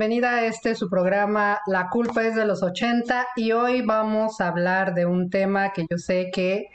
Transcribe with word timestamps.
Bienvenida 0.00 0.36
a 0.36 0.46
este 0.46 0.74
su 0.74 0.88
programa 0.88 1.60
La 1.66 1.90
culpa 1.90 2.24
es 2.24 2.34
de 2.34 2.46
los 2.46 2.62
80 2.62 3.26
y 3.36 3.52
hoy 3.52 3.82
vamos 3.82 4.40
a 4.40 4.48
hablar 4.48 4.94
de 4.94 5.04
un 5.04 5.28
tema 5.28 5.74
que 5.74 5.84
yo 5.90 5.98
sé 5.98 6.30
que 6.32 6.68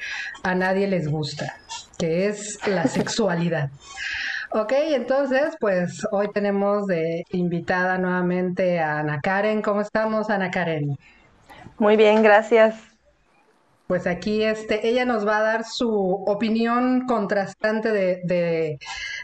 a 0.44 0.54
nadie 0.54 0.86
les 0.86 1.08
gusta, 1.08 1.58
que 1.98 2.28
es 2.28 2.60
la 2.68 2.86
sexualidad. 2.88 3.72
Ok, 4.52 4.74
entonces 4.78 5.56
pues 5.60 6.06
hoy 6.12 6.30
tenemos 6.36 6.86
de 6.86 7.24
invitada 7.32 7.98
nuevamente 7.98 8.80
a 8.80 9.00
Ana 9.00 9.20
Karen. 9.22 9.64
¿Cómo 9.64 9.82
estamos, 9.82 10.30
Ana 10.30 10.52
Karen? 10.52 10.96
Muy 11.80 11.98
bien, 11.98 12.22
gracias. 12.22 12.95
Pues 13.88 14.08
aquí 14.08 14.44
este, 14.44 14.88
ella 14.88 15.06
nos 15.06 15.28
va 15.28 15.38
a 15.38 15.42
dar 15.44 15.64
su 15.64 15.94
opinión 16.26 17.06
contrastante 17.06 17.92
de, 17.92 18.80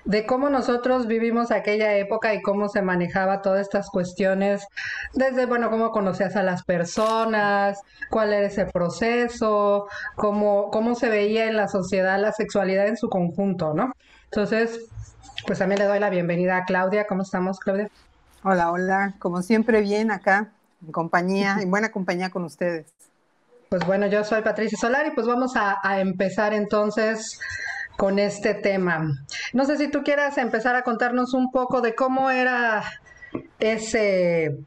de, 0.05 0.25
cómo 0.27 0.51
nosotros 0.51 1.07
vivimos 1.07 1.49
aquella 1.49 1.95
época 1.95 2.35
y 2.35 2.43
cómo 2.43 2.69
se 2.69 2.83
manejaba 2.83 3.41
todas 3.41 3.61
estas 3.61 3.89
cuestiones, 3.89 4.67
desde, 5.13 5.47
bueno, 5.47 5.71
cómo 5.71 5.91
conocías 5.91 6.35
a 6.35 6.43
las 6.43 6.63
personas, 6.63 7.79
cuál 8.11 8.33
era 8.33 8.45
ese 8.45 8.65
proceso, 8.67 9.87
cómo, 10.15 10.69
cómo 10.69 10.93
se 10.93 11.09
veía 11.09 11.47
en 11.47 11.57
la 11.57 11.67
sociedad 11.67 12.19
la 12.21 12.31
sexualidad 12.31 12.87
en 12.87 12.97
su 12.97 13.09
conjunto, 13.09 13.73
¿no? 13.73 13.93
Entonces, 14.25 14.79
pues 15.47 15.57
también 15.57 15.79
le 15.79 15.85
doy 15.85 15.99
la 15.99 16.11
bienvenida 16.11 16.57
a 16.57 16.65
Claudia. 16.65 17.07
¿Cómo 17.07 17.23
estamos, 17.23 17.59
Claudia? 17.59 17.89
Hola, 18.43 18.71
hola. 18.71 19.15
Como 19.17 19.41
siempre, 19.41 19.81
bien 19.81 20.11
acá, 20.11 20.51
en 20.85 20.91
compañía, 20.91 21.57
en 21.61 21.71
buena 21.71 21.91
compañía 21.91 22.29
con 22.29 22.43
ustedes. 22.43 22.85
Pues 23.71 23.87
bueno, 23.87 24.05
yo 24.07 24.25
soy 24.25 24.41
Patricia 24.41 24.77
Solar 24.77 25.07
y 25.07 25.11
pues 25.11 25.25
vamos 25.25 25.53
a, 25.55 25.79
empezar 26.01 26.53
entonces 26.53 27.39
con 27.95 28.19
este 28.19 28.53
tema. 28.53 29.09
No 29.53 29.63
sé 29.63 29.77
si 29.77 29.87
tú 29.87 30.03
quieras 30.03 30.37
empezar 30.37 30.75
a 30.75 30.81
contarnos 30.81 31.33
un 31.33 31.51
poco 31.51 31.79
de 31.79 31.95
cómo 31.95 32.29
era 32.29 32.83
ese, 33.59 34.57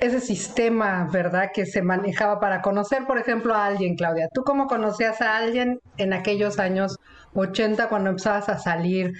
ese 0.00 0.20
sistema, 0.20 1.08
¿verdad? 1.10 1.48
Que 1.54 1.64
se 1.64 1.80
manejaba 1.80 2.40
para 2.40 2.60
conocer, 2.60 3.06
por 3.06 3.16
ejemplo, 3.16 3.54
a 3.54 3.64
alguien, 3.64 3.96
Claudia. 3.96 4.28
¿Tú 4.34 4.44
cómo 4.44 4.66
conocías 4.66 5.22
a 5.22 5.38
alguien 5.38 5.80
en 5.96 6.12
aquellos 6.12 6.58
años 6.58 6.98
80 7.32 7.88
cuando 7.88 8.10
empezabas 8.10 8.50
a 8.50 8.58
salir? 8.58 9.14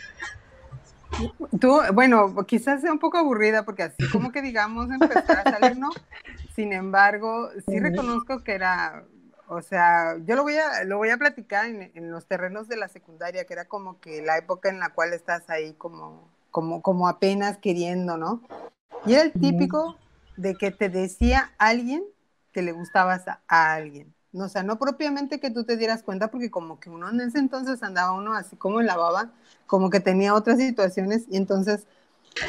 Tú, 1.59 1.81
bueno, 1.95 2.35
quizás 2.47 2.83
sea 2.83 2.93
un 2.93 2.99
poco 2.99 3.17
aburrida 3.17 3.65
porque 3.65 3.85
así 3.85 4.11
como 4.11 4.31
que 4.31 4.43
digamos 4.43 4.91
empezar 4.91 5.43
a 5.43 5.51
salir, 5.59 5.79
¿no? 5.79 5.89
Sin 6.55 6.75
embargo, 6.75 7.49
sí 7.67 7.81
reconozco 7.81 8.43
que 8.45 8.53
era 8.53 9.05
o 9.55 9.63
sea, 9.63 10.17
yo 10.25 10.35
lo 10.35 10.43
voy 10.43 10.57
a, 10.57 10.85
lo 10.85 10.97
voy 10.97 11.11
a 11.11 11.19
platicar 11.19 11.67
en, 11.67 12.11
los 12.11 12.27
terrenos 12.27 12.69
de 12.69 12.77
la 12.77 12.89
secundaria, 12.89 13.45
que 13.45 13.53
era 13.53 13.67
como 13.67 14.01
que 14.01 14.23
la 14.23 14.39
época 14.39 14.71
en 14.71 14.79
la 14.79 14.91
cual 14.91 15.13
estás 15.13 15.49
ahí 15.51 15.75
como, 15.75 16.29
como, 16.51 16.81
como 16.81 17.07
apenas 17.07 17.59
queriendo, 17.59 18.17
¿no? 18.17 18.43
Y 19.05 19.15
era 19.15 19.23
el 19.23 19.33
típico 19.33 19.97
de 20.37 20.55
que 20.55 20.71
te 20.71 20.89
decía 20.89 21.53
alguien 21.59 22.03
que 22.53 22.63
le 22.63 22.73
gustabas 22.73 23.25
a, 23.27 23.41
alguien. 23.47 24.15
No, 24.33 24.45
o 24.45 24.49
sea, 24.49 24.63
no 24.63 24.79
propiamente 24.79 25.41
que 25.41 25.51
tú 25.51 25.65
te 25.65 25.77
dieras 25.77 26.03
cuenta, 26.03 26.31
porque 26.31 26.51
como 26.51 26.81
que 26.81 26.89
uno 26.89 27.11
en 27.11 27.21
ese 27.21 27.39
entonces 27.39 27.83
andaba 27.83 28.13
uno 28.13 28.33
así 28.33 28.57
como 28.57 28.81
en 28.81 28.87
la 28.87 28.97
baba, 28.97 29.33
como 29.67 29.91
que 29.91 30.01
tenía 30.01 30.35
otras 30.35 30.59
situaciones, 30.59 31.27
y 31.29 31.37
entonces 31.37 31.87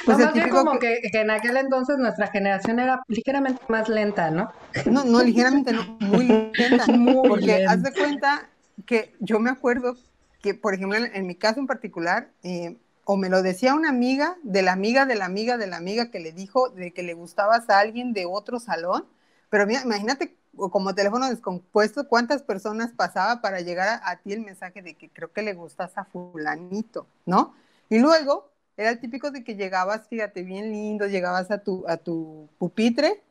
pues 0.06 0.18
no, 0.18 0.50
como 0.50 0.80
que... 0.80 1.02
en 1.14 1.30
aquel 1.30 1.58
entonces 1.58 1.98
nuestra 1.98 2.28
generación 2.28 2.80
era 2.80 3.02
ligeramente 3.08 3.62
más 3.68 3.90
lenta, 3.90 4.32
¿no? 4.32 4.52
No, 4.86 5.04
no, 5.04 5.24
ligeramente 5.24 5.74
no, 5.74 5.84
muy 6.00 6.52
lenta. 6.54 6.86
porque 7.28 7.66
haz 7.66 7.84
de 7.84 7.92
cuenta 7.94 8.50
que 8.86 9.16
yo 9.20 9.40
me 9.40 9.50
acuerdo 9.50 9.96
que, 10.42 10.54
por 10.54 10.74
ejemplo, 10.74 10.98
en, 10.98 11.28
mi 11.28 11.36
caso 11.36 11.60
en 11.60 11.68
particular, 11.68 12.30
eh, 12.44 12.78
o 13.06 13.18
me 13.18 13.30
lo 13.30 13.42
decía 13.42 13.76
una 13.76 13.90
amiga 13.90 14.38
de 14.44 14.62
la 14.62 14.74
amiga 14.74 15.06
de 15.06 15.16
la 15.16 15.26
amiga 15.26 15.58
de 15.58 15.68
la 15.68 15.78
amiga 15.78 16.10
que 16.10 16.20
le 16.20 16.32
dijo 16.32 16.70
de 16.70 16.92
que 16.92 17.04
le 17.04 17.14
gustabas 17.14 17.70
a 17.70 17.80
alguien 17.80 18.14
de 18.14 18.26
otro 18.26 18.60
salón, 18.60 19.06
pero 19.50 19.68
mira, 19.68 19.82
imagínate 19.84 20.36
como 20.56 20.94
teléfono 20.94 21.30
descompuesto, 21.30 22.08
cuántas 22.08 22.44
personas 22.44 22.92
pasaba 22.92 23.42
para 23.42 23.62
llegar 23.62 23.88
a, 23.88 24.10
a, 24.10 24.18
ti 24.18 24.34
el 24.34 24.42
mensaje 24.42 24.82
de 24.82 24.94
que 24.94 25.10
creo 25.10 25.32
que 25.32 25.42
le 25.42 25.54
gustas 25.54 25.98
a 25.98 26.06
fulanito, 26.06 27.08
¿no? 27.26 27.56
Y 27.90 28.00
luego 28.00 28.53
era 28.78 28.90
el 28.90 29.00
típico 29.00 29.32
de 29.32 29.44
que 29.44 29.56
llegabas, 29.56 30.08
fíjate, 30.08 30.44
bien 30.44 30.72
lindo, 30.72 31.08
llegabas 31.08 31.52
a 31.52 31.60
tu, 31.60 31.84
a 31.88 31.98
tu 31.98 32.50
pupitre 32.58 33.22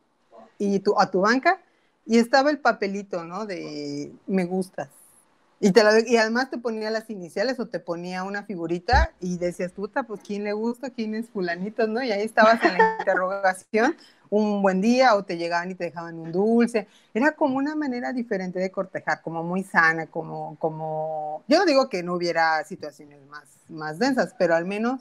y 0.58 0.78
tu, 0.80 0.98
a 0.98 1.10
tu 1.10 1.20
banca 1.20 1.60
y 2.06 2.19
estaba 2.19 2.50
el 2.50 2.58
papelito, 2.58 3.25
¿no? 3.25 3.47
De 3.47 4.12
me 4.26 4.44
gustas. 4.44 4.88
Y, 5.60 5.70
te 5.70 5.82
y 6.08 6.16
además 6.16 6.50
te 6.50 6.58
ponía 6.58 6.91
las 6.91 7.08
iniciales 7.08 7.60
o 7.60 7.69
te 7.69 7.78
ponía 7.78 8.25
una 8.25 8.42
figurita 8.42 9.12
y 9.20 9.38
decías, 9.38 9.70
puta, 9.70 10.02
pues 10.02 10.20
quién 10.26 10.42
le 10.42 10.52
gusta, 10.52 10.91
quién 10.91 11.14
es 11.14 11.28
fulanito, 11.28 11.86
¿no? 11.86 12.02
Y 12.02 12.10
ahí 12.10 12.22
estabas 12.22 12.60
en 12.64 12.76
la 12.76 12.97
interrogación 12.98 13.97
un 14.28 14.60
buen 14.60 14.81
día 14.81 15.14
o 15.14 15.25
te 15.25 15.36
llegaban 15.36 15.70
y 15.70 15.76
te 15.76 15.84
dejaban 15.84 16.19
un 16.19 16.32
dulce. 16.32 16.88
Era 17.14 17.32
como 17.32 17.58
una 17.58 17.76
manera 17.76 18.12
diferente 18.12 18.58
de 18.58 18.72
cortejar, 18.72 19.22
como 19.22 19.44
muy 19.44 19.62
sana, 19.62 20.06
como, 20.06 20.56
como, 20.58 21.44
yo 21.47 21.58
no 21.58 21.64
digo 21.64 21.88
que 21.88 22.02
no 22.02 22.14
hubiera 22.14 22.64
situaciones 22.64 23.25
más, 23.26 23.44
más 23.69 24.00
densas, 24.00 24.34
pero 24.36 24.56
al 24.56 24.64
menos 24.64 25.00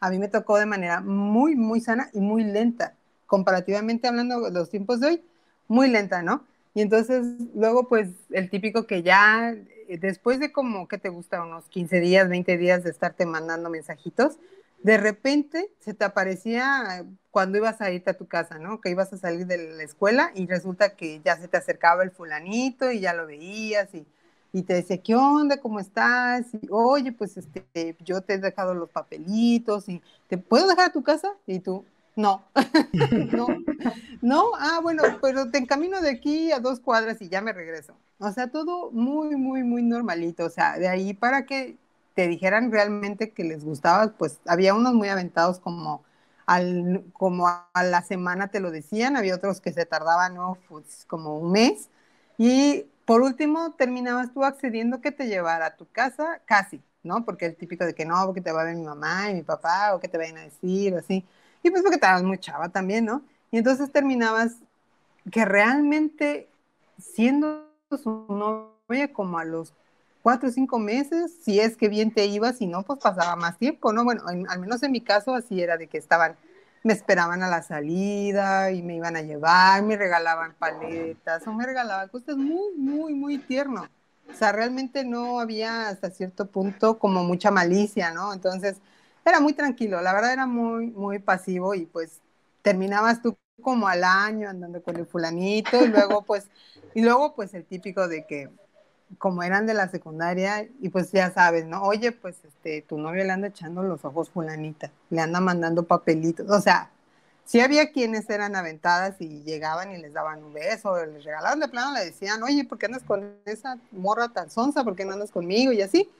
a 0.00 0.10
mí 0.10 0.18
me 0.18 0.28
tocó 0.28 0.58
de 0.58 0.66
manera 0.66 1.00
muy, 1.00 1.54
muy 1.54 1.80
sana 1.80 2.10
y 2.12 2.20
muy 2.20 2.44
lenta, 2.44 2.94
comparativamente 3.26 4.08
hablando 4.08 4.40
de 4.40 4.50
los 4.50 4.70
tiempos 4.70 5.00
de 5.00 5.06
hoy, 5.06 5.24
muy 5.68 5.88
lenta, 5.88 6.22
¿no? 6.22 6.44
Y 6.74 6.82
entonces 6.82 7.26
luego 7.54 7.88
pues 7.88 8.10
el 8.30 8.50
típico 8.50 8.86
que 8.86 9.02
ya 9.02 9.54
eh, 9.88 9.98
después 9.98 10.38
de 10.40 10.52
como 10.52 10.88
que 10.88 10.98
te 10.98 11.08
gusta 11.08 11.42
unos 11.42 11.68
15 11.68 12.00
días, 12.00 12.28
20 12.28 12.58
días 12.58 12.84
de 12.84 12.90
estarte 12.90 13.24
mandando 13.26 13.70
mensajitos, 13.70 14.38
de 14.82 14.98
repente 14.98 15.70
se 15.80 15.94
te 15.94 16.04
aparecía 16.04 17.04
cuando 17.30 17.58
ibas 17.58 17.80
a 17.80 17.90
irte 17.90 18.10
a 18.10 18.16
tu 18.16 18.26
casa, 18.26 18.58
¿no? 18.58 18.80
Que 18.80 18.90
ibas 18.90 19.12
a 19.12 19.18
salir 19.18 19.46
de 19.46 19.72
la 19.72 19.82
escuela 19.82 20.32
y 20.34 20.46
resulta 20.46 20.96
que 20.96 21.20
ya 21.24 21.36
se 21.36 21.48
te 21.48 21.56
acercaba 21.56 22.02
el 22.02 22.10
fulanito 22.10 22.92
y 22.92 23.00
ya 23.00 23.14
lo 23.14 23.26
veías 23.26 23.92
y 23.94 24.06
y 24.52 24.62
te 24.62 24.74
decía, 24.74 24.98
¿qué 24.98 25.14
onda? 25.14 25.60
¿Cómo 25.60 25.80
estás? 25.80 26.46
Oye, 26.70 27.12
pues 27.12 27.36
este, 27.36 27.96
yo 28.04 28.20
te 28.22 28.34
he 28.34 28.38
dejado 28.38 28.74
los 28.74 28.90
papelitos 28.90 29.88
y 29.88 30.02
¿te 30.28 30.38
puedo 30.38 30.68
dejar 30.68 30.90
a 30.90 30.92
tu 30.92 31.02
casa? 31.02 31.32
Y 31.46 31.60
tú, 31.60 31.84
no, 32.16 32.42
no, 33.32 33.46
no, 34.22 34.44
ah, 34.58 34.80
bueno, 34.82 35.02
pero 35.20 35.50
te 35.50 35.58
encamino 35.58 36.00
de 36.00 36.10
aquí 36.10 36.50
a 36.52 36.60
dos 36.60 36.80
cuadras 36.80 37.20
y 37.20 37.28
ya 37.28 37.42
me 37.42 37.52
regreso. 37.52 37.94
O 38.18 38.30
sea, 38.32 38.50
todo 38.50 38.90
muy, 38.90 39.36
muy, 39.36 39.62
muy 39.62 39.82
normalito. 39.82 40.46
O 40.46 40.50
sea, 40.50 40.78
de 40.78 40.88
ahí 40.88 41.12
para 41.12 41.44
que 41.44 41.76
te 42.14 42.26
dijeran 42.28 42.72
realmente 42.72 43.30
que 43.32 43.44
les 43.44 43.64
gustaba, 43.64 44.12
pues 44.16 44.40
había 44.46 44.74
unos 44.74 44.94
muy 44.94 45.08
aventados 45.08 45.60
como 45.60 46.02
al, 46.46 47.04
como 47.12 47.48
a 47.48 47.82
la 47.84 48.02
semana 48.02 48.48
te 48.48 48.60
lo 48.60 48.70
decían, 48.70 49.16
había 49.16 49.34
otros 49.34 49.60
que 49.60 49.72
se 49.72 49.84
tardaban, 49.84 50.34
¿no? 50.34 50.56
Pues, 50.68 51.04
como 51.06 51.38
un 51.38 51.52
mes. 51.52 51.90
Y 52.38 52.86
por 53.06 53.22
último, 53.22 53.72
terminabas 53.78 54.32
tú 54.34 54.44
accediendo 54.44 55.00
que 55.00 55.12
te 55.12 55.28
llevara 55.28 55.66
a 55.66 55.76
tu 55.76 55.86
casa, 55.90 56.40
casi, 56.44 56.82
¿no? 57.04 57.24
Porque 57.24 57.46
el 57.46 57.56
típico 57.56 57.86
de 57.86 57.94
que 57.94 58.04
no, 58.04 58.26
porque 58.26 58.40
te 58.40 58.52
va 58.52 58.62
a 58.62 58.64
ver 58.64 58.76
mi 58.76 58.84
mamá 58.84 59.30
y 59.30 59.34
mi 59.34 59.42
papá, 59.42 59.94
o 59.94 60.00
que 60.00 60.08
te 60.08 60.18
vayan 60.18 60.38
a 60.38 60.42
decir, 60.42 60.94
así. 60.96 61.24
Y 61.62 61.70
pues 61.70 61.82
porque 61.82 61.96
estabas 61.96 62.24
muy 62.24 62.38
chava 62.38 62.68
también, 62.68 63.04
¿no? 63.04 63.22
Y 63.52 63.58
entonces 63.58 63.92
terminabas 63.92 64.56
que 65.30 65.44
realmente 65.44 66.48
siendo 66.98 67.70
su 67.90 68.26
novia 68.28 69.12
como 69.12 69.38
a 69.38 69.44
los 69.44 69.72
cuatro 70.22 70.48
o 70.48 70.52
cinco 70.52 70.80
meses, 70.80 71.32
si 71.42 71.60
es 71.60 71.76
que 71.76 71.88
bien 71.88 72.12
te 72.12 72.26
ibas, 72.26 72.58
si 72.58 72.66
no, 72.66 72.82
pues 72.82 72.98
pasaba 72.98 73.36
más 73.36 73.56
tiempo, 73.56 73.92
¿no? 73.92 74.02
Bueno, 74.02 74.22
al 74.26 74.58
menos 74.58 74.82
en 74.82 74.90
mi 74.90 75.00
caso 75.00 75.34
así 75.34 75.62
era 75.62 75.76
de 75.76 75.86
que 75.86 75.98
estaban 75.98 76.36
me 76.86 76.92
esperaban 76.92 77.42
a 77.42 77.48
la 77.48 77.64
salida 77.64 78.70
y 78.70 78.80
me 78.80 78.94
iban 78.94 79.16
a 79.16 79.22
llevar, 79.22 79.82
me 79.82 79.96
regalaban 79.96 80.54
paletas 80.54 81.44
o 81.44 81.52
me 81.52 81.66
regalaban 81.66 82.08
cosas 82.08 82.36
muy, 82.36 82.76
muy, 82.76 83.12
muy 83.12 83.38
tierno. 83.38 83.88
O 84.30 84.34
sea, 84.34 84.52
realmente 84.52 85.04
no 85.04 85.40
había 85.40 85.88
hasta 85.88 86.10
cierto 86.10 86.46
punto 86.46 87.00
como 87.00 87.24
mucha 87.24 87.50
malicia, 87.50 88.12
¿no? 88.12 88.32
Entonces, 88.32 88.76
era 89.24 89.40
muy 89.40 89.52
tranquilo, 89.52 90.00
la 90.00 90.12
verdad 90.12 90.32
era 90.32 90.46
muy, 90.46 90.92
muy 90.92 91.18
pasivo 91.18 91.74
y 91.74 91.86
pues 91.86 92.20
terminabas 92.62 93.20
tú 93.20 93.36
como 93.60 93.88
al 93.88 94.04
año 94.04 94.48
andando 94.48 94.80
con 94.80 94.94
el 94.96 95.06
fulanito 95.06 95.84
y 95.84 95.88
luego 95.88 96.22
pues, 96.22 96.46
y 96.94 97.02
luego 97.02 97.34
pues 97.34 97.52
el 97.54 97.64
típico 97.64 98.06
de 98.06 98.26
que 98.26 98.48
como 99.18 99.42
eran 99.42 99.66
de 99.66 99.74
la 99.74 99.88
secundaria, 99.88 100.68
y 100.80 100.88
pues 100.88 101.12
ya 101.12 101.32
sabes, 101.32 101.66
¿no? 101.66 101.82
Oye, 101.82 102.12
pues 102.12 102.36
este, 102.44 102.82
tu 102.82 102.98
novio 102.98 103.24
le 103.24 103.32
anda 103.32 103.48
echando 103.48 103.82
los 103.82 104.04
ojos 104.04 104.30
fulanita, 104.30 104.90
le 105.10 105.20
anda 105.20 105.40
mandando 105.40 105.84
papelitos, 105.84 106.50
o 106.50 106.60
sea, 106.60 106.90
sí 107.44 107.60
había 107.60 107.92
quienes 107.92 108.28
eran 108.28 108.56
aventadas 108.56 109.20
y 109.20 109.42
llegaban 109.42 109.92
y 109.92 109.98
les 109.98 110.12
daban 110.12 110.42
un 110.42 110.52
beso, 110.52 110.96
les 111.06 111.24
regalaban 111.24 111.60
de 111.60 111.68
plano, 111.68 111.94
le 111.94 112.04
decían, 112.04 112.42
oye, 112.42 112.64
¿por 112.64 112.78
qué 112.78 112.86
andas 112.86 113.04
con 113.04 113.36
esa 113.46 113.78
morra 113.92 114.28
tan 114.28 114.50
sonsa? 114.50 114.84
¿Por 114.84 114.96
qué 114.96 115.04
no 115.04 115.12
andas 115.12 115.30
conmigo? 115.30 115.72
Y 115.72 115.80
así, 115.80 116.10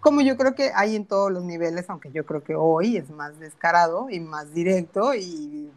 como 0.00 0.20
yo 0.20 0.36
creo 0.36 0.54
que 0.54 0.70
hay 0.74 0.94
en 0.94 1.06
todos 1.06 1.32
los 1.32 1.42
niveles, 1.42 1.88
aunque 1.88 2.12
yo 2.12 2.26
creo 2.26 2.44
que 2.44 2.54
hoy 2.54 2.98
es 2.98 3.10
más 3.10 3.38
descarado 3.40 4.10
y 4.10 4.20
más 4.20 4.52
directo 4.52 5.14
y 5.14 5.70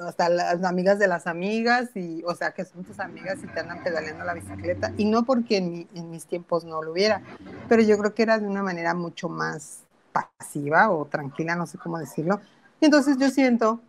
hasta 0.00 0.28
las 0.28 0.64
amigas 0.64 0.98
de 0.98 1.08
las 1.08 1.26
amigas, 1.26 1.90
y, 1.94 2.22
o 2.24 2.34
sea, 2.34 2.52
que 2.52 2.64
son 2.64 2.84
tus 2.84 3.00
amigas 3.00 3.38
y 3.42 3.46
te 3.46 3.60
andan 3.60 3.82
pedaleando 3.82 4.24
la 4.24 4.34
bicicleta. 4.34 4.92
Y 4.96 5.04
no 5.04 5.24
porque 5.24 5.56
en, 5.56 5.88
en 5.94 6.10
mis 6.10 6.26
tiempos 6.26 6.64
no 6.64 6.82
lo 6.82 6.92
hubiera, 6.92 7.22
pero 7.68 7.82
yo 7.82 7.96
creo 7.98 8.14
que 8.14 8.22
era 8.22 8.38
de 8.38 8.46
una 8.46 8.62
manera 8.62 8.94
mucho 8.94 9.28
más 9.28 9.80
pasiva 10.12 10.90
o 10.90 11.04
tranquila, 11.06 11.56
no 11.56 11.66
sé 11.66 11.78
cómo 11.78 11.98
decirlo. 11.98 12.40
Y 12.80 12.86
entonces 12.86 13.16
yo 13.18 13.30
siento 13.30 13.80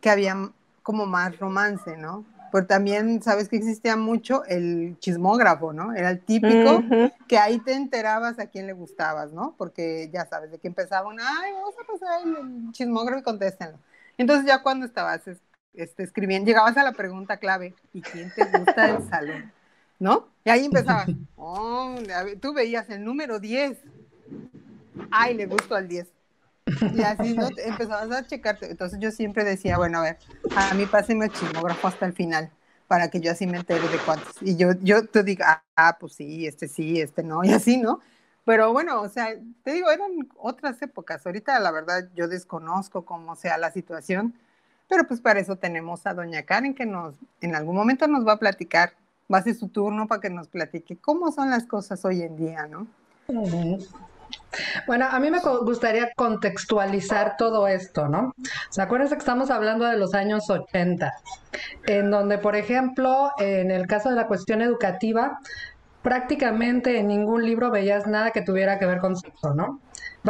que 0.00 0.10
había 0.10 0.50
como 0.82 1.06
más 1.06 1.38
romance, 1.38 1.96
¿no? 1.96 2.24
Pero 2.52 2.66
también 2.66 3.22
sabes 3.22 3.48
que 3.48 3.56
existía 3.56 3.96
mucho 3.96 4.44
el 4.44 4.96
chismógrafo, 5.00 5.72
¿no? 5.72 5.92
Era 5.92 6.10
el 6.10 6.20
típico 6.20 6.82
que 7.26 7.38
ahí 7.38 7.58
te 7.58 7.72
enterabas 7.72 8.38
a 8.38 8.46
quién 8.46 8.66
le 8.66 8.72
gustabas, 8.72 9.32
¿no? 9.32 9.54
Porque 9.58 10.08
ya 10.12 10.26
sabes, 10.26 10.50
de 10.50 10.58
que 10.58 10.68
empezaban, 10.68 11.16
ay, 11.20 11.52
vamos 11.52 11.74
a 11.74 11.92
pasar 11.92 12.20
el 12.24 12.72
chismógrafo 12.72 13.20
y 13.20 13.22
contéstenlo. 13.24 13.78
Entonces 14.18 14.46
ya 14.46 14.62
cuando 14.62 14.86
estabas 14.86 15.22
este, 15.74 16.02
escribiendo, 16.02 16.46
llegabas 16.46 16.76
a 16.76 16.82
la 16.82 16.92
pregunta 16.92 17.36
clave, 17.36 17.74
¿y 17.92 18.02
quién 18.02 18.32
te 18.34 18.44
gusta 18.44 18.86
del 18.86 19.08
salón? 19.10 19.52
¿No? 19.98 20.28
Y 20.44 20.50
ahí 20.50 20.64
empezabas, 20.64 21.08
oh, 21.36 21.96
tú 22.40 22.52
veías 22.52 22.88
el 22.90 23.04
número 23.04 23.38
10, 23.38 23.78
ay, 25.10 25.34
le 25.34 25.46
gustó 25.46 25.74
al 25.74 25.88
10. 25.88 26.08
Y 26.94 27.02
así 27.02 27.34
¿no? 27.34 27.48
empezabas 27.58 28.10
a 28.10 28.26
checarte. 28.26 28.70
Entonces 28.70 28.98
yo 29.00 29.10
siempre 29.10 29.44
decía, 29.44 29.78
bueno, 29.78 29.98
a 29.98 30.02
ver, 30.02 30.18
a 30.54 30.74
mí 30.74 30.86
pásenme 30.86 31.26
el 31.26 31.32
chismógrafo 31.32 31.88
hasta 31.88 32.06
el 32.06 32.12
final 32.12 32.50
para 32.88 33.08
que 33.10 33.20
yo 33.20 33.32
así 33.32 33.46
me 33.46 33.58
entere 33.58 33.88
de 33.88 33.98
cuántos. 33.98 34.34
Y 34.40 34.56
yo, 34.56 34.72
yo 34.80 35.06
te 35.06 35.22
digo, 35.22 35.44
ah, 35.76 35.96
pues 35.98 36.14
sí, 36.14 36.46
este 36.46 36.68
sí, 36.68 37.00
este 37.00 37.22
no, 37.22 37.44
y 37.44 37.52
así, 37.52 37.78
¿no? 37.78 38.00
Pero 38.46 38.72
bueno, 38.72 39.02
o 39.02 39.08
sea, 39.08 39.34
te 39.64 39.72
digo, 39.72 39.90
eran 39.90 40.28
otras 40.38 40.80
épocas. 40.80 41.26
Ahorita 41.26 41.58
la 41.58 41.72
verdad 41.72 42.08
yo 42.14 42.28
desconozco 42.28 43.04
cómo 43.04 43.34
sea 43.34 43.58
la 43.58 43.72
situación, 43.72 44.34
pero 44.88 45.04
pues 45.04 45.20
para 45.20 45.40
eso 45.40 45.56
tenemos 45.56 46.06
a 46.06 46.14
doña 46.14 46.44
Karen 46.44 46.72
que 46.72 46.86
nos, 46.86 47.16
en 47.40 47.56
algún 47.56 47.74
momento 47.74 48.06
nos 48.06 48.24
va 48.24 48.34
a 48.34 48.38
platicar, 48.38 48.92
va 49.32 49.38
a 49.38 49.42
ser 49.42 49.56
su 49.56 49.68
turno 49.68 50.06
para 50.06 50.20
que 50.20 50.30
nos 50.30 50.46
platique 50.46 50.96
cómo 50.96 51.32
son 51.32 51.50
las 51.50 51.66
cosas 51.66 52.04
hoy 52.04 52.22
en 52.22 52.36
día, 52.36 52.68
¿no? 52.68 52.86
Bueno, 54.86 55.06
a 55.10 55.18
mí 55.18 55.28
me 55.28 55.40
gustaría 55.40 56.12
contextualizar 56.14 57.36
todo 57.36 57.66
esto, 57.66 58.08
¿no? 58.08 58.32
¿Se 58.70 58.80
acuerdan 58.80 59.08
que 59.08 59.16
estamos 59.16 59.50
hablando 59.50 59.86
de 59.86 59.96
los 59.96 60.14
años 60.14 60.48
80? 60.48 61.12
En 61.86 62.12
donde, 62.12 62.38
por 62.38 62.54
ejemplo, 62.54 63.32
en 63.38 63.72
el 63.72 63.88
caso 63.88 64.08
de 64.08 64.14
la 64.14 64.28
cuestión 64.28 64.62
educativa, 64.62 65.40
prácticamente 66.06 67.00
en 67.00 67.08
ningún 67.08 67.44
libro 67.44 67.72
veías 67.72 68.06
nada 68.06 68.30
que 68.30 68.40
tuviera 68.40 68.78
que 68.78 68.86
ver 68.86 69.00
con 69.00 69.16
sexo, 69.16 69.54
¿no? 69.54 69.80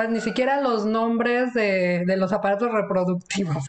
ni 0.09 0.23
siquiera 0.23 0.63
los 0.63 0.87
nombres 0.87 1.53
de, 1.53 2.03
los 2.17 2.33
aparatos 2.33 2.73
reproductivos. 2.73 3.67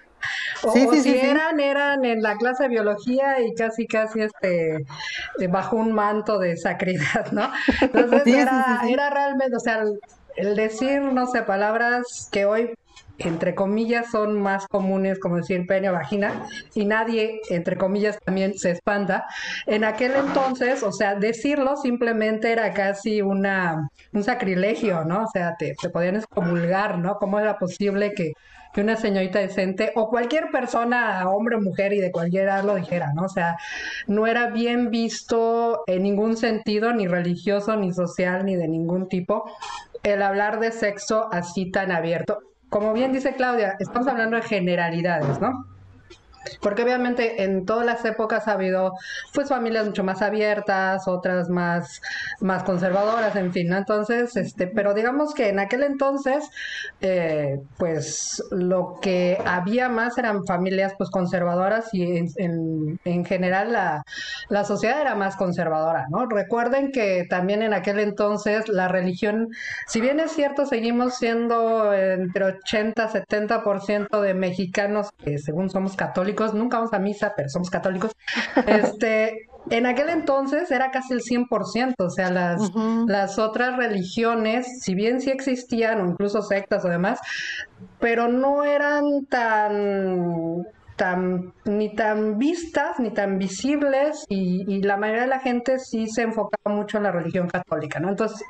O, 0.63 0.71
si 0.71 1.17
eran, 1.17 1.59
eran 1.59 2.05
en 2.05 2.21
la 2.21 2.37
clase 2.37 2.63
de 2.63 2.69
biología 2.69 3.41
y 3.41 3.53
casi, 3.55 3.87
casi 3.87 4.21
este, 4.21 4.85
bajo 5.49 5.75
un 5.75 5.91
manto 5.91 6.39
de 6.39 6.55
sacridad, 6.55 7.29
¿no? 7.33 7.51
Entonces 7.81 8.25
era, 8.25 8.81
era 8.87 9.09
realmente, 9.09 9.57
o 9.57 9.59
sea, 9.59 9.83
el 10.37 10.55
decir, 10.55 11.01
no 11.01 11.27
sé, 11.27 11.43
palabras 11.43 12.29
que 12.31 12.45
hoy 12.45 12.73
entre 13.19 13.55
comillas 13.55 14.11
son 14.11 14.41
más 14.41 14.67
comunes 14.67 15.19
como 15.19 15.37
decir 15.37 15.65
pene 15.67 15.89
o 15.89 15.93
vagina 15.93 16.47
y 16.73 16.85
nadie 16.85 17.41
entre 17.49 17.77
comillas 17.77 18.19
también 18.23 18.57
se 18.57 18.71
espanta. 18.71 19.25
En 19.65 19.83
aquel 19.83 20.13
entonces, 20.15 20.83
o 20.83 20.91
sea, 20.91 21.15
decirlo 21.15 21.77
simplemente 21.77 22.51
era 22.51 22.73
casi 22.73 23.21
una 23.21 23.89
un 24.13 24.23
sacrilegio, 24.23 25.03
¿no? 25.03 25.23
O 25.23 25.27
sea, 25.27 25.55
te, 25.57 25.75
te 25.79 25.89
podían 25.89 26.17
excomulgar, 26.17 26.97
¿no? 26.97 27.17
¿Cómo 27.17 27.39
era 27.39 27.57
posible 27.57 28.13
que, 28.13 28.33
que 28.73 28.81
una 28.81 28.95
señorita 28.95 29.39
decente 29.39 29.91
o 29.95 30.09
cualquier 30.09 30.49
persona, 30.51 31.27
hombre 31.29 31.55
o 31.55 31.61
mujer 31.61 31.93
y 31.93 31.99
de 31.99 32.11
cualquier 32.11 32.43
edad 32.43 32.63
lo 32.63 32.75
dijera, 32.75 33.13
¿no? 33.13 33.23
O 33.23 33.29
sea, 33.29 33.57
no 34.07 34.27
era 34.27 34.49
bien 34.49 34.89
visto 34.89 35.83
en 35.87 36.03
ningún 36.03 36.37
sentido, 36.37 36.93
ni 36.93 37.07
religioso, 37.07 37.75
ni 37.75 37.93
social, 37.93 38.45
ni 38.45 38.55
de 38.55 38.67
ningún 38.67 39.07
tipo, 39.09 39.49
el 40.03 40.21
hablar 40.21 40.59
de 40.59 40.71
sexo 40.71 41.27
así 41.31 41.71
tan 41.71 41.91
abierto. 41.91 42.39
Como 42.69 42.93
bien 42.93 43.13
dice 43.13 43.33
Claudia, 43.33 43.75
estamos 43.79 44.07
hablando 44.07 44.35
de 44.35 44.43
generalidades, 44.43 45.39
¿no? 45.39 45.65
Porque 46.61 46.83
obviamente 46.83 47.43
en 47.43 47.65
todas 47.65 47.85
las 47.85 48.03
épocas 48.05 48.47
ha 48.47 48.53
habido 48.53 48.93
pues 49.33 49.49
familias 49.49 49.85
mucho 49.85 50.03
más 50.03 50.21
abiertas, 50.21 51.07
otras 51.07 51.49
más, 51.49 52.01
más 52.41 52.63
conservadoras, 52.63 53.35
en 53.35 53.51
fin, 53.51 53.69
¿no? 53.69 53.77
Entonces, 53.77 54.35
este, 54.35 54.67
pero 54.67 54.93
digamos 54.93 55.33
que 55.33 55.49
en 55.49 55.59
aquel 55.59 55.83
entonces, 55.83 56.49
eh, 57.01 57.59
pues 57.77 58.43
lo 58.51 58.99
que 59.01 59.37
había 59.45 59.89
más 59.89 60.17
eran 60.17 60.45
familias 60.45 60.93
pues 60.97 61.09
conservadoras 61.09 61.93
y 61.93 62.17
en, 62.37 62.99
en, 63.03 63.25
general 63.25 63.73
la, 63.73 64.03
la, 64.49 64.63
sociedad 64.63 65.01
era 65.01 65.15
más 65.15 65.35
conservadora, 65.35 66.07
¿no? 66.09 66.25
Recuerden 66.25 66.91
que 66.91 67.25
también 67.29 67.61
en 67.61 67.73
aquel 67.73 67.99
entonces 67.99 68.67
la 68.67 68.87
religión, 68.87 69.49
si 69.87 70.01
bien 70.01 70.19
es 70.19 70.31
cierto, 70.31 70.65
seguimos 70.65 71.15
siendo 71.15 71.93
entre 71.93 72.45
80 72.45 72.97
70% 73.05 74.21
de 74.21 74.33
mexicanos 74.33 75.09
que 75.23 75.37
según 75.37 75.69
somos 75.69 75.95
católicos, 75.95 76.17
nunca 76.53 76.77
vamos 76.77 76.93
a 76.93 76.99
misa, 76.99 77.33
pero 77.35 77.49
somos 77.49 77.69
católicos. 77.69 78.11
Este, 78.65 79.47
en 79.69 79.85
aquel 79.85 80.09
entonces 80.09 80.69
era 80.71 80.91
casi 80.91 81.13
el 81.13 81.21
100%, 81.21 81.93
o 81.99 82.09
sea, 82.09 82.31
las, 82.31 82.71
las 83.07 83.39
otras 83.39 83.77
religiones, 83.77 84.81
si 84.81 84.95
bien 84.95 85.21
sí 85.21 85.29
existían, 85.29 86.01
o 86.01 86.09
incluso 86.11 86.41
sectas 86.41 86.85
o 86.85 86.89
demás, 86.89 87.19
pero 87.99 88.27
no 88.27 88.63
eran 88.63 89.25
tan 89.25 90.65
tan, 90.97 91.53
ni 91.65 91.95
tan 91.95 92.39
vistas, 92.39 92.99
ni 92.99 93.11
tan 93.11 93.37
visibles, 93.37 94.25
y, 94.27 94.81
la 94.81 94.97
mayoría 94.97 95.21
de 95.21 95.27
la 95.27 95.39
gente 95.39 95.79
sí 95.79 96.07
se 96.07 96.23
enfocaba 96.23 96.75
mucho 96.75 96.97
en 96.97 97.03
la 97.03 97.11
religión 97.11 97.47
católica, 97.47 97.99
¿no? 97.99 98.09
Entonces, 98.09 98.45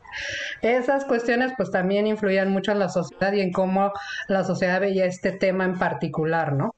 esas 0.61 1.05
cuestiones 1.05 1.51
pues 1.57 1.69
también 1.71 2.07
influían 2.07 2.49
mucho 2.51 2.71
en 2.71 2.79
la 2.79 2.89
sociedad 2.89 3.33
y 3.33 3.41
en 3.41 3.51
cómo 3.51 3.91
la 4.27 4.43
sociedad 4.43 4.79
veía 4.79 5.05
este 5.05 5.31
tema 5.31 5.65
en 5.65 5.77
particular, 5.77 6.53
¿no? 6.53 6.73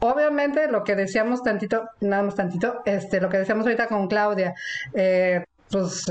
Obviamente, 0.00 0.68
lo 0.68 0.84
que 0.84 0.96
decíamos 0.96 1.42
tantito, 1.42 1.88
nada 2.00 2.24
más 2.24 2.34
tantito, 2.34 2.82
este, 2.84 3.20
lo 3.20 3.28
que 3.30 3.38
decíamos 3.38 3.66
ahorita 3.66 3.86
con 3.86 4.08
Claudia, 4.08 4.54
eh, 4.94 5.44
pues 5.70 6.06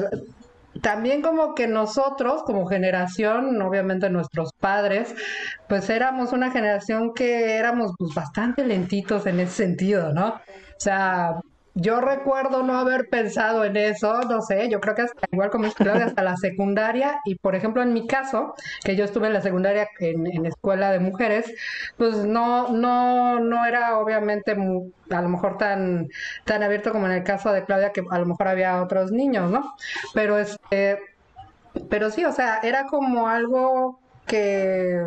también 0.81 1.21
como 1.21 1.53
que 1.55 1.67
nosotros, 1.67 2.43
como 2.43 2.65
generación, 2.65 3.61
obviamente 3.61 4.09
nuestros 4.09 4.51
padres, 4.59 5.13
pues 5.67 5.89
éramos 5.89 6.33
una 6.33 6.51
generación 6.51 7.13
que 7.13 7.55
éramos 7.57 7.93
pues 7.97 8.13
bastante 8.13 8.65
lentitos 8.65 9.25
en 9.25 9.39
ese 9.39 9.53
sentido, 9.53 10.13
¿no? 10.13 10.29
O 10.29 10.79
sea, 10.79 11.35
yo 11.75 12.01
recuerdo 12.01 12.61
no 12.63 12.77
haber 12.77 13.09
pensado 13.09 13.65
en 13.65 13.77
eso, 13.77 14.21
no 14.21 14.41
sé, 14.41 14.69
yo 14.69 14.79
creo 14.79 14.95
que 14.95 15.03
hasta 15.03 15.27
igual 15.31 15.49
como 15.49 15.71
Claudia, 15.71 16.05
hasta 16.05 16.21
la 16.21 16.37
secundaria, 16.37 17.19
y 17.25 17.35
por 17.35 17.55
ejemplo 17.55 17.81
en 17.81 17.93
mi 17.93 18.05
caso, 18.05 18.53
que 18.83 18.95
yo 18.95 19.05
estuve 19.05 19.27
en 19.27 19.33
la 19.33 19.41
secundaria 19.41 19.87
en, 19.99 20.45
escuela 20.45 20.91
de 20.91 20.99
mujeres, 20.99 21.51
pues 21.97 22.17
no, 22.25 22.69
no, 22.69 23.39
no 23.39 23.65
era 23.65 23.97
obviamente 23.97 24.51
a 24.51 25.21
lo 25.21 25.29
mejor 25.29 25.57
tan, 25.57 26.09
tan 26.45 26.61
abierto 26.61 26.91
como 26.91 27.07
en 27.07 27.13
el 27.13 27.23
caso 27.23 27.51
de 27.51 27.65
Claudia, 27.65 27.91
que 27.91 28.03
a 28.09 28.19
lo 28.19 28.25
mejor 28.25 28.47
había 28.47 28.81
otros 28.81 29.11
niños, 29.11 29.49
¿no? 29.49 29.73
Pero 30.13 30.37
este, 30.37 30.99
pero 31.89 32.11
sí, 32.11 32.23
o 32.23 32.31
sea, 32.31 32.59
era 32.61 32.85
como 32.85 33.27
algo 33.27 33.99
que, 34.25 35.01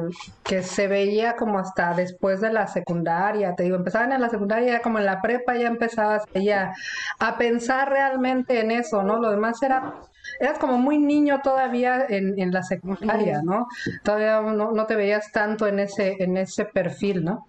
que 0.44 0.62
se 0.62 0.88
veía 0.88 1.36
como 1.36 1.58
hasta 1.58 1.94
después 1.94 2.40
de 2.40 2.52
la 2.52 2.66
secundaria, 2.66 3.54
te 3.54 3.62
digo, 3.64 3.76
empezaban 3.76 4.12
en 4.12 4.20
la 4.20 4.28
secundaria, 4.28 4.80
como 4.82 4.98
en 4.98 5.06
la 5.06 5.22
prepa 5.22 5.56
ya 5.56 5.68
empezabas 5.68 6.24
ya 6.34 6.74
a 7.18 7.38
pensar 7.38 7.90
realmente 7.90 8.60
en 8.60 8.70
eso, 8.70 9.02
¿no? 9.02 9.18
Lo 9.18 9.30
demás 9.30 9.62
era 9.62 9.94
eras 10.40 10.58
como 10.58 10.78
muy 10.78 10.98
niño 10.98 11.40
todavía 11.42 12.04
en, 12.08 12.38
en 12.38 12.52
la 12.52 12.62
secundaria, 12.62 13.42
¿no? 13.42 13.68
Todavía 14.02 14.40
no, 14.40 14.72
no, 14.72 14.86
te 14.86 14.96
veías 14.96 15.32
tanto 15.32 15.66
en 15.66 15.78
ese, 15.78 16.16
en 16.22 16.36
ese 16.36 16.64
perfil, 16.64 17.24
¿no? 17.24 17.46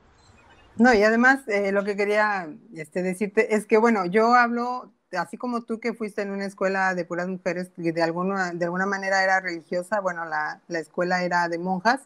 No, 0.78 0.94
y 0.94 1.04
además 1.04 1.40
eh, 1.48 1.72
lo 1.72 1.84
que 1.84 1.96
quería 1.96 2.48
este, 2.76 3.02
decirte 3.02 3.56
es 3.56 3.66
que, 3.66 3.78
bueno, 3.78 4.06
yo 4.06 4.36
hablo 4.36 4.94
así 5.12 5.38
como 5.38 5.62
tú 5.62 5.80
que 5.80 5.94
fuiste 5.94 6.22
en 6.22 6.32
una 6.32 6.46
escuela 6.46 6.94
de 6.96 7.06
puras 7.06 7.28
mujeres 7.28 7.70
que 7.76 7.92
de 7.92 8.04
alguna, 8.04 8.52
de 8.52 8.66
alguna 8.66 8.86
manera 8.86 9.24
era 9.24 9.40
religiosa, 9.40 10.00
bueno, 10.02 10.26
la, 10.26 10.62
la 10.68 10.80
escuela 10.80 11.24
era 11.24 11.48
de 11.48 11.60
monjas, 11.60 12.02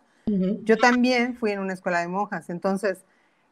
yo 0.63 0.77
también 0.77 1.35
fui 1.35 1.51
en 1.51 1.59
una 1.59 1.73
escuela 1.73 1.99
de 1.99 2.07
monjas, 2.07 2.49
entonces 2.49 2.99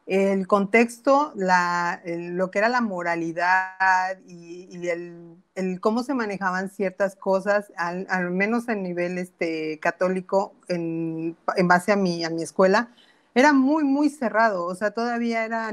el 0.06 0.46
contexto, 0.46 1.32
la, 1.36 2.00
lo 2.04 2.50
que 2.50 2.58
era 2.58 2.68
la 2.68 2.80
moralidad 2.80 4.18
y, 4.26 4.66
y 4.70 4.88
el, 4.88 5.36
el, 5.54 5.80
cómo 5.80 6.02
se 6.02 6.14
manejaban 6.14 6.70
ciertas 6.70 7.16
cosas, 7.16 7.70
al, 7.76 8.06
al 8.08 8.30
menos 8.30 8.68
a 8.68 8.74
nivel 8.74 9.18
este, 9.18 9.78
católico, 9.78 10.54
en, 10.68 11.36
en 11.56 11.68
base 11.68 11.92
a 11.92 11.96
mi, 11.96 12.24
a 12.24 12.30
mi 12.30 12.42
escuela, 12.42 12.88
era 13.34 13.52
muy, 13.52 13.84
muy 13.84 14.08
cerrado, 14.08 14.64
o 14.64 14.74
sea, 14.74 14.90
todavía 14.90 15.44
era 15.44 15.70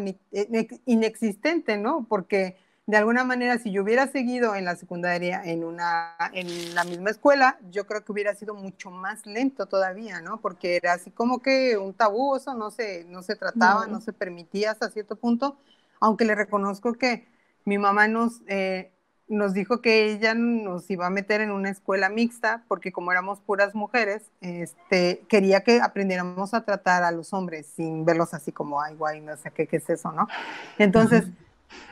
inexistente, 0.85 1.77
¿no? 1.77 2.05
Porque 2.07 2.57
de 2.87 2.95
alguna 2.95 3.25
manera, 3.25 3.59
si 3.59 3.69
yo 3.71 3.83
hubiera 3.83 4.07
seguido 4.07 4.55
en 4.55 4.63
la 4.63 4.77
secundaria 4.77 5.41
en, 5.43 5.65
una, 5.65 6.15
en 6.31 6.73
la 6.73 6.85
misma 6.85 7.09
escuela, 7.09 7.59
yo 7.69 7.85
creo 7.85 8.05
que 8.05 8.13
hubiera 8.13 8.33
sido 8.33 8.53
mucho 8.53 8.91
más 8.91 9.25
lento 9.25 9.65
todavía, 9.65 10.21
¿no? 10.21 10.39
Porque 10.39 10.77
era 10.77 10.93
así 10.93 11.11
como 11.11 11.41
que 11.41 11.77
un 11.77 11.93
tabú, 11.93 12.37
eso 12.37 12.53
no 12.53 12.71
se, 12.71 13.03
no 13.09 13.23
se 13.23 13.35
trataba, 13.35 13.87
no, 13.87 13.99
se 13.99 14.13
permitía 14.13 14.71
hasta 14.71 14.89
cierto 14.89 15.17
punto, 15.17 15.57
aunque 15.99 16.23
le 16.23 16.33
reconozco 16.33 16.93
que 16.93 17.27
mi 17.65 17.77
mamá 17.77 18.07
nos, 18.07 18.41
eh, 18.47 18.93
nos 19.27 19.53
dijo 19.53 19.81
que 19.81 20.13
ella 20.13 20.33
nos 20.33 20.89
iba 20.89 21.07
a 21.07 21.09
meter 21.09 21.41
en 21.41 21.51
una 21.51 21.69
escuela 21.69 22.07
mixta 22.07 22.63
porque 22.69 22.93
como 22.93 23.11
éramos 23.11 23.41
puras 23.41 23.75
mujeres, 23.75 24.31
este, 24.39 25.25
quería 25.27 25.59
que 25.59 25.81
aprendiéramos 25.81 26.53
a 26.53 26.63
tratar 26.63 27.03
a 27.03 27.11
los 27.11 27.33
hombres 27.33 27.67
sin 27.75 28.05
verlos 28.05 28.33
así 28.33 28.53
como, 28.53 28.81
ay, 28.81 28.95
guay, 28.95 29.19
no 29.19 29.35
sé 29.35 29.51
qué, 29.51 29.67
qué 29.67 29.75
es 29.75 29.89
eso, 29.89 30.13
¿no? 30.13 30.29
Entonces, 30.77 31.25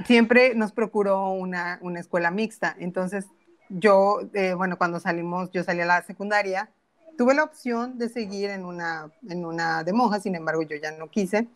siempre 0.06 0.56
nos 0.56 0.72
procuró 0.72 1.30
una, 1.30 1.80
una, 1.82 2.00
escuela 2.00 2.32
mixta. 2.32 2.76
Entonces, 2.80 3.26
yo, 3.70 4.20
eh, 4.34 4.54
bueno, 4.54 4.78
cuando 4.78 5.00
salimos, 5.00 5.52
yo 5.52 5.64
salí 5.64 5.82
a 5.82 5.86
la 5.86 6.02
secundaria, 6.04 6.70
tuve 7.18 7.34
la 7.34 7.44
opción 7.44 7.98
de 7.98 8.10
seguir 8.10 8.50
en 8.50 8.66
una, 8.66 9.12
en 9.28 9.46
una 9.46 9.84
de 9.84 9.94
monjas, 9.94 10.24
sin 10.24 10.36
embargo, 10.36 10.62
yo 10.62 10.76
ya 10.78 10.92
no 10.92 11.10
quise. 11.10 11.48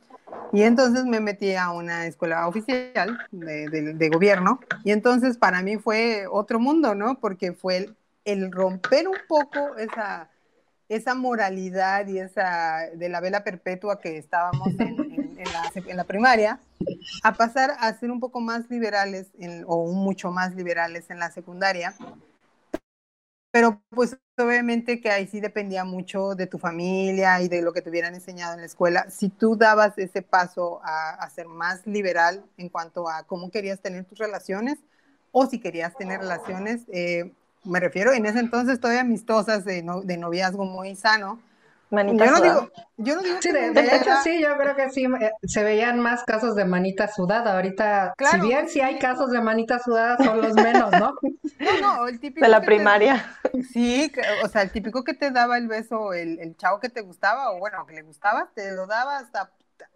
Y 0.52 0.64
entonces 0.64 1.06
me 1.06 1.20
metí 1.20 1.56
a 1.56 1.72
una 1.72 2.06
escuela 2.06 2.48
oficial 2.48 3.20
de, 3.32 4.10
gobierno 4.12 4.60
y 4.84 4.92
entonces 4.92 5.38
para 5.38 5.62
mí 5.62 5.78
fue 5.78 6.26
otro 6.30 6.60
mundo, 6.60 6.96
¿no? 6.96 7.20
Porque 7.20 7.54
fue 7.54 7.90
el, 8.26 8.52
romper 8.52 9.08
un 9.08 9.18
poco 9.28 9.76
esa, 9.78 10.30
esa 10.88 11.16
moralidad 11.16 12.08
y 12.08 12.20
esa 12.20 12.88
de 12.96 13.10
la 13.10 13.22
vela 13.22 13.44
perpetua 13.44 14.00
que 14.00 14.18
estábamos 14.18 14.68
en, 14.80 15.09
la, 15.94 16.04
primaria, 16.04 16.60
a 17.24 17.34
pasar 17.34 17.76
a 17.80 17.94
ser 17.94 18.12
un 18.12 18.20
poco 18.20 18.40
más 18.40 18.70
liberales 18.70 19.28
o 19.66 19.92
mucho 19.92 20.32
más 20.32 20.56
liberales 20.56 21.10
en 21.10 21.20
la 21.20 21.32
secundaria 21.32 21.96
pero 23.52 23.82
pues 23.90 24.18
obviamente 24.38 25.02
que 25.02 25.10
ahí 25.10 25.28
sí 25.28 25.40
dependía 25.40 25.84
mucho 25.84 26.36
de 26.36 26.48
tu 26.48 26.60
familia 26.60 27.42
y 27.42 27.48
de 27.48 27.62
lo 27.62 27.74
que 27.74 27.82
te 27.82 27.90
hubieran 27.90 28.14
enseñado 28.14 28.54
en 28.54 28.60
la 28.60 28.66
escuela. 28.66 29.10
Si 29.10 29.30
tú 29.30 29.56
dabas 29.56 29.98
ese 29.98 30.22
paso 30.22 30.82
a, 30.84 31.28
ser 31.32 31.48
más 31.48 31.86
liberal 31.88 32.44
en 32.58 32.70
cuanto 32.70 33.10
a 33.10 33.24
cómo 33.24 33.50
querías 33.50 33.80
tener 33.80 34.06
tus 34.06 34.20
relaciones 34.20 34.78
o 35.32 35.48
si 35.48 35.60
querías 35.60 35.96
tener 35.96 36.20
relaciones, 36.20 36.82
eh, 36.92 37.34
me 37.64 37.80
refiero 37.80 38.14
en 38.14 38.26
ese 38.26 38.40
entonces 38.40 38.80
todavía 38.80 39.02
amistosas 39.02 39.66
de, 39.66 39.84
de 40.04 40.18
noviazgo 40.18 40.66
muy 40.66 40.96
sano, 40.96 41.40
yo 41.92 42.32
no 42.32 42.42
digo, 42.42 42.72
yo 42.98 43.16
no 43.16 43.22
digo 43.22 43.38
sí, 43.42 43.52
de, 43.52 43.96
hecho 43.96 44.12
sí, 44.24 44.42
yo 44.42 44.56
creo 44.58 44.76
que 44.76 44.90
sí, 44.92 45.06
eh, 45.06 45.32
se 45.44 45.64
veían 45.64 46.00
más 46.00 46.24
casos 46.24 46.56
de 46.56 46.66
manita 46.66 47.08
sudada. 47.08 47.56
Ahorita, 47.56 48.14
si 48.32 48.40
bien 48.40 48.70
sí 48.70 48.82
hay 48.82 49.00
casos 49.00 49.32
de 49.32 49.42
manita 49.42 49.80
sudada, 49.80 50.18
son 50.18 50.42
los 50.42 50.54
menos, 50.54 50.92
¿no? 50.92 51.16
No, 51.60 51.82
no, 51.82 52.08
el 52.08 52.20
típico. 52.22 52.46
De 52.46 52.50
la 52.50 52.62
primaria. 52.62 53.36
sí, 53.74 54.10
o 54.44 54.48
sea, 54.48 54.62
el 54.62 54.72
típico 54.72 55.04
que 55.04 55.14
te 55.14 55.32
daba 55.32 55.58
el 55.58 55.68
beso, 55.68 56.14
el, 56.14 56.40
el 56.40 56.56
chavo 56.56 56.80
que 56.80 56.90
te 56.90 57.02
gustaba, 57.02 57.52
o 57.52 57.60
bueno, 57.60 57.86
que 57.86 57.96
le 57.96 58.02
gustaba, 58.02 58.50
te 58.54 58.72
lo 58.72 58.88
daba 58.88 59.18
hasta, 59.18 59.52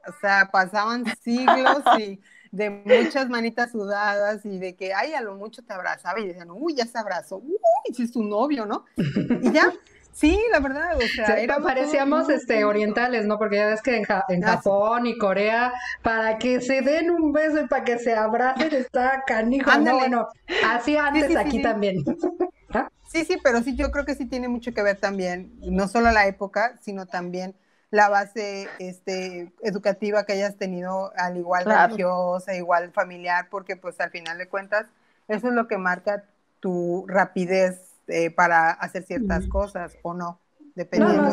o 0.07 0.11
sea, 0.19 0.49
pasaban 0.51 1.05
siglos 1.23 1.83
y 1.97 2.19
de 2.53 2.69
muchas 2.69 3.29
manitas 3.29 3.71
sudadas 3.71 4.45
y 4.45 4.59
de 4.59 4.75
que, 4.75 4.93
ay, 4.93 5.13
a 5.13 5.21
lo 5.21 5.35
mucho 5.35 5.63
te 5.63 5.73
abrazaba 5.73 6.19
y 6.19 6.27
decían, 6.27 6.51
uy, 6.51 6.75
ya 6.75 6.85
se 6.85 6.97
abrazó, 6.99 7.37
uy, 7.37 7.57
si 7.95 8.03
es 8.03 8.11
tu 8.11 8.23
novio, 8.23 8.67
¿no? 8.67 8.85
Y 8.95 9.51
ya, 9.51 9.73
Sí, 10.13 10.39
la 10.51 10.59
verdad, 10.59 10.95
o 10.95 11.01
sea, 11.01 11.57
parecíamos 11.61 12.29
este 12.29 12.63
orientales, 12.65 13.25
¿no? 13.25 13.39
Porque 13.39 13.55
ya 13.57 13.67
ves 13.67 13.81
que 13.81 13.97
en, 13.97 14.05
en 14.29 14.43
ah, 14.45 14.47
Japón 14.47 15.07
y 15.07 15.17
Corea, 15.17 15.73
para 16.03 16.37
que 16.37 16.61
se 16.61 16.81
den 16.81 17.09
un 17.09 17.33
beso 17.33 17.61
y 17.61 17.67
para 17.67 17.83
que 17.83 17.97
se 17.97 18.13
abracen 18.13 18.73
está 18.73 19.23
canijo, 19.25 19.71
¿no? 19.79 19.97
Bueno, 19.97 20.27
así 20.65 20.95
antes 20.97 21.35
aquí 21.35 21.61
también. 21.63 22.03
¿Ah? 22.73 22.89
Sí, 23.07 23.25
sí, 23.25 23.37
pero 23.43 23.61
sí, 23.61 23.75
yo 23.75 23.91
creo 23.91 24.05
que 24.05 24.13
sí 24.13 24.25
tiene 24.25 24.47
mucho 24.47 24.73
que 24.73 24.83
ver 24.83 24.97
también, 24.97 25.51
no 25.61 25.87
solo 25.87 26.11
la 26.11 26.27
época, 26.27 26.77
sino 26.81 27.07
también 27.07 27.55
la 27.89 28.09
base 28.09 28.67
este, 28.79 29.51
educativa 29.61 30.25
que 30.25 30.33
hayas 30.33 30.57
tenido, 30.57 31.11
al 31.15 31.37
igual 31.37 31.65
religiosa, 31.65 32.55
igual 32.55 32.91
familiar, 32.91 33.47
porque 33.49 33.75
pues 33.75 33.99
al 33.99 34.11
final 34.11 34.37
de 34.37 34.47
cuentas, 34.47 34.85
eso 35.27 35.47
es 35.47 35.53
lo 35.53 35.67
que 35.67 35.77
marca 35.77 36.23
tu 36.59 37.05
rapidez 37.07 37.92
eh, 38.07 38.31
para 38.31 38.71
hacer 38.71 39.03
ciertas 39.03 39.47
cosas 39.47 39.97
o 40.01 40.13
no. 40.13 40.39
Dependiendo. 40.75 41.29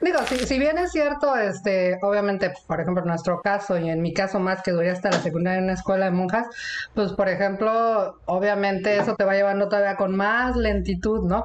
Digo, 0.00 0.18
si, 0.26 0.58
bien 0.58 0.78
es 0.78 0.90
cierto, 0.90 1.36
este, 1.36 1.96
obviamente, 2.02 2.52
por 2.66 2.80
ejemplo, 2.80 3.02
en 3.02 3.08
nuestro 3.08 3.40
caso 3.40 3.78
y 3.78 3.88
en 3.88 4.02
mi 4.02 4.12
caso 4.12 4.40
más 4.40 4.62
que 4.62 4.72
duré 4.72 4.90
hasta 4.90 5.10
la 5.10 5.20
secundaria 5.20 5.58
en 5.58 5.64
una 5.64 5.74
escuela 5.74 6.06
de 6.06 6.10
monjas, 6.10 6.48
pues 6.92 7.12
por 7.12 7.28
ejemplo, 7.28 8.18
obviamente 8.24 8.98
eso 8.98 9.14
te 9.14 9.24
va 9.24 9.34
llevando 9.34 9.68
todavía 9.68 9.96
con 9.96 10.16
más 10.16 10.56
lentitud, 10.56 11.22
¿no? 11.22 11.44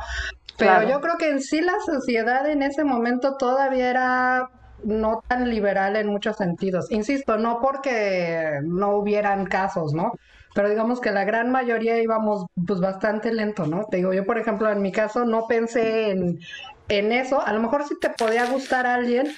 Pero 0.58 0.90
yo 0.90 1.00
creo 1.02 1.18
que 1.18 1.30
en 1.30 1.42
sí 1.42 1.62
la 1.62 1.80
sociedad 1.86 2.50
en 2.50 2.64
ese 2.64 2.84
momento 2.84 3.38
todavía 3.38 3.90
era 3.92 4.50
no 4.84 5.24
tan 5.28 5.50
liberal 5.50 5.96
en 5.96 6.08
muchos 6.08 6.38
sentidos. 6.38 6.92
Insisto, 6.92 7.38
no 7.38 7.60
porque 7.62 8.60
no 8.64 8.98
hubieran 8.98 9.46
casos, 9.46 9.94
¿no? 9.94 10.14
Pero 10.60 10.72
digamos 10.72 11.00
que 11.00 11.12
la 11.12 11.24
gran 11.24 11.52
mayoría 11.52 12.02
íbamos 12.02 12.46
pues 12.68 12.82
bastante 12.82 13.32
lento, 13.32 13.66
¿no? 13.66 13.86
Te 13.86 13.96
digo, 13.96 14.12
yo 14.12 14.26
por 14.26 14.38
ejemplo 14.38 14.70
en 14.70 14.82
mi 14.82 14.92
caso 14.92 15.24
no 15.24 15.48
pensé 15.48 16.12
en, 16.12 16.42
en 16.90 17.14
eso, 17.14 17.40
a 17.40 17.54
lo 17.54 17.62
mejor 17.62 17.88
sí 17.88 17.96
te 18.02 18.10
podía 18.10 18.46
gustar 18.46 18.86
a 18.86 18.96
alguien, 18.96 19.32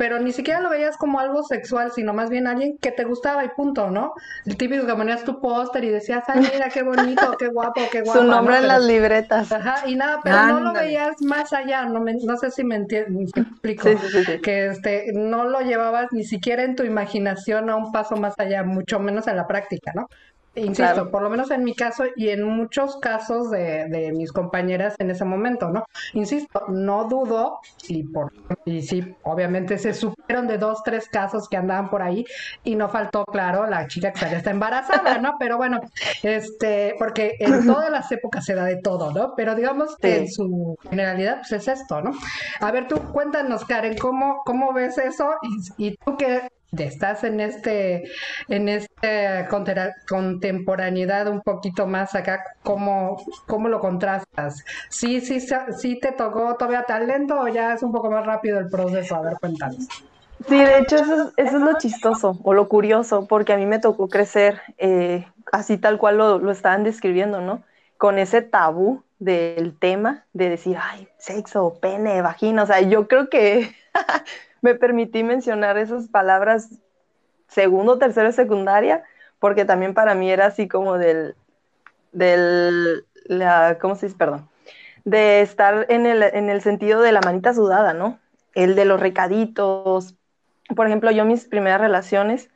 pero 0.00 0.18
ni 0.18 0.32
siquiera 0.32 0.60
lo 0.60 0.70
veías 0.70 0.96
como 0.96 1.20
algo 1.20 1.42
sexual, 1.42 1.90
sino 1.92 2.14
más 2.14 2.30
bien 2.30 2.46
alguien 2.46 2.78
que 2.78 2.90
te 2.90 3.04
gustaba 3.04 3.44
y 3.44 3.48
punto, 3.48 3.90
¿no? 3.90 4.14
El 4.46 4.56
típico 4.56 4.86
que 4.86 4.94
ponías 4.94 5.24
tu 5.24 5.40
póster 5.40 5.84
y 5.84 5.90
decías, 5.90 6.24
ay, 6.28 6.48
mira, 6.54 6.70
qué 6.70 6.82
bonito, 6.82 7.36
qué 7.36 7.48
guapo, 7.48 7.82
qué 7.90 8.02
guapo. 8.02 8.18
Su 8.20 8.24
nombre 8.24 8.58
en 8.58 8.68
las 8.68 8.82
libretas. 8.84 9.52
Ajá, 9.52 9.86
y 9.86 9.96
nada, 9.96 10.20
pero 10.22 10.46
no 10.46 10.60
lo 10.60 10.72
veías 10.72 11.20
más 11.20 11.52
allá, 11.52 11.84
no, 11.84 12.00
me, 12.00 12.14
no 12.14 12.36
sé 12.36 12.50
si 12.50 12.64
me, 12.64 12.76
entiendes, 12.76 13.30
explico, 13.34 13.88
que 14.42 14.68
este, 14.68 15.12
no 15.12 15.44
lo 15.44 15.60
llevabas 15.60 16.12
ni 16.12 16.24
siquiera 16.24 16.62
en 16.62 16.76
tu 16.76 16.84
imaginación 16.84 17.68
a 17.68 17.76
un 17.76 17.92
paso 17.92 18.16
más 18.16 18.34
allá, 18.38 18.62
mucho 18.62 19.00
menos 19.00 19.26
en 19.26 19.36
la 19.36 19.46
práctica, 19.46 19.92
¿no? 19.94 20.08
Insisto, 20.56 21.10
por 21.10 21.22
lo 21.22 21.30
menos 21.30 21.50
en 21.52 21.62
mi 21.62 21.74
caso 21.74 22.04
y 22.16 22.30
en 22.30 22.42
muchos 22.42 22.96
casos 22.96 23.50
de, 23.50 23.86
de, 23.88 24.12
mis 24.12 24.32
compañeras 24.32 24.96
en 24.98 25.10
ese 25.10 25.24
momento, 25.24 25.70
¿no? 25.70 25.84
Insisto, 26.12 26.64
no 26.68 27.04
dudo, 27.04 27.60
y, 27.86 28.02
por, 28.02 28.32
y 28.64 28.82
sí, 28.82 29.14
obviamente 29.22 29.78
se 29.78 29.94
supieron 29.94 30.48
de 30.48 30.58
dos, 30.58 30.82
tres 30.82 31.08
casos 31.08 31.48
que 31.48 31.56
andaban 31.56 31.88
por 31.88 32.02
ahí 32.02 32.24
y 32.64 32.74
no 32.74 32.88
faltó, 32.88 33.24
claro, 33.26 33.66
la 33.66 33.86
chica 33.86 34.12
que 34.12 34.20
ya 34.20 34.38
está 34.38 34.50
embarazada, 34.50 35.18
¿no? 35.18 35.36
Pero 35.38 35.56
bueno, 35.56 35.80
este, 36.24 36.96
porque 36.98 37.36
en 37.38 37.64
todas 37.66 37.90
las 37.90 38.10
épocas 38.10 38.44
se 38.44 38.54
da 38.54 38.64
de 38.64 38.76
todo, 38.76 39.12
¿no? 39.12 39.34
Pero 39.36 39.54
digamos 39.54 39.96
que 39.96 40.18
en 40.18 40.28
su 40.28 40.76
generalidad, 40.90 41.38
pues 41.38 41.52
es 41.52 41.68
esto, 41.68 42.02
¿no? 42.02 42.10
A 42.58 42.72
ver, 42.72 42.88
tú 42.88 42.96
cuéntanos, 43.12 43.64
Karen, 43.64 43.96
¿cómo, 43.96 44.42
cómo 44.44 44.72
ves 44.72 44.98
eso? 44.98 45.30
Y, 45.78 45.86
y 45.86 45.96
tú 45.96 46.16
que 46.16 46.48
estás 46.78 47.24
en 47.24 47.40
este 47.40 48.04
en 48.48 48.68
esta 48.68 49.48
contemporaneidad 50.08 51.28
un 51.28 51.40
poquito 51.40 51.86
más 51.86 52.14
acá 52.14 52.44
cómo, 52.62 53.22
cómo 53.46 53.68
lo 53.68 53.80
contrastas 53.80 54.64
sí 54.88 55.20
sí 55.20 55.40
sí 55.76 55.98
te 55.98 56.12
tocó 56.12 56.54
todavía 56.56 56.84
tan 56.84 57.06
lento 57.06 57.40
o 57.40 57.48
ya 57.48 57.74
es 57.74 57.82
un 57.82 57.92
poco 57.92 58.10
más 58.10 58.24
rápido 58.24 58.58
el 58.58 58.68
proceso 58.68 59.16
a 59.16 59.22
ver 59.22 59.34
cuéntanos. 59.40 59.88
Sí 60.48 60.56
de 60.56 60.78
hecho 60.78 60.96
eso 60.96 61.32
es, 61.36 61.52
lo 61.52 61.76
chistoso 61.78 62.38
o 62.42 62.54
lo 62.54 62.68
curioso 62.68 63.26
porque 63.26 63.52
a 63.52 63.56
mí 63.56 63.66
me 63.66 63.78
tocó 63.78 64.08
crecer 64.08 64.60
eh, 64.78 65.26
así 65.52 65.76
tal 65.76 65.98
cual 65.98 66.18
lo, 66.18 66.38
lo 66.38 66.50
estaban 66.50 66.84
describiendo 66.84 67.40
no 67.40 67.62
con 67.98 68.18
ese 68.18 68.42
tabú 68.42 69.02
del 69.18 69.76
tema 69.76 70.24
de 70.32 70.48
decir 70.48 70.78
ay 70.80 71.08
sexo 71.18 71.78
pene 71.82 72.22
vagina 72.22 72.62
o 72.62 72.66
sea 72.66 72.80
yo 72.80 73.06
creo 73.08 73.28
que 73.28 73.74
me 74.62 74.74
permití 74.74 75.22
mencionar 75.22 75.78
esas 75.78 76.08
palabras 76.08 76.70
segundo, 77.48 77.98
tercero, 77.98 78.32
secundaria, 78.32 79.04
porque 79.38 79.64
también 79.64 79.94
para 79.94 80.14
mí 80.14 80.30
era 80.30 80.46
así 80.46 80.68
como 80.68 80.98
del, 80.98 81.34
del, 82.12 83.04
¿cómo 83.80 83.96
se 83.96 84.06
dice? 84.06 84.18
Perdón, 84.18 84.48
de 85.04 85.40
estar 85.40 85.86
en 85.88 86.06
el, 86.06 86.22
en 86.22 86.48
el 86.48 86.62
sentido 86.62 87.00
de 87.00 87.12
la 87.12 87.20
manita 87.20 87.54
sudada, 87.54 87.92
¿no? 87.92 88.18
El 88.54 88.74
de 88.74 88.84
los 88.84 89.00
recaditos. 89.00 90.14
Por 90.74 90.86
ejemplo, 90.86 91.10
yo 91.10 91.24
mis 91.24 91.46
primeras 91.46 91.80
relaciones, 91.80 92.50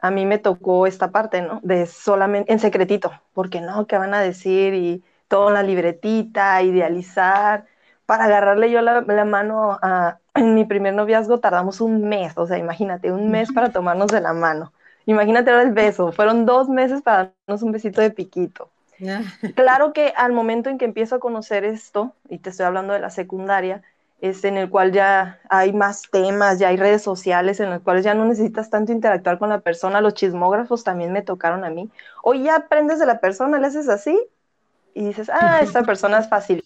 a 0.00 0.10
mí 0.10 0.26
me 0.26 0.38
tocó 0.38 0.86
esta 0.86 1.10
parte, 1.10 1.42
¿no? 1.42 1.60
De 1.62 1.86
solamente 1.86 2.52
en 2.52 2.60
secretito, 2.60 3.12
porque 3.34 3.60
no, 3.60 3.86
¿qué 3.86 3.98
van 3.98 4.14
a 4.14 4.20
decir? 4.20 4.74
Y 4.74 5.04
todo 5.28 5.48
en 5.48 5.54
la 5.54 5.62
libretita, 5.62 6.62
idealizar. 6.62 7.66
Para 8.06 8.24
agarrarle 8.24 8.70
yo 8.70 8.80
la, 8.80 9.02
la 9.02 9.24
mano 9.24 9.78
a, 9.82 10.18
en 10.38 10.54
mi 10.54 10.64
primer 10.64 10.94
noviazgo 10.94 11.40
tardamos 11.40 11.80
un 11.80 12.08
mes, 12.08 12.32
o 12.36 12.46
sea, 12.46 12.58
imagínate, 12.58 13.12
un 13.12 13.30
mes 13.30 13.52
para 13.52 13.70
tomarnos 13.70 14.08
de 14.08 14.20
la 14.20 14.32
mano. 14.32 14.72
Imagínate 15.06 15.50
ahora 15.50 15.62
el 15.62 15.72
beso, 15.72 16.12
fueron 16.12 16.46
dos 16.46 16.68
meses 16.68 17.02
para 17.02 17.32
darnos 17.46 17.62
un 17.62 17.72
besito 17.72 18.00
de 18.00 18.10
piquito. 18.10 18.70
Claro 19.54 19.92
que 19.92 20.12
al 20.16 20.32
momento 20.32 20.70
en 20.70 20.78
que 20.78 20.84
empiezo 20.84 21.16
a 21.16 21.20
conocer 21.20 21.64
esto, 21.64 22.12
y 22.28 22.38
te 22.38 22.50
estoy 22.50 22.66
hablando 22.66 22.92
de 22.92 22.98
la 23.00 23.10
secundaria, 23.10 23.82
es 24.20 24.44
en 24.44 24.56
el 24.56 24.68
cual 24.68 24.92
ya 24.92 25.38
hay 25.48 25.72
más 25.72 26.02
temas, 26.10 26.58
ya 26.58 26.68
hay 26.68 26.76
redes 26.76 27.02
sociales 27.02 27.60
en 27.60 27.70
las 27.70 27.80
cuales 27.80 28.04
ya 28.04 28.14
no 28.14 28.24
necesitas 28.24 28.68
tanto 28.68 28.90
interactuar 28.90 29.38
con 29.38 29.48
la 29.48 29.60
persona, 29.60 30.00
los 30.00 30.14
chismógrafos 30.14 30.82
también 30.82 31.12
me 31.12 31.22
tocaron 31.22 31.64
a 31.64 31.70
mí. 31.70 31.88
O 32.22 32.34
ya 32.34 32.56
aprendes 32.56 32.98
de 32.98 33.06
la 33.06 33.20
persona, 33.20 33.60
le 33.60 33.68
haces 33.68 33.88
así 33.88 34.18
y 34.94 35.04
dices, 35.04 35.30
ah, 35.30 35.60
esta 35.62 35.82
persona 35.84 36.18
es 36.18 36.28
fácil 36.28 36.64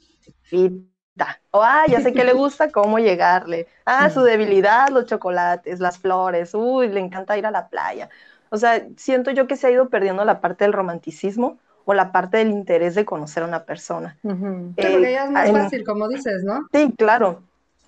o, 1.51 1.63
ah, 1.63 1.85
ya 1.89 2.01
sé 2.01 2.13
que 2.13 2.25
le 2.25 2.33
gusta, 2.43 2.71
cómo 2.71 2.99
llegarle. 2.99 3.67
Ah, 3.85 4.11
su 4.11 4.23
debilidad, 4.23 4.89
los 4.89 5.07
chocolates, 5.07 5.81
las 5.81 5.99
flores. 5.99 6.55
Uy, 6.55 6.89
le 6.89 7.01
encanta 7.01 7.37
ir 7.37 7.47
a 7.47 7.51
la 7.51 7.69
playa. 7.69 8.09
O 8.51 8.57
sea, 8.57 8.87
siento 8.97 9.31
yo 9.31 9.47
que 9.47 9.57
se 9.57 9.67
ha 9.67 9.71
ido 9.71 9.89
perdiendo 9.89 10.25
la 10.25 10.41
parte 10.41 10.65
del 10.65 10.73
romanticismo 10.73 11.59
o 11.85 11.95
la 11.95 12.13
parte 12.13 12.37
del 12.37 12.51
interés 12.51 12.95
de 12.95 13.05
conocer 13.05 13.43
a 13.43 13.47
una 13.47 13.65
persona. 13.65 14.17
Sí, 14.23 14.29
porque 14.29 15.13
ya 15.13 15.25
es 15.25 15.31
más 15.31 15.51
fácil, 15.51 15.85
como 15.85 16.09
dices, 16.09 16.45
¿no? 16.45 16.61
Sí, 16.73 16.95
claro 16.97 17.43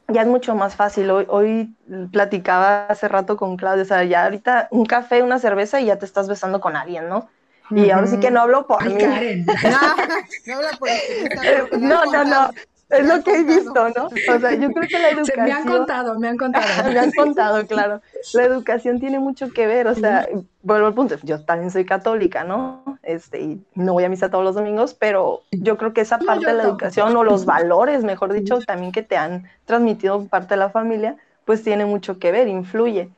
ya 0.09 0.23
es 0.23 0.29
mucho 0.29 0.55
más 0.55 0.77
fácil. 0.77 1.11
Hoy, 1.11 1.27
hoy 1.29 1.75
platicaba 2.13 2.87
hace 2.87 3.09
rato 3.09 3.37
con 3.37 3.57
Claudia, 3.57 3.83
o 3.83 3.87
sea, 3.87 4.05
ya 4.05 4.25
ahorita 4.25 4.69
un 4.71 4.85
café, 4.85 5.23
una 5.23 5.39
cerveza 5.39 5.81
y 5.81 5.87
ya 5.87 5.99
te 5.99 6.05
estás 6.05 6.29
besando 6.29 6.61
con 6.61 6.77
alguien, 6.77 7.09
¿no? 7.09 7.29
Y 7.71 7.91
ahora 7.91 8.07
sí 8.07 8.21
que 8.21 8.31
no 8.31 8.43
hablo 8.43 8.67
por 8.67 8.85
mí. 8.85 8.95
no, 11.79 12.05
no, 12.05 12.25
no, 12.25 12.51
es 12.91 13.07
lo 13.07 13.23
que 13.23 13.35
he 13.35 13.45
visto, 13.45 13.89
¿no? 13.97 14.07
O 14.07 14.39
sea, 14.39 14.55
yo 14.55 14.71
creo 14.71 14.89
que 14.89 14.99
la 14.99 15.09
educación... 15.11 15.45
me 15.45 15.53
han 15.53 15.67
contado, 15.67 16.19
me 16.19 16.29
han 16.29 16.37
contado. 16.37 16.65
me 16.93 16.99
han 16.99 17.13
contado, 17.13 17.67
claro. 17.67 18.01
La 18.35 18.45
educación 18.45 19.01
tiene 19.01 19.19
mucho 19.19 19.51
que 19.51 19.67
ver, 19.67 19.87
o 19.87 19.95
sea, 19.95 20.29
vuelvo 20.63 20.87
al 20.87 20.95
punto, 20.95 21.17
yo 21.23 21.45
también 21.45 21.71
soy 21.71 21.85
católica, 21.85 22.45
¿no? 22.45 22.99
Este, 23.03 23.41
y 23.41 23.65
no 23.75 23.95
voy 23.95 24.05
a 24.05 24.09
misa 24.09 24.31
todos 24.31 24.45
los 24.45 24.55
domingos, 24.55 24.95
pero 24.95 25.43
yo 25.51 25.77
creo 25.77 25.93
que 25.93 26.03
esa 26.03 26.19
parte 26.19 26.47
de 26.47 26.55
la 26.55 26.65
educación 26.65 27.17
o 27.17 27.25
los 27.25 27.45
valores, 27.45 28.05
mejor 28.05 28.33
dicho, 28.33 28.61
también 28.61 28.93
que 28.93 29.03
te 29.03 29.17
han 29.17 29.49
transmitido 29.65 30.27
parte 30.27 30.55
de 30.55 30.59
la 30.59 30.71
familia, 30.71 31.17
pues 31.45 31.63
tiene 31.63 31.85
mucho 31.85 32.19
que 32.19 32.33
ver, 32.33 32.49
influye. 32.49 33.11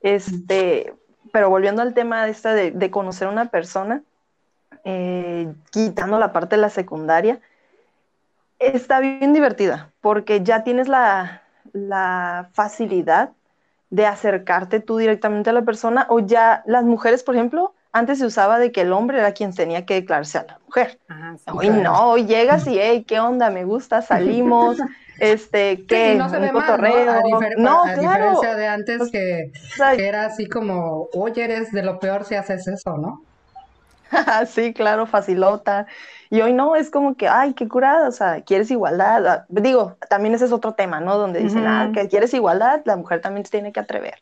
Este, 0.00 0.94
pero 1.32 1.50
volviendo 1.50 1.82
al 1.82 1.94
tema 1.94 2.24
de, 2.24 2.30
esta 2.30 2.54
de, 2.54 2.90
conocer 2.90 3.28
a 3.28 3.30
una 3.30 3.46
persona, 3.46 4.02
eh, 4.84 5.52
quitando 5.70 6.18
la 6.18 6.32
parte 6.32 6.56
de 6.56 6.62
la 6.62 6.70
secundaria, 6.70 7.40
está 8.72 9.00
bien 9.00 9.32
divertida 9.32 9.90
porque 10.00 10.42
ya 10.42 10.64
tienes 10.64 10.88
la, 10.88 11.40
facilidad 12.52 13.30
de 13.90 14.06
acercarte 14.06 14.80
tú 14.80 14.98
directamente 14.98 15.50
a 15.50 15.52
la 15.52 15.62
persona 15.62 16.06
o 16.08 16.20
ya 16.20 16.62
las 16.66 16.84
mujeres, 16.84 17.22
por 17.22 17.34
ejemplo, 17.34 17.74
antes 17.92 18.18
se 18.18 18.26
usaba 18.26 18.58
de 18.58 18.70
que 18.70 18.82
el 18.82 18.92
hombre 18.92 19.18
era 19.18 19.32
quien 19.32 19.54
tenía 19.54 19.86
que 19.86 19.94
declararse 19.94 20.38
a 20.38 20.44
la 20.44 20.58
mujer. 20.64 20.98
hoy 21.52 21.68
no, 21.70 22.10
hoy 22.10 22.26
llegas 22.26 22.66
y, 22.66 22.78
hey, 22.78 23.04
¿qué 23.06 23.20
onda? 23.20 23.50
Me 23.50 23.64
gusta, 23.64 24.02
salimos, 24.02 24.78
este, 25.18 25.84
¿qué? 25.86 26.14
no 26.16 26.28
se 26.28 26.38
ve 26.38 26.52
mal, 26.52 26.80
¿no? 27.56 27.84
A, 27.84 27.94
diferencia 27.94 28.54
de 28.56 28.66
antes 28.66 29.10
que, 29.10 29.52
que, 29.96 30.06
era 30.06 30.26
así 30.26 30.48
como, 30.48 31.08
oye, 31.14 31.44
eres 31.44 31.72
de 31.72 31.82
lo 31.82 31.98
peor 31.98 32.24
si 32.24 32.34
haces 32.34 32.66
eso, 32.68 32.96
¿no? 32.98 33.22
sí, 34.46 34.72
claro, 34.72 35.06
facilota. 35.06 35.86
Y 36.34 36.42
hoy 36.42 36.52
no, 36.52 36.74
es 36.74 36.90
como 36.90 37.14
que, 37.14 37.28
ay, 37.28 37.54
qué 37.54 37.68
curada, 37.68 38.08
o 38.08 38.10
sea, 38.10 38.40
quieres 38.40 38.68
igualdad. 38.68 39.24
Ah, 39.24 39.46
digo, 39.48 39.96
también 40.10 40.34
ese 40.34 40.46
es 40.46 40.50
otro 40.50 40.72
tema, 40.72 40.98
¿no? 40.98 41.16
Donde 41.16 41.38
dicen, 41.38 41.64
ah, 41.64 41.92
que 41.94 42.08
quieres 42.08 42.34
igualdad, 42.34 42.82
la 42.86 42.96
mujer 42.96 43.20
también 43.20 43.44
se 43.44 43.52
tiene 43.52 43.72
que 43.72 43.78
atrever. 43.78 44.20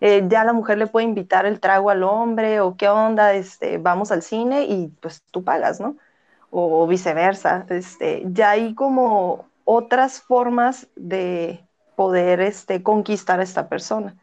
Eh, 0.00 0.22
ya 0.28 0.44
la 0.44 0.52
mujer 0.52 0.78
le 0.78 0.86
puede 0.86 1.06
invitar 1.06 1.46
el 1.46 1.58
trago 1.58 1.90
al 1.90 2.04
hombre 2.04 2.60
o 2.60 2.76
qué 2.76 2.88
onda, 2.88 3.32
este, 3.34 3.78
vamos 3.78 4.12
al 4.12 4.22
cine 4.22 4.66
y 4.66 4.86
pues 5.00 5.24
tú 5.32 5.42
pagas, 5.42 5.80
¿no? 5.80 5.96
O, 6.50 6.86
viceversa. 6.86 7.66
Este, 7.70 8.22
ya 8.26 8.50
hay 8.50 8.76
como 8.76 9.46
otras 9.64 10.20
formas 10.20 10.86
de 10.94 11.66
poder 11.96 12.40
este, 12.40 12.84
conquistar 12.84 13.40
a 13.40 13.42
esta 13.42 13.68
persona. 13.68 14.14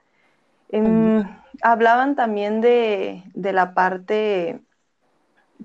Em, 0.70 1.26
hablaban 1.62 2.16
también 2.16 2.62
de, 2.62 3.24
de 3.34 3.52
la 3.52 3.74
parte 3.74 4.62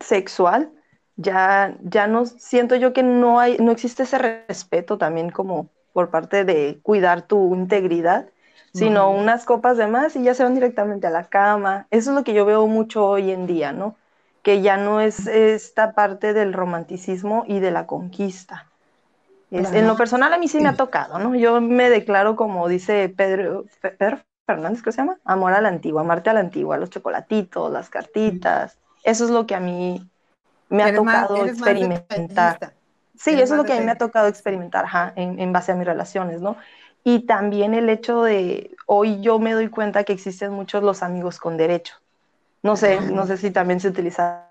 sexual, 0.00 0.73
ya, 1.21 1.77
ya 1.83 2.07
no 2.07 2.25
siento 2.25 2.77
yo 2.77 2.93
que 2.93 3.03
no 3.03 3.41
hay, 3.41 3.59
no 3.59 3.73
existe 3.73 4.05
ese 4.05 4.19
respeto 4.19 4.97
también 4.97 5.31
como 5.31 5.69
por 5.93 6.11
parte 6.11 6.45
de 6.45 6.81
cuidar 6.83 7.23
tu 7.23 7.55
integridad, 7.55 8.29
sino 8.73 9.11
unas 9.11 9.45
copas 9.45 9.77
de 9.77 9.89
más 9.89 10.15
y 10.15 10.23
ya 10.23 10.33
se 10.33 10.45
van 10.45 10.55
directamente 10.55 11.07
a 11.07 11.11
la 11.11 11.25
cama. 11.25 11.89
Eso 11.91 12.11
es 12.11 12.17
lo 12.17 12.25
que 12.25 12.33
yo 12.33 12.45
veo 12.47 12.67
mucho 12.69 13.05
hoy 13.05 13.33
en 13.33 13.47
día, 13.47 13.73
¿no? 13.73 13.97
Que 14.43 14.63
ya 14.63 14.76
no 14.76 15.00
es 15.00 15.26
esta 15.26 15.93
parte 15.93 16.33
del 16.33 16.52
romanticismo 16.52 17.45
y 17.49 17.59
de 17.59 17.73
la 17.73 17.87
conquista. 17.87 18.67
En 19.50 19.89
lo 19.89 19.97
personal 19.97 20.33
a 20.33 20.39
mí 20.39 20.47
sí 20.47 20.61
me 20.61 20.69
ha 20.69 20.76
tocado, 20.76 21.19
¿no? 21.19 21.35
Yo 21.35 21.61
me 21.61 21.91
declaro 21.91 22.37
como 22.37 22.69
dice 22.69 23.09
Pedro, 23.09 23.65
Pedro 23.80 24.21
Fernández, 24.47 24.83
¿qué 24.83 24.93
se 24.93 24.99
llama? 24.99 25.19
Amor 25.25 25.52
a 25.52 25.61
la 25.61 25.69
antigua, 25.69 26.02
amarte 26.02 26.30
a 26.30 26.35
la 26.35 26.41
antigua, 26.41 26.78
los 26.78 26.91
chocolatitos, 26.91 27.73
las 27.73 27.91
cartitas, 27.91 28.78
eso 29.02 29.25
es 29.25 29.30
lo 29.30 29.47
que 29.47 29.56
a 29.56 29.61
mí 29.61 30.09
me 30.71 30.83
ha 30.83 30.95
tocado 30.95 31.45
experimentar. 31.45 32.75
Sí, 33.17 33.33
eso 33.33 33.54
es 33.54 33.59
lo 33.59 33.65
que 33.65 33.75
a 33.75 33.78
mí 33.78 33.85
me 33.85 33.93
ha 33.93 33.99
tocado 33.99 34.28
experimentar 34.28 34.87
en, 35.17 35.52
base 35.52 35.73
a 35.73 35.75
mis 35.75 35.87
relaciones, 35.87 36.41
¿no? 36.41 36.56
Y 37.04 37.26
también 37.26 37.75
el 37.75 37.89
hecho 37.89 38.23
de, 38.23 38.75
hoy 38.87 39.21
yo 39.21 39.39
me 39.39 39.52
doy 39.52 39.69
cuenta 39.69 40.04
que 40.04 40.13
existen 40.13 40.52
muchos 40.52 40.83
los 40.83 41.02
amigos 41.02 41.39
con 41.39 41.56
derecho. 41.56 41.95
No 42.63 42.76
sé, 42.76 43.00
no 43.00 43.26
sé 43.26 43.37
si 43.37 43.50
también 43.50 43.80
se 43.80 43.89
utilizaba. 43.89 44.49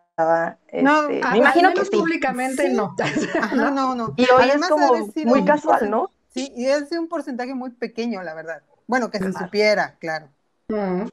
no, 0.82 1.10
este, 1.10 1.28
me 1.32 1.38
imagino 1.38 1.74
que 1.74 1.86
públicamente 1.86 2.70
no. 2.70 2.96
no. 3.56 3.72
no, 3.72 3.96
no, 3.96 4.14
Y 4.18 4.28
hoy 4.30 4.50
es 4.50 4.68
como 4.68 4.94
muy 5.26 5.46
casual, 5.46 5.90
¿no? 5.90 6.12
Sí, 6.34 6.52
y 6.56 6.66
es 6.66 6.92
un 6.92 7.08
porcentaje 7.08 7.56
muy 7.56 7.72
pequeño, 7.72 8.22
la 8.22 8.34
verdad. 8.34 8.62
Bueno, 8.86 9.10
que 9.10 9.20
se 9.20 9.34
supiera, 9.34 9.96
claro. 10.00 10.28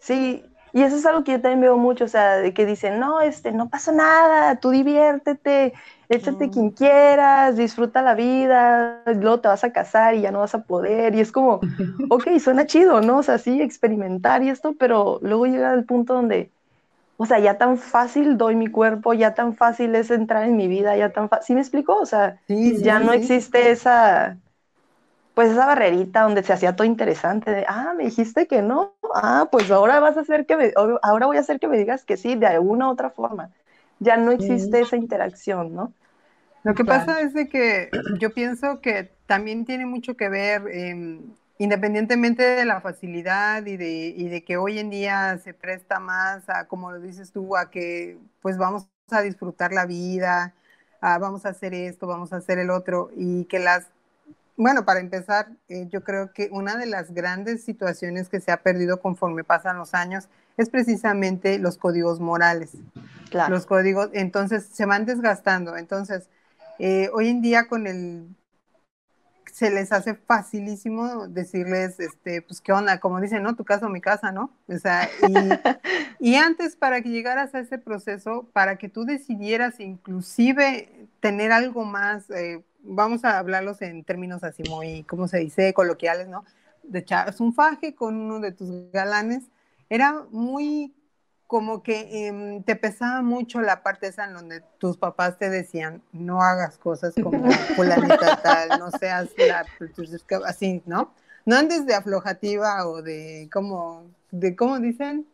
Sí, 0.01 0.45
y 0.77 0.83
eso 0.83 0.97
es 0.97 1.07
algo 1.07 1.25
que 1.25 1.33
yo 1.33 1.41
también 1.41 1.63
veo 1.63 1.79
mucho, 1.79 2.05
o 2.05 2.09
sea, 2.09 2.37
de 2.37 2.53
que 2.53 2.67
dicen, 2.67 3.01
no, 3.01 3.23
este, 3.23 3.51
no 3.51 3.71
pasa 3.71 3.93
nada, 3.93 4.61
tú 4.61 4.69
diviértete, 4.69 5.73
échate 6.11 6.51
quien 6.51 6.71
quieras, 6.71 7.57
disfruta 7.57 8.03
la 8.03 8.15
vida, 8.15 9.03
luego 9.07 9.41
te 9.41 9.49
vas 9.49 9.65
a 9.65 9.73
casar 9.73 10.15
y 10.17 10.21
ya 10.21 10.33
no 10.33 10.41
vas 10.41 10.55
a 10.55 10.65
poder. 10.67 11.15
Y 11.15 11.21
es 11.21 11.33
como, 11.33 11.61
ok, 12.11 12.29
suena 12.41 12.67
chido, 12.67 13.01
¿no? 13.01 13.17
O 13.21 13.23
sea, 13.23 13.39
sí, 13.39 13.63
experimentar 13.63 14.43
y 14.43 14.51
esto, 14.51 14.77
pero 14.79 15.19
luego 15.23 15.47
llega 15.47 15.73
el 15.73 15.87
punto 15.87 16.13
donde, 16.13 16.53
o 17.17 17.27
sea, 17.27 17.39
ya 17.39 17.59
tan 17.59 17.79
fácil 17.79 18.37
doy 18.37 18.55
mi 18.57 18.67
cuerpo, 18.67 19.15
ya 19.15 19.35
tan 19.35 19.57
fácil 19.57 19.95
es 19.95 20.11
entrar 20.11 20.45
en 20.45 20.57
mi 20.57 20.69
vida, 20.69 20.95
ya 20.99 21.11
tan 21.11 21.31
fácil, 21.31 21.47
¿sí 21.47 21.55
me 21.55 21.61
explico? 21.63 21.95
O 21.97 22.07
sea, 22.07 22.39
ya 22.83 23.01
no 23.01 23.13
existe 23.15 23.71
esa 23.71 24.39
pues 25.37 25.51
esa 25.51 25.67
barrerita 25.67 26.23
donde 26.23 26.43
se 26.43 26.55
hacía 26.55 26.75
todo 26.77 26.87
interesante 26.87 27.51
de, 27.51 27.67
ah, 27.69 27.93
me 27.95 28.05
dijiste 28.05 28.47
que 28.47 28.63
no, 28.63 28.95
ah, 29.15 29.51
pues 29.53 29.71
ahora 29.71 30.01
vas 30.01 30.17
a 30.17 30.21
hacer 30.21 30.47
que 30.47 30.57
me, 30.57 30.73
ahora 31.03 31.27
voy 31.27 31.37
a 31.37 31.41
hacer 31.41 31.61
que 31.61 31.69
me 31.69 31.77
digas 31.77 32.07
que 32.07 32.17
sí, 32.17 32.37
de 32.37 32.47
alguna 32.47 32.89
u 32.89 32.93
otra 32.93 33.11
forma. 33.11 33.51
Ya 33.99 34.17
no 34.17 34.31
existe 34.33 34.81
esa 34.81 34.97
interacción, 34.97 35.75
¿no? 35.75 35.93
Lo 36.63 36.75
que 36.75 36.87
pasa 36.87 37.21
es 37.21 37.35
de 37.35 37.51
que 37.51 37.91
yo 38.19 38.33
pienso 38.33 38.81
que 38.81 39.13
también 39.27 39.67
tiene 39.67 39.85
mucho 39.85 40.17
que 40.17 40.31
ver, 40.31 40.69
em, 40.73 41.21
independientemente 41.59 42.43
de 42.43 42.65
la 42.65 42.81
facilidad 42.81 43.67
y 43.67 43.77
de, 43.77 44.15
y 44.17 44.31
de 44.31 44.43
que 44.43 44.57
hoy 44.57 44.79
en 44.79 44.89
día 44.89 45.37
se 45.37 45.53
presta 45.53 46.01
más 46.01 46.49
a, 46.49 46.67
como 46.67 46.93
lo 46.93 46.99
dices 46.99 47.31
tú, 47.31 47.59
a 47.59 47.71
que 47.71 48.17
pues 48.41 48.57
vamos 48.57 48.89
a 49.11 49.21
disfrutar 49.21 49.75
la 49.75 49.85
vida, 49.85 50.55
vamos 51.03 51.45
a 51.45 51.51
hacer 51.51 51.75
esto, 51.75 52.07
vamos 52.07 52.33
a 52.33 52.37
hacer 52.37 52.59
el 52.59 52.71
otro, 52.71 53.11
y 53.15 53.45
que 53.45 53.59
las 53.59 53.91
bueno, 54.57 54.85
para 54.85 55.01
empezar, 55.01 55.49
eh, 55.69 55.87
yo 55.89 56.03
creo 56.03 56.33
que 56.33 56.49
una 56.53 56.77
de 56.77 56.87
las 56.87 57.13
grandes 57.13 57.65
situaciones 57.65 58.29
que 58.29 58.41
se 58.41 58.53
ha 58.53 58.63
perdido 58.63 59.01
conforme 59.01 59.45
pasan 59.45 59.79
los 59.79 59.95
años 59.95 60.29
es 60.57 60.71
precisamente 60.71 61.59
los 61.59 61.77
códigos 61.77 62.21
morales. 62.21 62.73
Claro. 63.31 63.55
Los 63.55 63.67
códigos, 63.67 64.11
entonces 64.13 64.65
se 64.65 64.87
van 64.87 65.05
desgastando. 65.05 65.77
Entonces, 65.77 66.29
eh, 66.79 67.11
hoy 67.13 67.29
en 67.29 67.43
día 67.43 67.69
con 67.69 67.87
el 67.87 68.29
se 69.57 69.71
les 69.71 69.91
hace 69.91 70.13
facilísimo 70.13 71.29
decirles, 71.29 71.99
este, 71.99 72.43
pues 72.43 72.61
qué 72.61 72.73
onda, 72.73 73.01
como 73.01 73.23
dicen, 73.23 73.43
¿no? 73.43 73.57
Tu 73.57 73.65
casa 73.65 73.87
o 73.87 73.89
mi 73.89 74.03
casa, 74.03 74.31
¿no? 74.31 74.51
O 74.69 74.77
sea, 74.77 75.09
y, 75.27 75.33
y, 76.33 76.35
antes 76.35 76.77
para 76.77 77.01
que 77.01 77.09
llegaras 77.09 77.55
a 77.55 77.61
ese 77.61 77.79
proceso, 77.79 78.51
para 78.53 78.77
que 78.77 78.91
tú 78.91 79.07
decidieras 79.07 79.81
inclusive 79.81 81.09
tener 81.21 81.53
algo 81.53 81.87
más, 81.87 82.29
eh, 82.29 82.66
vamos 82.87 83.25
a 83.25 83.39
hablarlos 83.39 83.83
en 83.83 84.05
términos 84.05 84.45
así 84.45 84.63
muy, 84.69 85.05
¿cómo 85.05 85.29
se 85.29 85.39
dice? 85.39 85.75
Coloquiales, 85.75 86.29
¿no? 86.29 86.45
De 86.83 87.01
echarse 87.01 87.43
un 87.43 87.55
faje 87.55 87.95
con 87.95 88.17
uno 88.17 88.41
de 88.41 88.53
tus 88.53 88.91
galanes. 88.93 89.45
Era 89.89 90.25
muy 90.31 90.95
como 91.47 91.83
que 91.83 92.27
em, 92.27 92.63
te 92.65 92.75
pesaba 92.75 93.23
mucho 93.23 93.61
la 93.61 93.83
parte 93.83 94.09
esa 94.09 94.25
en 94.25 94.35
donde 94.35 94.63
tus 94.79 94.97
papás 94.97 95.39
te 95.39 95.49
decían, 95.49 96.03
no 96.13 96.43
hagas 96.43 96.77
cosas 96.77 97.15
como 97.23 97.51
fulanita 97.77 98.41
tal, 98.43 98.81
no 98.81 98.91
seas 98.91 99.31
la, 99.39 99.65
así, 100.47 100.83
¿no? 100.87 101.15
No 101.45 101.57
andes 101.57 101.87
de 101.87 101.95
aflojativa 101.95 102.89
o 102.89 103.03
de, 103.03 103.49
como, 103.53 104.11
de, 104.33 104.57
¿cómo 104.57 104.81
dicen? 104.81 105.27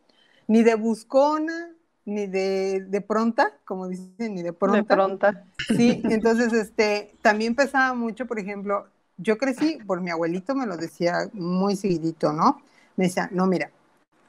Ni 0.47 0.61
de 0.61 0.75
buscona, 0.75 1.71
ni 2.05 2.27
de, 2.27 2.85
de, 2.87 3.01
pronta, 3.01 3.53
como 3.65 3.87
dicen, 3.87 4.35
ni 4.35 4.43
de 4.43 4.53
pronta. 4.53 4.77
De 4.77 4.83
pronta. 4.83 5.45
Sí, 5.75 6.01
entonces 6.05 6.51
este, 6.53 7.15
también 7.21 7.55
pesaba 7.55 7.93
mucho, 7.93 8.25
por 8.25 8.39
ejemplo, 8.39 8.87
yo 9.17 9.37
crecí, 9.37 9.77
por 9.85 10.01
mi 10.01 10.09
abuelito 10.09 10.55
me 10.55 10.65
lo 10.65 10.75
decía 10.75 11.29
muy 11.33 11.75
seguidito, 11.75 12.33
¿no? 12.33 12.61
Me 12.97 13.05
decía, 13.05 13.29
no, 13.31 13.47
mira, 13.47 13.71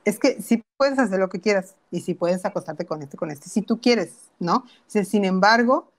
es 0.05 0.19
que 0.19 0.41
sí 0.41 0.63
puedes 0.77 0.99
hacer 0.99 1.19
lo 1.19 1.29
que 1.29 1.41
quieras 1.41 1.77
y 1.91 2.01
sí 2.01 2.15
puedes 2.15 2.45
acostarte 2.45 2.85
con 2.85 3.03
este, 3.03 3.17
con 3.17 3.31
este, 3.31 3.49
si 3.49 3.63
tú 3.63 3.81
quieres, 3.81 4.31
¿no? 4.39 4.65
sin 4.87 5.25
embargo, 5.25 5.91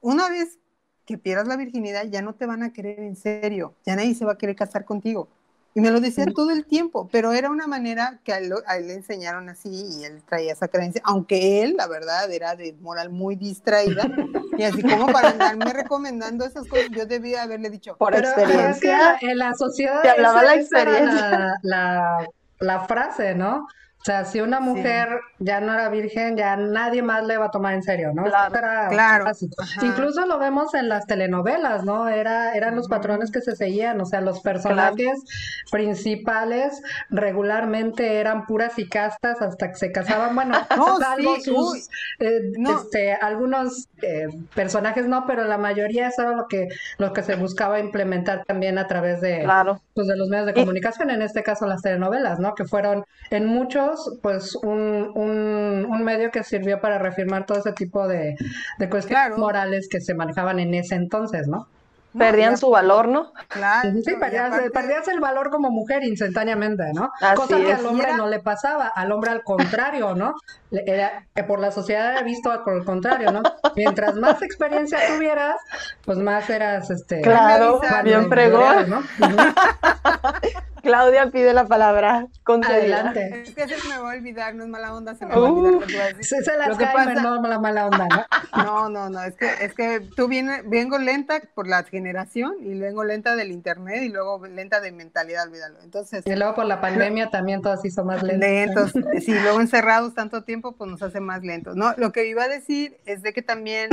una 0.00 0.28
vez 0.28 0.58
que 1.04 1.18
pierdas 1.18 1.48
la 1.48 1.56
virginidad, 1.56 2.04
ya 2.06 2.22
no 2.22 2.34
te 2.34 2.46
van 2.46 2.62
a 2.62 2.72
querer 2.72 3.00
en 3.00 3.16
serio, 3.16 3.74
ya 3.84 3.96
nadie 3.96 4.14
se 4.14 4.24
va 4.24 4.32
a 4.32 4.38
querer 4.38 4.56
casar 4.56 4.84
contigo. 4.84 5.28
Y 5.72 5.80
me 5.80 5.90
lo 5.90 6.00
decía 6.00 6.26
todo 6.34 6.50
el 6.50 6.64
tiempo, 6.64 7.08
pero 7.12 7.32
era 7.32 7.48
una 7.48 7.68
manera 7.68 8.18
que 8.24 8.32
a 8.32 8.38
él, 8.38 8.52
le 8.86 8.94
enseñaron 8.94 9.48
así 9.48 9.70
y 9.70 10.04
él 10.04 10.20
traía 10.28 10.52
esa 10.52 10.66
creencia, 10.66 11.00
aunque 11.04 11.62
él, 11.62 11.74
la 11.76 11.86
verdad, 11.86 12.30
era 12.30 12.56
de 12.56 12.72
moral 12.80 13.10
muy 13.10 13.36
distraída. 13.36 14.02
y 14.58 14.64
así 14.64 14.82
como 14.82 15.06
para 15.06 15.30
andarme 15.30 15.72
recomendando 15.72 16.44
esas 16.44 16.66
cosas, 16.66 16.88
yo 16.90 17.06
debía 17.06 17.42
haberle 17.42 17.70
dicho. 17.70 17.96
Por 17.96 18.16
experiencia. 18.16 19.16
en 19.20 19.38
la 19.38 19.54
sociedad. 19.54 20.02
Te 20.02 20.10
hablaba 20.10 20.42
la 20.42 20.54
experiencia. 20.56 21.54
la, 21.62 22.26
la 22.58 22.80
frase, 22.86 23.34
¿no? 23.34 23.66
O 24.00 24.04
sea, 24.04 24.24
si 24.24 24.40
una 24.40 24.60
mujer 24.60 25.08
ya 25.40 25.60
no 25.60 25.74
era 25.74 25.90
virgen, 25.90 26.34
ya 26.34 26.56
nadie 26.56 27.02
más 27.02 27.26
le 27.26 27.36
va 27.36 27.46
a 27.46 27.50
tomar 27.50 27.74
en 27.74 27.82
serio, 27.82 28.12
¿no? 28.14 28.24
Claro, 28.24 28.88
claro. 28.88 29.26
Incluso 29.82 30.24
lo 30.24 30.38
vemos 30.38 30.72
en 30.72 30.88
las 30.88 31.06
telenovelas, 31.06 31.84
¿no? 31.84 32.08
Era, 32.08 32.54
eran 32.54 32.76
los 32.76 32.88
patrones 32.88 33.30
que 33.30 33.42
se 33.42 33.54
seguían, 33.54 34.00
o 34.00 34.06
sea, 34.06 34.22
los 34.22 34.40
personajes 34.40 35.22
principales 35.70 36.80
regularmente 37.10 38.20
eran 38.20 38.46
puras 38.46 38.78
y 38.78 38.88
castas 38.88 39.42
hasta 39.42 39.68
que 39.68 39.76
se 39.76 39.92
casaban. 39.92 40.34
Bueno, 40.34 40.56
no, 40.78 40.98
salvo 40.98 41.38
sus, 41.38 41.90
eh, 42.20 42.40
este, 42.70 43.12
algunos 43.12 43.90
eh, 44.00 44.28
personajes 44.54 45.08
no, 45.08 45.26
pero 45.26 45.44
la 45.44 45.58
mayoría 45.58 46.08
eso 46.08 46.22
era 46.22 46.32
lo 46.32 46.48
que, 46.48 46.68
lo 46.96 47.12
que 47.12 47.22
se 47.22 47.34
buscaba 47.34 47.78
implementar 47.78 48.46
también 48.46 48.78
a 48.78 48.86
través 48.86 49.20
de, 49.20 49.46
pues, 49.92 50.06
de 50.06 50.16
los 50.16 50.30
medios 50.30 50.46
de 50.46 50.54
comunicación, 50.54 51.10
en 51.10 51.20
este 51.20 51.42
caso 51.42 51.66
las 51.66 51.82
telenovelas, 51.82 52.38
¿no? 52.38 52.54
Que 52.54 52.64
fueron 52.64 53.04
en 53.30 53.44
muchos 53.44 53.89
pues 54.22 54.54
un, 54.56 55.12
un, 55.14 56.04
medio 56.04 56.30
que 56.30 56.42
sirvió 56.42 56.80
para 56.80 56.98
reafirmar 56.98 57.46
todo 57.46 57.58
ese 57.58 57.72
tipo 57.72 58.08
de, 58.08 58.36
de 58.78 58.90
cuestiones 58.90 59.36
morales 59.38 59.88
que 59.88 60.00
se 60.00 60.14
manejaban 60.14 60.58
en 60.58 60.74
ese 60.74 60.94
entonces, 60.94 61.46
¿no? 61.46 61.68
Perdían 62.16 62.58
su 62.58 62.70
valor, 62.70 63.08
¿no? 63.08 63.32
Claro. 63.48 63.90
Sí, 64.04 64.14
perdías, 64.18 65.08
el 65.08 65.20
valor 65.20 65.50
como 65.50 65.70
mujer 65.70 66.02
instantáneamente, 66.02 66.84
¿no? 66.92 67.10
Cosa 67.36 67.56
que 67.56 67.72
al 67.72 67.86
hombre 67.86 68.14
no 68.16 68.26
le 68.26 68.40
pasaba, 68.40 68.88
al 68.88 69.12
hombre 69.12 69.30
al 69.30 69.44
contrario, 69.44 70.14
¿no? 70.14 70.34
Era, 70.72 71.26
que 71.34 71.44
por 71.44 71.60
la 71.60 71.70
sociedad 71.70 72.12
era 72.12 72.22
visto 72.22 72.50
por 72.64 72.74
el 72.74 72.84
contrario, 72.84 73.32
¿no? 73.32 73.42
Mientras 73.76 74.16
más 74.16 74.42
experiencia 74.42 74.98
tuvieras, 75.14 75.56
pues 76.04 76.18
más 76.18 76.48
eras, 76.50 76.90
este... 76.90 77.20
Claro, 77.20 77.80
bien 78.04 78.28
fregón. 78.28 78.90
¿no? 78.90 79.02
Claudia 80.82 81.30
pide 81.30 81.52
la 81.52 81.66
palabra. 81.66 82.26
Adelante. 82.46 83.42
Es 83.42 83.54
que 83.54 83.68
se 83.68 83.88
me 83.88 83.98
va 83.98 84.12
a 84.12 84.16
olvidar, 84.16 84.54
no 84.54 84.64
es 84.64 84.70
mala 84.70 84.94
onda, 84.94 85.14
se 85.14 85.26
me 85.26 85.34
va 85.34 85.46
a 85.46 85.52
olvidar. 85.52 86.16
Se, 86.20 86.42
se 86.42 86.56
las 86.56 86.76
cae, 86.76 87.14
no 87.14 87.40
la 87.40 87.58
mala 87.58 87.86
onda, 87.86 88.06
¿no? 88.08 88.24
No, 88.64 88.88
no, 88.88 89.10
no, 89.10 89.22
es 89.22 89.36
que, 89.36 89.48
es 89.60 89.74
que 89.74 90.00
tú 90.16 90.28
viene, 90.28 90.62
vengo 90.64 90.98
lenta 90.98 91.40
por 91.54 91.66
la 91.66 91.78
generación 92.00 92.54
y 92.60 92.78
vengo 92.78 93.04
lenta 93.04 93.36
del 93.36 93.52
internet 93.52 94.02
y 94.02 94.08
luego 94.08 94.46
lenta 94.46 94.80
de 94.80 94.90
mentalidad, 94.90 95.46
olvídalo. 95.46 95.80
Entonces. 95.82 96.24
Y 96.26 96.34
luego 96.34 96.54
por 96.54 96.64
la 96.64 96.80
pandemia 96.80 97.30
también 97.30 97.60
todos 97.60 97.84
hizo 97.84 98.04
más 98.04 98.22
lentos. 98.22 98.94
Lentos, 98.94 99.24
sí, 99.24 99.32
luego 99.32 99.60
encerrados 99.60 100.14
tanto 100.14 100.42
tiempo, 100.42 100.72
pues 100.72 100.90
nos 100.90 101.02
hace 101.02 101.20
más 101.20 101.42
lentos. 101.42 101.76
No, 101.76 101.92
lo 101.96 102.10
que 102.12 102.26
iba 102.26 102.44
a 102.44 102.48
decir 102.48 102.96
es 103.04 103.22
de 103.22 103.32
que 103.32 103.42
también 103.42 103.90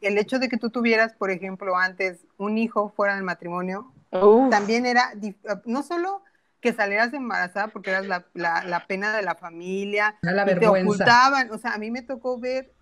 el 0.00 0.18
hecho 0.18 0.38
de 0.38 0.48
que 0.48 0.56
tú 0.56 0.70
tuvieras, 0.70 1.14
por 1.14 1.30
ejemplo, 1.30 1.76
antes 1.76 2.20
un 2.38 2.56
hijo 2.56 2.92
fuera 2.94 3.16
del 3.16 3.24
matrimonio, 3.24 3.92
también 4.50 4.86
era, 4.86 5.12
no 5.64 5.82
solo 5.82 6.22
que 6.60 6.72
salieras 6.72 7.12
embarazada 7.12 7.68
porque 7.68 7.90
eras 7.90 8.06
la, 8.06 8.24
la, 8.34 8.86
pena 8.86 9.16
de 9.16 9.22
la 9.22 9.34
familia, 9.34 10.16
la 10.22 10.44
te 10.44 10.66
ocultaban, 10.66 11.50
o 11.50 11.58
sea, 11.58 11.72
a 11.74 11.78
mí 11.78 11.90
me 11.90 12.02
tocó 12.02 12.38
ver 12.38 12.72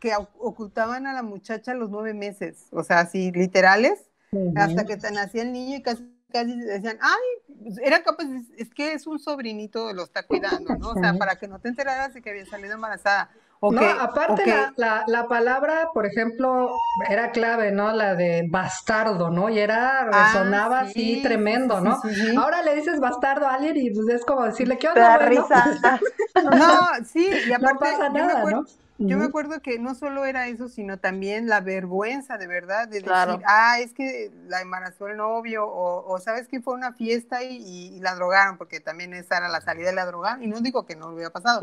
que 0.00 0.12
ocultaban 0.38 1.06
a 1.06 1.12
la 1.12 1.22
muchacha 1.22 1.74
los 1.74 1.90
nueve 1.90 2.14
meses, 2.14 2.66
o 2.72 2.82
sea, 2.82 3.00
así 3.00 3.30
literales, 3.30 4.10
hasta 4.56 4.84
que 4.84 4.96
te 4.96 5.10
nacía 5.12 5.42
el 5.42 5.52
niño 5.52 5.76
y 5.76 5.82
casi, 5.82 6.04
casi 6.32 6.56
decían, 6.56 6.98
ay, 7.00 7.56
pues, 7.62 7.78
era 7.82 8.02
capaz, 8.02 8.24
es 8.56 8.70
que 8.70 8.94
es 8.94 9.06
un 9.06 9.18
sobrinito, 9.18 9.92
lo 9.92 10.04
está 10.04 10.24
cuidando, 10.24 10.74
¿no? 10.76 10.90
O 10.90 10.94
sea, 10.94 11.14
para 11.14 11.36
que 11.36 11.48
no 11.48 11.60
te 11.60 11.68
enteraras 11.68 12.14
de 12.14 12.22
que 12.22 12.30
había 12.30 12.46
salido 12.46 12.74
embarazada 12.74 13.30
no, 13.60 13.82
aparte 13.82 14.46
la, 14.76 15.04
la, 15.06 15.28
palabra, 15.28 15.90
por 15.92 16.06
ejemplo, 16.06 16.74
era 17.10 17.30
clave, 17.30 17.72
¿no? 17.72 17.92
La 17.92 18.14
de 18.14 18.46
bastardo, 18.48 19.30
¿no? 19.30 19.50
Y 19.50 19.58
era, 19.58 20.00
ah, 20.00 20.32
resonaba 20.32 20.80
así 20.80 21.20
tremendo, 21.22 21.80
¿no? 21.80 22.00
Ahora 22.38 22.62
le 22.62 22.74
dices 22.76 23.00
bastardo 23.00 23.46
a 23.46 23.54
alguien 23.54 23.76
y 23.76 23.90
pues 23.90 24.08
es 24.08 24.24
como 24.24 24.44
decirle, 24.44 24.78
¿qué 24.78 24.88
onda? 24.88 25.18
risa. 25.18 25.78
no, 26.42 27.04
sí, 27.04 27.28
y 27.48 27.52
aparte, 27.52 27.74
no 27.74 27.80
pasa 27.80 28.08
nada, 28.08 28.44
¿no? 28.50 28.64
Yo 29.00 29.16
me 29.16 29.24
acuerdo 29.24 29.62
que 29.62 29.78
no 29.78 29.94
solo 29.94 30.26
era 30.26 30.48
eso, 30.48 30.68
sino 30.68 30.98
también 30.98 31.48
la 31.48 31.60
vergüenza 31.60 32.36
de 32.36 32.46
verdad 32.46 32.86
de 32.86 33.00
decir, 33.00 33.42
ah, 33.46 33.78
es 33.80 33.94
que 33.94 34.30
la 34.46 34.60
embarazó 34.60 35.08
el 35.08 35.16
novio, 35.16 35.66
o, 35.66 36.18
sabes 36.18 36.48
que 36.48 36.60
fue 36.60 36.74
una 36.74 36.92
fiesta 36.92 37.42
y, 37.42 37.98
la 38.00 38.14
drogaron, 38.14 38.58
porque 38.58 38.80
también 38.80 39.14
esa 39.14 39.38
era 39.38 39.48
la 39.48 39.62
salida 39.62 39.88
de 39.88 39.94
la 39.94 40.04
droga, 40.04 40.38
y 40.40 40.48
no 40.48 40.60
digo 40.60 40.84
que 40.84 40.96
no 40.96 41.08
lo 41.08 41.14
hubiera 41.14 41.30
pasado, 41.30 41.60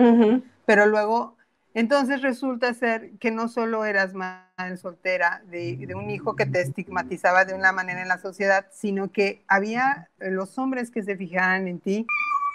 pero 0.66 0.88
luego 0.88 1.38
entonces 1.78 2.24
resulta 2.24 2.74
ser 2.74 3.12
que 3.20 3.30
no 3.30 3.48
solo 3.48 3.86
eras 3.86 4.16
madre 4.16 4.78
soltera 4.78 5.44
de, 5.46 5.88
un 5.96 6.10
hijo 6.10 6.36
que 6.36 6.48
te 6.48 6.62
estigmatizaba 6.62 7.46
de 7.46 7.54
una 7.54 7.72
manera 7.72 8.02
en 8.02 8.08
la 8.08 8.18
sociedad, 8.18 8.66
sino 8.72 9.12
que 9.12 9.44
había 9.48 10.10
los 10.18 10.58
hombres 10.58 10.90
que 10.90 11.04
se 11.04 11.16
fijaran 11.16 11.68
en 11.68 11.80
ti, 11.80 12.08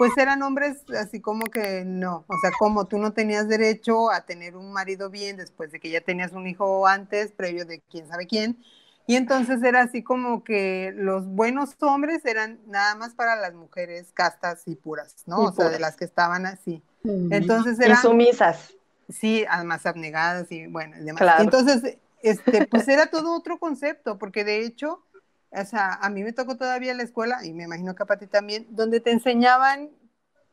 pues 0.03 0.19
eran 0.19 0.43
hombres 0.43 0.79
así 0.99 1.21
como 1.21 1.45
que 1.45 1.85
no, 1.87 2.25
o 2.27 2.35
sea, 2.41 2.51
como 2.59 2.89
tú 2.89 2.99
no 2.99 3.13
tenías 3.13 3.47
derecho 3.47 4.11
a 4.11 4.23
tener 4.23 4.57
un 4.57 4.73
marido 4.73 5.11
bien 5.11 5.37
después 5.37 5.71
de 5.71 5.79
que 5.79 5.91
ya 5.91 6.01
tenías 6.01 6.33
un 6.33 6.49
hijo 6.49 6.89
antes, 6.89 7.31
previo 7.31 7.65
de 7.67 7.81
quién 7.89 8.09
sabe 8.09 8.27
quién. 8.27 8.59
Y 9.07 9.15
entonces 9.15 9.63
era 9.63 9.83
así 9.83 10.03
como 10.03 10.43
que 10.43 10.93
los 10.97 11.29
buenos 11.29 11.77
hombres 11.83 12.25
eran 12.25 12.59
nada 12.67 12.97
más 12.97 13.15
para 13.15 13.37
las 13.37 13.55
mujeres 13.55 14.11
castas 14.13 14.65
y 14.67 14.75
puras, 14.75 15.23
¿no? 15.27 15.37
o 15.37 15.53
sea, 15.53 15.69
de 15.69 15.79
las 15.79 15.95
que 15.95 16.05
estaban 16.05 16.47
así. 16.47 16.83
Entonces 17.05 17.79
eran... 17.79 18.03
sumisas. 18.03 18.75
Sí, 19.09 19.45
además 19.49 19.87
abnegadas 19.87 20.51
y 20.51 20.67
bueno, 20.67 20.97
y 21.01 21.05
demás. 21.05 21.23
Entonces, 21.39 21.97
este, 22.25 22.67
pues 22.67 22.89
era 22.89 23.07
todo 23.07 23.37
otro 23.37 23.61
concepto, 23.61 24.19
porque 24.19 24.43
de 24.43 24.67
hecho, 24.67 25.05
o 25.53 25.65
sea, 25.65 25.95
a 25.95 26.09
mí 26.11 26.23
me 26.23 26.33
tocó 26.33 26.57
todavía 26.57 26.95
la 26.95 27.03
escuela, 27.03 27.45
y 27.45 27.53
me 27.53 27.65
imagino 27.65 27.95
que 27.95 28.05
a 28.09 28.17
ti 28.17 28.27
también, 28.27 28.67
donde 28.71 29.01
te 29.01 29.11
enseñaban 29.11 29.91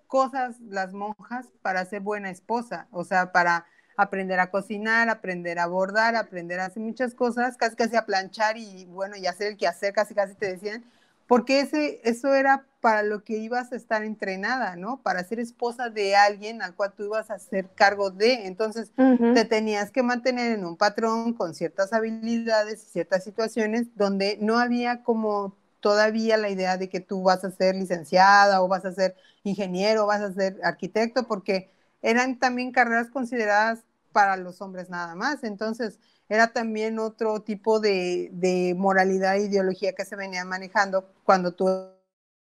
cosas 0.08 0.60
las 0.62 0.94
monjas 0.94 1.48
para 1.62 1.86
ser 1.86 2.02
buena 2.02 2.30
esposa, 2.30 2.88
o 2.92 3.04
sea, 3.04 3.32
para 3.32 3.66
aprender 3.96 4.40
a 4.40 4.50
cocinar, 4.50 5.10
aprender 5.10 5.60
a 5.60 5.68
bordar, 5.68 6.16
aprender 6.16 6.60
a 6.60 6.66
hacer 6.66 6.82
muchas 6.82 7.14
cosas, 7.14 7.58
casi 7.58 7.76
casi 7.76 7.96
a 7.96 8.06
planchar 8.06 8.58
y 8.58 8.86
bueno, 8.86 9.16
y 9.18 9.28
hacer 9.28 9.48
el 9.48 9.58
que 9.58 9.68
hacer, 9.68 9.94
casi 9.94 10.16
casi 10.16 10.36
te 10.36 10.48
decían, 10.48 10.84
porque 11.30 11.60
ese, 11.60 12.02
eso 12.06 12.34
era 12.34 12.66
para 12.82 13.04
lo 13.04 13.24
que 13.24 13.38
ibas 13.38 13.72
a 13.72 13.76
estar 13.76 14.04
entrenada, 14.04 14.76
¿no? 14.76 15.04
Para 15.04 15.24
ser 15.24 15.40
esposa 15.40 15.92
de 15.92 16.16
alguien 16.16 16.64
al 16.64 16.74
cual 16.74 16.94
tú 16.98 17.04
ibas 17.04 17.30
a 17.30 17.36
hacer 17.36 17.70
cargo 17.76 18.10
de. 18.10 18.48
Entonces, 18.48 18.92
te 18.96 19.46
tenías 19.46 19.92
que 19.92 20.02
mantener 20.02 20.54
en 20.54 20.66
un 20.66 20.76
patrón 20.76 21.34
con 21.34 21.54
ciertas 21.54 21.94
habilidades 21.94 22.82
y 22.82 22.88
ciertas 22.88 23.24
situaciones 23.24 23.96
donde 23.96 24.40
no 24.42 24.58
había 24.58 25.04
como 25.04 25.56
todavía 25.82 26.36
la 26.36 26.50
idea 26.50 26.78
de 26.78 26.90
que 26.90 27.00
tú 27.00 27.22
vas 27.22 27.44
a 27.44 27.52
ser 27.52 27.76
licenciada 27.76 28.64
o 28.64 28.68
vas 28.68 28.86
a 28.86 28.92
ser 28.92 29.16
ingeniero 29.44 30.06
o 30.06 30.08
vas 30.08 30.22
a 30.22 30.34
ser 30.34 30.58
arquitecto, 30.64 31.28
porque 31.28 31.70
eran 32.02 32.40
también 32.40 32.72
carreras 32.72 33.12
consideradas 33.12 33.84
para 34.14 34.36
los 34.36 34.62
hombres 34.62 34.90
nada 34.90 35.14
más. 35.14 35.44
Entonces, 35.44 36.00
era 36.30 36.54
también 36.54 37.00
otro 37.00 37.42
tipo 37.42 37.80
de, 37.80 38.76
moralidad 38.78 39.36
e 39.38 39.46
ideología 39.46 39.94
que 39.94 40.06
se 40.06 40.16
venía 40.16 40.46
manejando 40.46 41.10
cuando 41.24 41.54
tú 41.54 41.68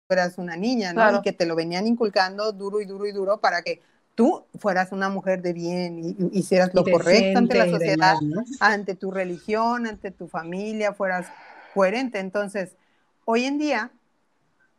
eras 0.07 0.37
una 0.37 0.55
niña, 0.55 0.93
¿no? 0.93 1.17
Y 1.17 1.21
que 1.21 1.33
te 1.33 1.47
lo 1.47 1.55
venían 1.55 1.87
inculcando 1.87 2.51
duro 2.51 2.79
y 2.79 2.85
duro 2.85 3.07
y 3.07 3.11
duro 3.11 3.39
para 3.39 3.63
que 3.63 3.81
tú 4.13 4.45
fueras 4.59 4.91
una 4.91 5.09
mujer 5.09 5.41
de 5.41 5.53
bien 5.53 5.97
y, 5.99 6.37
hicieras 6.37 6.73
lo 6.75 6.83
correcto 6.83 7.39
ante 7.39 7.57
la 7.57 7.69
sociedad, 7.69 8.15
ante 8.59 8.93
tu 8.93 9.09
religión, 9.09 9.87
ante 9.87 10.11
tu 10.11 10.27
familia, 10.27 10.93
fueras 10.93 11.27
coherente. 11.73 12.19
Entonces, 12.19 12.75
hoy 13.25 13.45
en 13.45 13.57
día, 13.57 13.91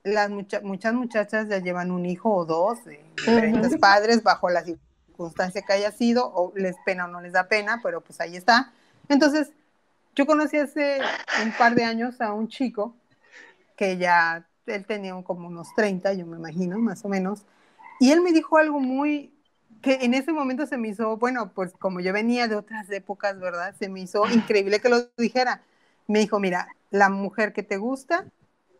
las 0.04 0.30
muchas 0.30 0.94
muchachas 0.94 1.48
ya 1.48 1.58
llevan 1.58 1.90
un 1.90 2.06
hijo 2.06 2.32
o 2.32 2.44
dos 2.44 2.84
de 2.84 3.04
diferentes 3.16 3.76
padres 3.78 4.22
bajo 4.22 4.48
la 4.48 4.62
circunstancia 4.62 5.62
que 5.62 5.72
haya 5.72 5.90
sido, 5.90 6.30
o 6.32 6.52
les 6.54 6.76
pena 6.84 7.06
o 7.06 7.08
no 7.08 7.20
les 7.20 7.32
da 7.32 7.48
pena, 7.48 7.80
pero 7.82 8.00
pues 8.00 8.20
ahí 8.20 8.36
está. 8.36 8.72
Entonces, 9.12 9.52
yo 10.14 10.26
conocí 10.26 10.56
hace 10.56 10.98
un 11.42 11.52
par 11.52 11.74
de 11.74 11.84
años 11.84 12.20
a 12.20 12.32
un 12.32 12.48
chico 12.48 12.96
que 13.76 13.96
ya, 13.98 14.46
él 14.66 14.86
tenía 14.86 15.20
como 15.22 15.48
unos 15.48 15.68
30, 15.74 16.12
yo 16.14 16.26
me 16.26 16.36
imagino, 16.36 16.78
más 16.78 17.04
o 17.04 17.08
menos, 17.08 17.44
y 18.00 18.10
él 18.10 18.20
me 18.20 18.32
dijo 18.32 18.56
algo 18.56 18.80
muy, 18.80 19.32
que 19.82 19.98
en 20.02 20.14
ese 20.14 20.32
momento 20.32 20.66
se 20.66 20.76
me 20.76 20.88
hizo, 20.88 21.16
bueno, 21.16 21.52
pues 21.52 21.72
como 21.78 22.00
yo 22.00 22.12
venía 22.12 22.48
de 22.48 22.56
otras 22.56 22.90
épocas, 22.90 23.38
¿verdad? 23.38 23.74
Se 23.78 23.88
me 23.88 24.00
hizo 24.00 24.24
increíble 24.30 24.80
que 24.80 24.88
lo 24.88 25.06
dijera. 25.18 25.62
Me 26.06 26.20
dijo, 26.20 26.40
mira, 26.40 26.68
la 26.90 27.08
mujer 27.08 27.52
que 27.52 27.62
te 27.62 27.76
gusta, 27.76 28.26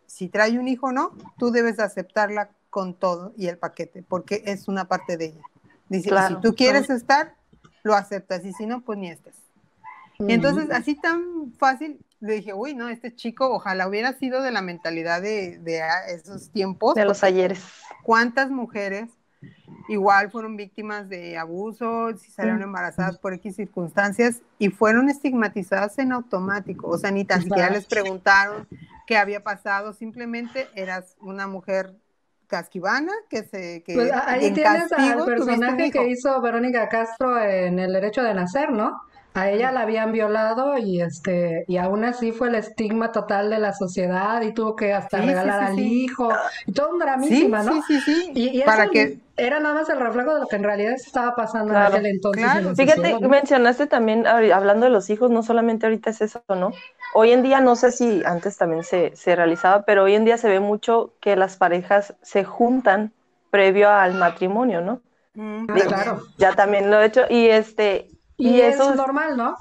si 0.06 0.28
trae 0.28 0.58
un 0.58 0.68
hijo 0.68 0.88
o 0.88 0.92
no, 0.92 1.16
tú 1.38 1.50
debes 1.50 1.78
aceptarla 1.78 2.50
con 2.70 2.94
todo 2.94 3.32
y 3.36 3.48
el 3.48 3.58
paquete, 3.58 4.02
porque 4.02 4.42
es 4.46 4.68
una 4.68 4.86
parte 4.86 5.16
de 5.16 5.26
ella. 5.26 5.42
Dice, 5.88 6.10
si 6.28 6.40
tú 6.40 6.54
quieres 6.54 6.88
estar, 6.90 7.34
lo 7.82 7.94
aceptas, 7.94 8.44
y 8.44 8.52
si 8.52 8.66
no, 8.66 8.80
pues 8.80 8.98
ni 8.98 9.10
estés. 9.10 9.41
Entonces, 10.18 10.70
así 10.70 10.94
tan 10.94 11.52
fácil, 11.58 11.98
le 12.20 12.34
dije, 12.34 12.54
uy, 12.54 12.74
no, 12.74 12.88
este 12.88 13.14
chico 13.14 13.50
ojalá 13.50 13.88
hubiera 13.88 14.12
sido 14.12 14.42
de 14.42 14.52
la 14.52 14.62
mentalidad 14.62 15.20
de, 15.20 15.58
de 15.58 15.82
esos 16.08 16.50
tiempos. 16.50 16.94
De 16.94 17.04
los 17.04 17.24
ayeres. 17.24 17.64
¿Cuántas 18.04 18.50
mujeres 18.50 19.10
igual 19.88 20.30
fueron 20.30 20.56
víctimas 20.56 21.08
de 21.08 21.36
abuso, 21.36 22.16
si 22.16 22.30
salieron 22.30 22.62
embarazadas 22.62 23.18
por 23.18 23.34
X 23.34 23.56
circunstancias 23.56 24.40
y 24.58 24.68
fueron 24.68 25.08
estigmatizadas 25.08 25.98
en 25.98 26.12
automático? 26.12 26.88
O 26.88 26.98
sea, 26.98 27.10
ni 27.10 27.24
tan 27.24 27.42
siquiera 27.42 27.70
les 27.70 27.86
preguntaron 27.86 28.68
qué 29.06 29.16
había 29.16 29.42
pasado, 29.42 29.92
simplemente 29.92 30.68
eras 30.74 31.16
una 31.20 31.48
mujer 31.48 31.96
casquivana 32.46 33.12
que 33.30 33.44
se 33.44 33.82
que 33.82 33.94
pues 33.94 34.12
ahí 34.12 34.52
tienes 34.52 34.92
al 34.92 35.24
personaje 35.24 35.90
que 35.90 36.08
hizo 36.08 36.38
Verónica 36.42 36.88
Castro 36.88 37.42
en 37.42 37.78
El 37.78 37.94
derecho 37.94 38.22
de 38.22 38.34
nacer, 38.34 38.70
¿no? 38.70 39.00
A 39.34 39.50
ella 39.50 39.72
la 39.72 39.80
habían 39.80 40.12
violado 40.12 40.76
y 40.76 41.00
este 41.00 41.64
y 41.66 41.78
aún 41.78 42.04
así 42.04 42.32
fue 42.32 42.48
el 42.48 42.54
estigma 42.54 43.12
total 43.12 43.48
de 43.48 43.58
la 43.58 43.72
sociedad 43.72 44.42
y 44.42 44.52
tuvo 44.52 44.76
que 44.76 44.92
hasta 44.92 45.22
regalar 45.22 45.62
al 45.62 45.78
hijo 45.78 46.28
y 46.66 46.72
todo 46.72 46.90
un 46.90 46.98
dramísima, 46.98 47.62
¿no? 47.62 47.82
Sí, 47.82 48.00
sí, 48.00 48.00
sí. 48.00 48.32
Y, 48.34 48.62
Para 48.62 48.88
que 48.88 49.18
era 49.38 49.58
nada 49.60 49.74
más 49.74 49.88
el 49.88 49.98
reflejo 49.98 50.34
de 50.34 50.40
lo 50.40 50.46
que 50.46 50.56
en 50.56 50.64
realidad 50.64 50.92
estaba 50.92 51.34
pasando 51.34 51.72
en 51.72 51.80
aquel 51.80 52.06
entonces. 52.06 52.44
Fíjate, 52.76 53.18
mencionaste 53.26 53.86
también 53.86 54.26
hablando 54.26 54.84
de 54.84 54.90
los 54.90 55.08
hijos, 55.08 55.30
no 55.30 55.42
solamente 55.42 55.86
ahorita 55.86 56.10
es 56.10 56.20
eso, 56.20 56.42
¿no? 56.48 56.72
Hoy 57.14 57.32
en 57.32 57.42
día 57.42 57.60
no 57.60 57.74
sé 57.74 57.90
si 57.90 58.22
antes 58.26 58.58
también 58.58 58.84
se, 58.84 59.16
se 59.16 59.34
realizaba, 59.34 59.82
pero 59.82 60.04
hoy 60.04 60.14
en 60.14 60.24
día 60.24 60.36
se 60.36 60.48
ve 60.48 60.60
mucho 60.60 61.14
que 61.20 61.36
las 61.36 61.56
parejas 61.56 62.14
se 62.22 62.44
juntan 62.44 63.12
previo 63.50 63.90
al 63.90 64.14
matrimonio, 64.14 64.80
¿no? 64.80 65.00
Mm, 65.34 65.66
claro. 65.66 66.22
Ya 66.36 66.54
también 66.54 66.90
lo 66.90 67.00
he 67.00 67.06
hecho 67.06 67.22
y 67.28 67.46
este 67.48 68.08
y, 68.50 68.60
eso 68.60 68.90
es 68.90 68.96
normal, 68.96 69.36
¿no? 69.36 69.56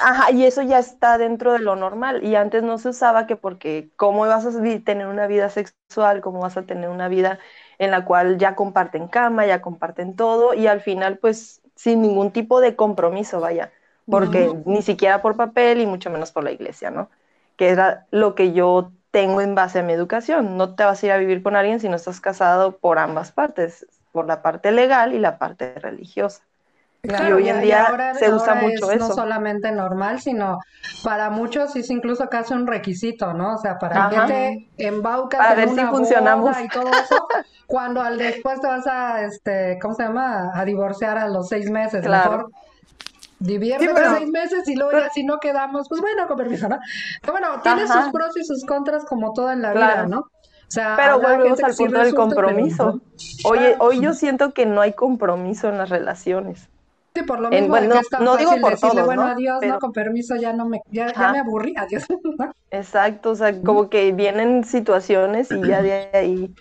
Ajá, 0.00 0.30
y 0.30 0.44
eso 0.44 0.62
ya 0.62 0.78
está 0.78 1.18
dentro 1.18 1.52
de 1.52 1.58
lo 1.58 1.76
normal. 1.76 2.24
Y 2.24 2.36
antes 2.36 2.62
no 2.62 2.78
se 2.78 2.90
usaba 2.90 3.26
que 3.26 3.36
porque 3.36 3.90
cómo 3.96 4.20
vas 4.20 4.46
a 4.46 4.62
tener 4.84 5.06
una 5.06 5.26
vida 5.26 5.48
sexual, 5.50 6.20
cómo 6.20 6.40
vas 6.40 6.56
a 6.56 6.62
tener 6.62 6.88
una 6.88 7.08
vida 7.08 7.38
en 7.78 7.90
la 7.90 8.04
cual 8.04 8.38
ya 8.38 8.54
comparten 8.54 9.08
cama, 9.08 9.46
ya 9.46 9.60
comparten 9.60 10.16
todo, 10.16 10.54
y 10.54 10.66
al 10.66 10.80
final, 10.80 11.18
pues, 11.18 11.60
sin 11.74 12.02
ningún 12.02 12.32
tipo 12.32 12.60
de 12.60 12.76
compromiso, 12.76 13.40
vaya, 13.40 13.72
porque 14.10 14.52
ni 14.64 14.82
siquiera 14.82 15.22
por 15.22 15.36
papel 15.36 15.80
y 15.80 15.86
mucho 15.86 16.10
menos 16.10 16.32
por 16.32 16.42
la 16.44 16.50
iglesia, 16.50 16.90
¿no? 16.90 17.08
Que 17.56 17.68
era 17.68 18.06
lo 18.10 18.34
que 18.34 18.52
yo 18.52 18.90
tengo 19.10 19.40
en 19.40 19.54
base 19.54 19.80
a 19.80 19.82
mi 19.82 19.92
educación. 19.92 20.56
No 20.56 20.74
te 20.74 20.84
vas 20.84 21.02
a 21.02 21.06
ir 21.06 21.12
a 21.12 21.18
vivir 21.18 21.42
con 21.42 21.56
alguien 21.56 21.78
si 21.78 21.88
no 21.88 21.96
estás 21.96 22.20
casado 22.20 22.78
por 22.78 22.98
ambas 22.98 23.32
partes, 23.32 23.86
por 24.12 24.26
la 24.26 24.42
parte 24.42 24.72
legal 24.72 25.12
y 25.12 25.18
la 25.18 25.38
parte 25.38 25.74
religiosa 25.74 26.47
y 27.02 27.32
hoy 27.32 27.48
en 27.48 27.60
día 27.60 28.14
se 28.18 28.32
usa 28.32 28.56
mucho 28.56 28.90
eso. 28.90 29.08
No 29.08 29.14
solamente 29.14 29.70
normal, 29.70 30.20
sino 30.20 30.58
para 31.04 31.30
muchos 31.30 31.74
es 31.76 31.90
incluso 31.90 32.28
casi 32.28 32.54
un 32.54 32.66
requisito, 32.66 33.32
¿no? 33.34 33.54
O 33.54 33.58
sea, 33.58 33.78
para 33.78 34.08
que 34.10 34.68
te 34.76 34.86
embaucas 34.86 35.38
para 35.38 35.54
ver 35.54 35.68
si 35.70 35.80
funcionamos 35.86 36.56
y 36.60 36.68
todo 36.68 36.88
eso, 36.88 37.28
cuando 37.66 38.02
al 38.02 38.18
después 38.18 38.60
te 38.60 38.66
vas 38.66 38.86
a, 38.86 39.22
este, 39.22 39.78
¿cómo 39.80 39.94
se 39.94 40.02
llama? 40.02 40.50
A 40.54 40.64
divorciar 40.64 41.18
a 41.18 41.28
los 41.28 41.48
seis 41.48 41.70
meses. 41.70 42.04
Claro. 42.04 42.30
Mejor 42.30 42.50
divierte 43.40 43.88
seis 44.16 44.28
meses 44.30 44.68
y 44.68 44.74
luego 44.74 44.98
ya 44.98 45.10
si 45.10 45.22
no 45.22 45.38
quedamos, 45.38 45.88
pues 45.88 46.00
bueno, 46.00 46.26
con 46.26 46.36
permiso, 46.36 46.68
¿no? 46.68 46.80
Pero 47.20 47.32
bueno, 47.32 47.60
tiene 47.62 47.86
sus 47.86 48.10
pros 48.10 48.36
y 48.36 48.44
sus 48.44 48.64
contras 48.64 49.04
como 49.04 49.32
todo 49.32 49.52
en 49.52 49.62
la 49.62 49.72
vida, 49.72 50.06
¿no? 50.06 50.18
O 50.18 50.70
sea, 50.70 50.96
pero 50.96 51.20
volvemos 51.20 51.62
al 51.62 51.74
punto 51.74 52.00
del 52.00 52.14
compromiso. 52.14 53.00
Oye, 53.44 53.76
hoy 53.78 54.00
yo 54.00 54.12
siento 54.12 54.52
que 54.52 54.66
no 54.66 54.80
hay 54.80 54.92
compromiso 54.92 55.68
en 55.68 55.78
las 55.78 55.88
relaciones 55.88 56.68
por 57.24 57.40
lo 57.40 57.50
mismo 57.50 57.68
bueno, 57.68 58.00
no, 58.20 58.36
digo 58.36 58.52
por 58.60 58.78
todos, 58.78 59.04
bueno, 59.04 59.22
adiós, 59.22 59.60
no, 59.66 59.78
con 59.78 59.92
permiso, 59.92 60.36
ya 60.36 60.52
no 60.52 60.66
me, 60.66 60.80
ya, 60.90 61.12
ya 61.12 61.32
me 61.32 61.38
aburrí, 61.38 61.74
adiós. 61.76 62.04
Exacto, 62.70 63.30
o 63.30 63.34
sea, 63.34 63.60
como 63.62 63.88
que 63.88 64.12
vienen 64.12 64.64
situaciones 64.64 65.50
y 65.50 65.66
ya 65.66 65.82
de 65.82 66.10
ahí 66.12 66.54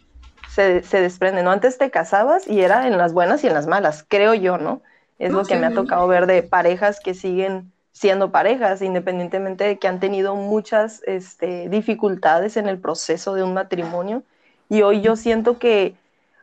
se, 0.49 0.83
se 0.83 1.01
desprenden, 1.01 1.45
¿no? 1.45 1.51
Antes 1.51 1.77
te 1.77 1.91
casabas 1.91 2.47
y 2.47 2.61
era 2.61 2.87
en 2.87 2.97
las 2.97 3.13
buenas 3.13 3.43
y 3.43 3.47
en 3.47 3.53
las 3.53 3.67
malas, 3.67 4.05
creo 4.07 4.33
yo, 4.33 4.57
¿no? 4.57 4.81
Es 5.19 5.31
lo 5.31 5.43
que 5.45 5.55
me 5.55 5.65
ha 5.65 5.73
tocado 5.73 6.07
ver 6.07 6.27
de 6.27 6.43
parejas 6.43 6.99
que 6.99 7.13
siguen 7.13 7.71
siendo 7.91 8.31
parejas, 8.31 8.83
independientemente 8.83 9.63
de 9.63 9.79
que 9.79 9.87
han 9.87 9.99
tenido 9.99 10.35
muchas 10.35 11.01
este, 11.07 11.67
dificultades 11.69 12.55
en 12.55 12.67
el 12.67 12.77
proceso 12.77 13.33
de 13.33 13.41
un 13.41 13.55
matrimonio. 13.55 14.21
Y 14.69 14.83
hoy 14.83 15.01
yo 15.01 15.15
siento 15.15 15.57
que 15.57 15.95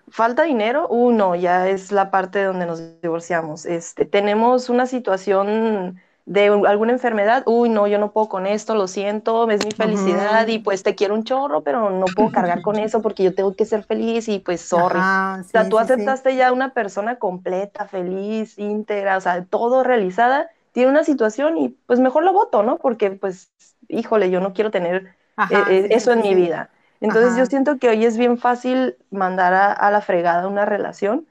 falta 0.09 0.45
dinero, 0.45 0.89
uno, 0.89 1.35
ya 1.35 1.69
es 1.69 1.93
la 1.93 2.11
parte 2.11 2.45
donde 2.45 2.67
nos 2.67 3.01
divorciamos. 3.01 3.67
Este, 3.67 4.05
tenemos 4.05 4.69
una 4.69 4.87
situación 4.87 6.01
de 6.27 6.47
alguna 6.47 6.93
enfermedad, 6.93 7.43
uy, 7.47 7.69
no, 7.69 7.87
yo 7.87 7.99
no 7.99 8.13
puedo 8.13 8.31
con 8.31 8.47
esto, 8.47 8.75
lo 8.75 8.87
siento, 8.89 9.51
es 9.51 9.65
mi 9.65 9.73
felicidad 9.73 10.47
y 10.47 10.59
pues 10.59 10.83
te 10.83 10.95
quiero 10.95 11.15
un 11.15 11.25
chorro, 11.25 11.63
pero 11.63 11.91
no 11.91 12.07
puedo 12.17 12.31
cargar 12.33 12.63
con 12.63 12.79
eso 12.79 13.03
porque 13.03 13.25
yo 13.25 13.35
tengo 13.35 13.55
que 13.55 13.67
ser 13.67 13.85
feliz 13.85 14.29
y 14.29 14.39
pues 14.39 14.63
sorry. 14.63 14.99
o 14.99 15.45
sea, 15.45 15.69
tú 15.69 15.79
aceptaste 15.79 16.35
ya 16.35 16.51
una 16.53 16.73
persona 16.73 17.19
completa, 17.19 17.87
feliz, 17.87 18.59
íntegra, 18.59 19.19
o 19.19 19.21
sea, 19.21 19.45
todo 19.45 19.85
realizada, 19.85 20.49
tiene 20.73 20.91
una 20.91 21.05
situación 21.05 21.59
y 21.59 21.69
pues 21.69 22.01
mejor 22.01 22.25
lo 22.25 22.33
voto, 22.33 22.63
¿no? 22.63 22.79
Porque 22.79 23.11
pues, 23.11 23.53
híjole, 23.89 24.31
yo 24.31 24.41
no 24.41 24.55
quiero 24.55 24.71
tener 24.71 25.15
eh, 25.51 25.65
eh, 25.69 25.89
eso 25.91 26.13
en 26.13 26.23
mi 26.23 26.35
vida. 26.35 26.71
Entonces 27.05 27.37
yo 27.37 27.45
siento 27.45 27.79
que 27.79 27.91
hoy 27.91 28.07
es 28.07 28.17
bien 28.17 28.39
fácil 28.39 28.97
mandar 29.11 29.53
a, 29.53 29.91
la 29.91 30.01
fregada 30.01 30.49
una 30.49 30.65
relación, 30.65 31.27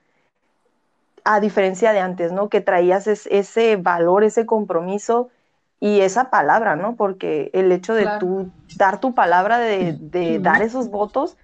a 1.24 1.40
diferencia 1.40 1.94
de 1.94 2.00
antes, 2.00 2.32
¿no? 2.32 2.48
Que 2.48 2.62
traías 2.62 3.08
ese 3.08 3.76
valor, 3.78 4.24
ese 4.24 4.46
compromiso 4.46 5.32
y 5.80 6.02
esa 6.02 6.30
palabra, 6.30 6.76
¿no? 6.76 6.96
Porque 6.96 7.50
el 7.54 7.72
hecho 7.72 7.96
de 7.96 8.08
tú 8.20 8.52
dar 8.78 9.00
tu 9.00 9.16
palabra, 9.16 9.58
de, 9.58 10.40
dar 10.40 10.62
esos 10.62 10.92
votos 10.92 11.38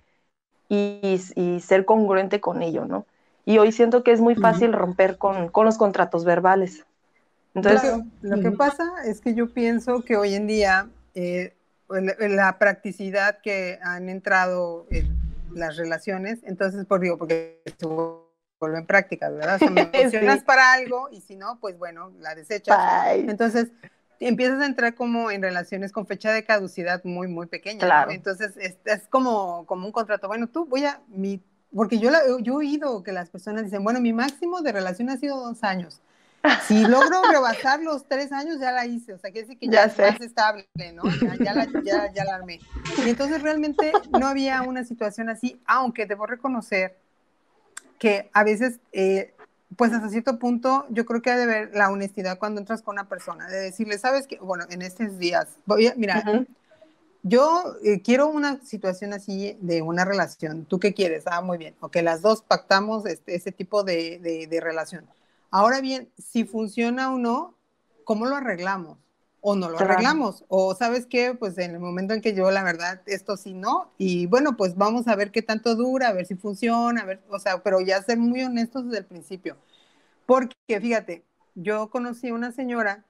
y, 0.70 1.18
ser 1.62 1.86
congruente 1.86 2.40
con 2.40 2.62
ello, 2.62 2.86
¿no? 2.86 3.06
Y 3.46 3.58
hoy 3.58 3.72
siento 3.72 4.04
que 4.04 4.12
es 4.12 4.22
muy 4.22 4.36
fácil 4.36 4.74
romper 4.74 5.18
con, 5.18 5.50
los 5.56 5.78
contratos 5.80 6.24
verbales. 6.24 6.86
Entonces, 7.56 8.04
lo 8.22 8.40
que 8.42 8.52
pasa 8.52 8.84
es 9.06 9.22
que 9.22 9.34
yo 9.34 9.50
pienso 9.50 10.04
que 10.04 10.18
hoy 10.18 10.36
en 10.36 10.46
día 10.46 10.88
eh, 11.16 11.54
la 11.90 12.60
practicidad 12.60 13.40
que 13.42 13.80
han 13.82 14.10
entrado 14.10 14.88
en 14.92 15.18
las 15.54 15.78
relaciones, 15.78 16.40
entonces, 16.44 16.86
por 16.86 17.00
digo, 17.00 17.18
porque 17.18 17.62
se 17.78 17.88
vuelven 18.60 18.86
prácticas, 18.86 19.34
¿verdad? 19.34 19.56
O 19.56 19.60
sea, 19.60 19.70
me 19.70 19.82
emocionas 19.94 20.44
para 20.44 20.74
algo 20.74 21.10
y 21.12 21.22
si 21.22 21.36
no, 21.36 21.60
pues 21.60 21.78
bueno, 21.78 22.12
la 22.20 22.36
desechas. 22.36 22.78
Entonces, 23.16 23.70
empiezas 24.20 24.62
a 24.62 24.66
entrar 24.66 24.96
como 24.96 25.32
en 25.32 25.42
relaciones 25.42 25.92
con 25.92 26.06
fecha 26.06 26.32
de 26.32 26.44
caducidad 26.44 27.04
muy, 27.04 27.28
muy 27.28 27.48
pequeña. 27.48 28.06
Entonces, 28.10 28.56
es, 28.58 28.78
es, 28.86 29.08
como, 29.08 29.66
como 29.66 29.86
un 29.86 29.92
contrato. 29.92 30.28
Bueno, 30.28 30.48
tú 30.48 30.66
voy 30.66 30.86
a, 30.86 31.02
mi, 31.08 31.42
porque 31.74 32.00
yo, 32.00 32.12
la, 32.12 32.20
yo 32.42 32.54
he 32.54 32.58
oído 32.58 33.04
que 33.04 33.12
las 33.12 33.30
personas 33.30 33.64
dicen, 33.64 33.84
bueno, 33.84 34.00
mi 34.02 34.14
máximo 34.14 34.62
de 34.62 34.72
relación 34.72 35.10
ha 35.10 35.18
sido 35.18 35.40
dos 35.40 35.64
años. 35.64 36.02
Si 36.68 36.86
logro 36.86 37.22
rebasar 37.30 37.82
los 37.82 38.08
tres 38.08 38.32
años, 38.32 38.60
ya 38.60 38.72
la 38.72 38.86
hice, 38.86 39.14
o 39.14 39.18
sea, 39.18 39.32
que 39.32 39.42
decir 39.42 39.58
que 39.58 39.68
ya, 39.68 39.86
es 39.86 39.98
más 39.98 40.22
estable, 40.22 40.68
¿no? 40.94 41.04
Ya, 41.40 41.54
la, 41.54 41.68
ya, 41.84 42.14
ya, 42.14 42.24
la, 42.24 42.36
armé. 42.36 42.60
Y 43.06 43.10
entonces 43.10 43.42
realmente 43.42 43.92
no 44.18 44.28
había 44.28 44.62
una 44.62 44.84
situación 44.86 45.30
así, 45.30 45.60
aunque 45.66 46.06
debo 46.06 46.26
reconocer 46.26 46.98
que 47.98 48.30
a 48.34 48.44
veces, 48.44 48.80
eh, 48.94 49.34
pues 49.76 49.92
hasta 49.92 50.10
cierto 50.10 50.40
punto, 50.40 50.86
yo 50.90 51.06
creo 51.06 51.22
que 51.22 51.32
hay 51.32 51.40
de 51.40 51.46
ver 51.46 51.72
la 51.74 51.90
honestidad 51.90 52.40
cuando 52.40 52.62
entras 52.62 52.82
con 52.82 52.94
una 52.94 53.10
persona, 53.10 53.48
de 53.48 53.60
decirle, 53.60 53.98
¿sabes 53.98 54.26
qué? 54.26 54.38
Bueno, 54.38 54.66
en 54.70 54.82
estos 54.82 55.18
días, 55.20 55.48
voy 55.66 55.88
a, 55.88 55.96
mira, 55.96 56.24
yo 57.22 57.76
eh, 57.84 58.02
quiero 58.02 58.28
una 58.28 58.64
situación 58.64 59.12
así 59.12 59.58
de 59.60 59.82
una 59.82 60.06
relación, 60.06 60.64
¿tú 60.64 60.80
qué 60.80 60.94
quieres? 60.94 61.24
Ah, 61.26 61.42
muy 61.42 61.58
bien, 61.58 61.76
ok, 61.82 61.98
las 61.98 62.22
dos 62.22 62.42
pactamos 62.42 63.06
este, 63.06 63.36
ese 63.36 63.52
tipo 63.52 63.84
de, 63.84 64.20
de, 64.20 64.48
de 64.48 64.62
relación 64.62 65.06
Ahora 65.52 65.82
bien, 65.82 66.10
si 66.18 66.44
funciona 66.44 67.12
o 67.14 67.18
no, 67.18 67.56
¿cómo 68.04 68.26
lo 68.26 68.36
arreglamos? 68.36 68.98
O 69.42 69.56
no 69.56 69.70
lo 69.70 69.80
arreglamos. 69.80 70.44
O 70.48 70.76
sabes 70.76 71.06
qué, 71.06 71.34
pues 71.34 71.58
en 71.58 71.72
el 71.72 71.80
momento 71.80 72.14
en 72.14 72.22
que 72.22 72.36
yo, 72.36 72.52
la 72.52 72.64
verdad, 72.64 73.02
esto 73.06 73.38
sí 73.38 73.54
no. 73.54 73.92
Y 73.98 74.26
bueno, 74.26 74.58
pues 74.58 74.76
vamos 74.76 75.08
a 75.08 75.16
ver 75.16 75.32
qué 75.32 75.42
tanto 75.42 75.76
dura, 75.76 76.10
a 76.10 76.14
ver 76.14 76.26
si 76.26 76.36
funciona, 76.36 77.02
a 77.02 77.06
ver, 77.06 77.22
o 77.30 77.40
sea, 77.40 77.64
pero 77.64 77.80
ya 77.82 78.02
ser 78.02 78.18
muy 78.18 78.44
honestos 78.44 78.86
desde 78.86 79.00
el 79.00 79.06
principio. 79.06 79.58
Porque 80.26 80.56
fíjate, 80.68 81.24
yo 81.56 81.90
conocí 81.90 82.30
a 82.30 82.34
una 82.34 82.52
señora, 82.52 83.06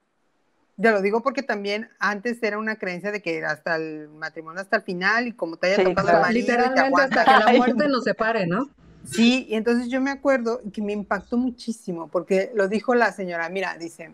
ya 0.77 0.91
lo 0.91 1.01
digo 1.01 1.21
porque 1.21 1.43
también 1.43 1.89
antes 1.99 2.41
era 2.41 2.57
una 2.57 2.77
creencia 2.77 3.11
de 3.11 3.21
que 3.21 3.43
hasta 3.43 3.75
el 3.75 4.07
matrimonio 4.09 4.61
hasta 4.61 4.77
el 4.77 4.83
final 4.83 5.27
y 5.27 5.33
como 5.33 5.57
te 5.57 5.73
haya 5.73 5.83
tocado 5.83 6.09
el 6.09 6.21
marido, 6.21 6.47
Literalmente 6.47 7.01
hasta 7.01 7.25
que 7.25 7.45
la 7.45 7.53
muerte 7.57 7.87
nos 7.89 8.03
separe, 8.03 8.47
¿no? 8.47 8.69
Sí, 9.11 9.47
y 9.49 9.55
entonces 9.55 9.89
yo 9.89 10.01
me 10.01 10.11
acuerdo 10.11 10.61
que 10.71 10.81
me 10.81 10.93
impactó 10.93 11.37
muchísimo 11.37 12.07
porque 12.07 12.51
lo 12.53 12.67
dijo 12.67 12.93
la 12.93 13.11
señora, 13.11 13.49
mira, 13.49 13.75
dice, 13.77 14.11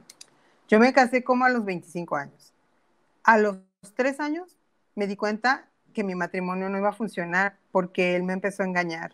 yo 0.67 0.79
me 0.79 0.93
casé 0.93 1.23
como 1.23 1.45
a 1.45 1.49
los 1.49 1.65
25 1.65 2.15
años. 2.15 2.53
A 3.23 3.37
los 3.37 3.57
tres 3.95 4.19
años 4.19 4.57
me 4.95 5.07
di 5.07 5.15
cuenta 5.15 5.67
que 5.93 6.03
mi 6.03 6.15
matrimonio 6.15 6.69
no 6.69 6.77
iba 6.77 6.89
a 6.89 6.93
funcionar 6.93 7.57
porque 7.71 8.15
él 8.15 8.23
me 8.23 8.33
empezó 8.33 8.63
a 8.63 8.67
engañar 8.67 9.13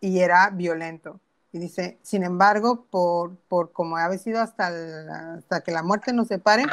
y 0.00 0.20
era 0.20 0.50
violento. 0.50 1.20
Y 1.52 1.58
dice, 1.58 1.98
sin 2.02 2.24
embargo, 2.24 2.86
por, 2.90 3.36
por 3.48 3.70
como 3.70 3.96
ha 3.96 4.12
sido 4.18 4.40
hasta, 4.40 5.34
hasta 5.36 5.60
que 5.60 5.70
la 5.70 5.84
muerte 5.84 6.12
nos 6.12 6.28
separe, 6.28 6.64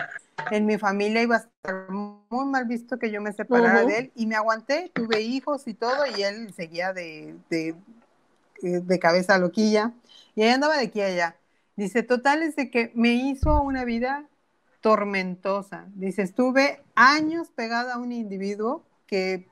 en 0.50 0.66
mi 0.66 0.78
familia 0.78 1.22
iba 1.22 1.36
a 1.36 1.40
estar 1.40 1.90
muy 1.92 2.46
mal 2.46 2.66
visto 2.66 2.98
que 2.98 3.12
yo 3.12 3.22
me 3.22 3.32
separara 3.32 3.86
de 3.86 3.98
él 4.00 4.12
y 4.16 4.26
me 4.26 4.36
aguanté, 4.36 4.92
tuve 4.94 5.22
hijos 5.22 5.68
y 5.68 5.76
todo 5.76 6.06
y 6.18 6.24
él 6.24 6.52
seguía 6.56 6.94
de, 6.94 7.36
de, 7.50 7.76
de 8.62 9.00
cabeza 9.00 9.38
loquilla 9.38 9.94
y 10.36 10.44
ahí 10.44 10.50
andaba 10.50 10.78
de 10.78 10.86
aquí 10.86 11.02
a 11.02 11.08
allá. 11.08 11.36
Dice, 11.76 12.04
total 12.04 12.44
es 12.44 12.56
de 12.56 12.70
que 12.70 12.92
me 12.96 13.14
hizo 13.14 13.62
una 13.62 13.86
vida 13.86 14.26
tormentosa. 14.82 15.86
Dice, 15.96 16.22
estuve 16.22 16.82
años 16.96 17.50
pegada 17.56 17.96
a 17.96 17.98
un 17.98 18.12
individuo 18.12 18.84
que 19.08 19.48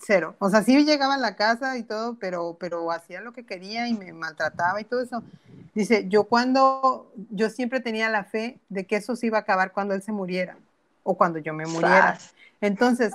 cero. 0.00 0.36
O 0.38 0.50
sea, 0.50 0.62
sí 0.62 0.84
llegaba 0.84 1.14
a 1.14 1.18
la 1.18 1.36
casa 1.36 1.76
y 1.76 1.82
todo, 1.82 2.16
pero, 2.18 2.56
pero 2.58 2.90
hacía 2.90 3.20
lo 3.20 3.32
que 3.32 3.44
quería 3.44 3.88
y 3.88 3.94
me 3.94 4.12
maltrataba 4.12 4.80
y 4.80 4.84
todo 4.84 5.02
eso. 5.02 5.22
Dice, 5.74 6.08
yo 6.08 6.24
cuando, 6.24 7.12
yo 7.30 7.50
siempre 7.50 7.80
tenía 7.80 8.08
la 8.10 8.24
fe 8.24 8.58
de 8.68 8.86
que 8.86 8.96
eso 8.96 9.16
se 9.16 9.26
iba 9.26 9.38
a 9.38 9.42
acabar 9.42 9.72
cuando 9.72 9.94
él 9.94 10.02
se 10.02 10.12
muriera 10.12 10.56
o 11.02 11.16
cuando 11.16 11.38
yo 11.38 11.54
me 11.54 11.66
muriera. 11.66 12.18
Entonces, 12.60 13.12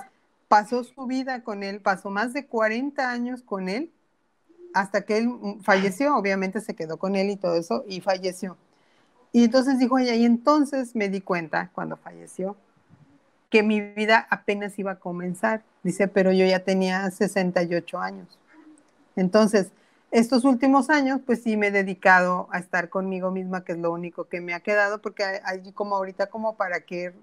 pasó 0.48 0.84
su 0.84 1.06
vida 1.06 1.42
con 1.42 1.62
él, 1.62 1.80
pasó 1.80 2.10
más 2.10 2.32
de 2.32 2.46
40 2.46 3.10
años 3.10 3.42
con 3.42 3.68
él 3.68 3.90
hasta 4.76 5.06
que 5.06 5.16
él 5.16 5.30
falleció, 5.62 6.14
obviamente 6.16 6.60
se 6.60 6.74
quedó 6.74 6.98
con 6.98 7.16
él 7.16 7.30
y 7.30 7.36
todo 7.36 7.56
eso, 7.56 7.82
y 7.88 8.02
falleció. 8.02 8.58
Y 9.32 9.44
entonces 9.44 9.78
dijo 9.78 9.98
ella, 9.98 10.14
y 10.14 10.26
entonces 10.26 10.94
me 10.94 11.08
di 11.08 11.22
cuenta 11.22 11.70
cuando 11.74 11.96
falleció 11.96 12.56
que 13.48 13.62
mi 13.62 13.80
vida 13.80 14.26
apenas 14.28 14.78
iba 14.78 14.92
a 14.92 14.98
comenzar. 14.98 15.62
Dice, 15.82 16.08
pero 16.08 16.30
yo 16.30 16.44
ya 16.44 16.58
tenía 16.60 17.10
68 17.10 17.98
años. 17.98 18.38
Entonces, 19.16 19.70
estos 20.10 20.44
últimos 20.44 20.90
años, 20.90 21.22
pues 21.24 21.42
sí 21.42 21.56
me 21.56 21.68
he 21.68 21.70
dedicado 21.70 22.46
a 22.52 22.58
estar 22.58 22.90
conmigo 22.90 23.30
misma, 23.30 23.64
que 23.64 23.72
es 23.72 23.78
lo 23.78 23.92
único 23.92 24.24
que 24.24 24.42
me 24.42 24.52
ha 24.52 24.60
quedado, 24.60 25.00
porque 25.00 25.24
allí 25.44 25.72
como 25.72 25.96
ahorita 25.96 26.26
como 26.26 26.56
para 26.56 26.80
qué, 26.80 27.14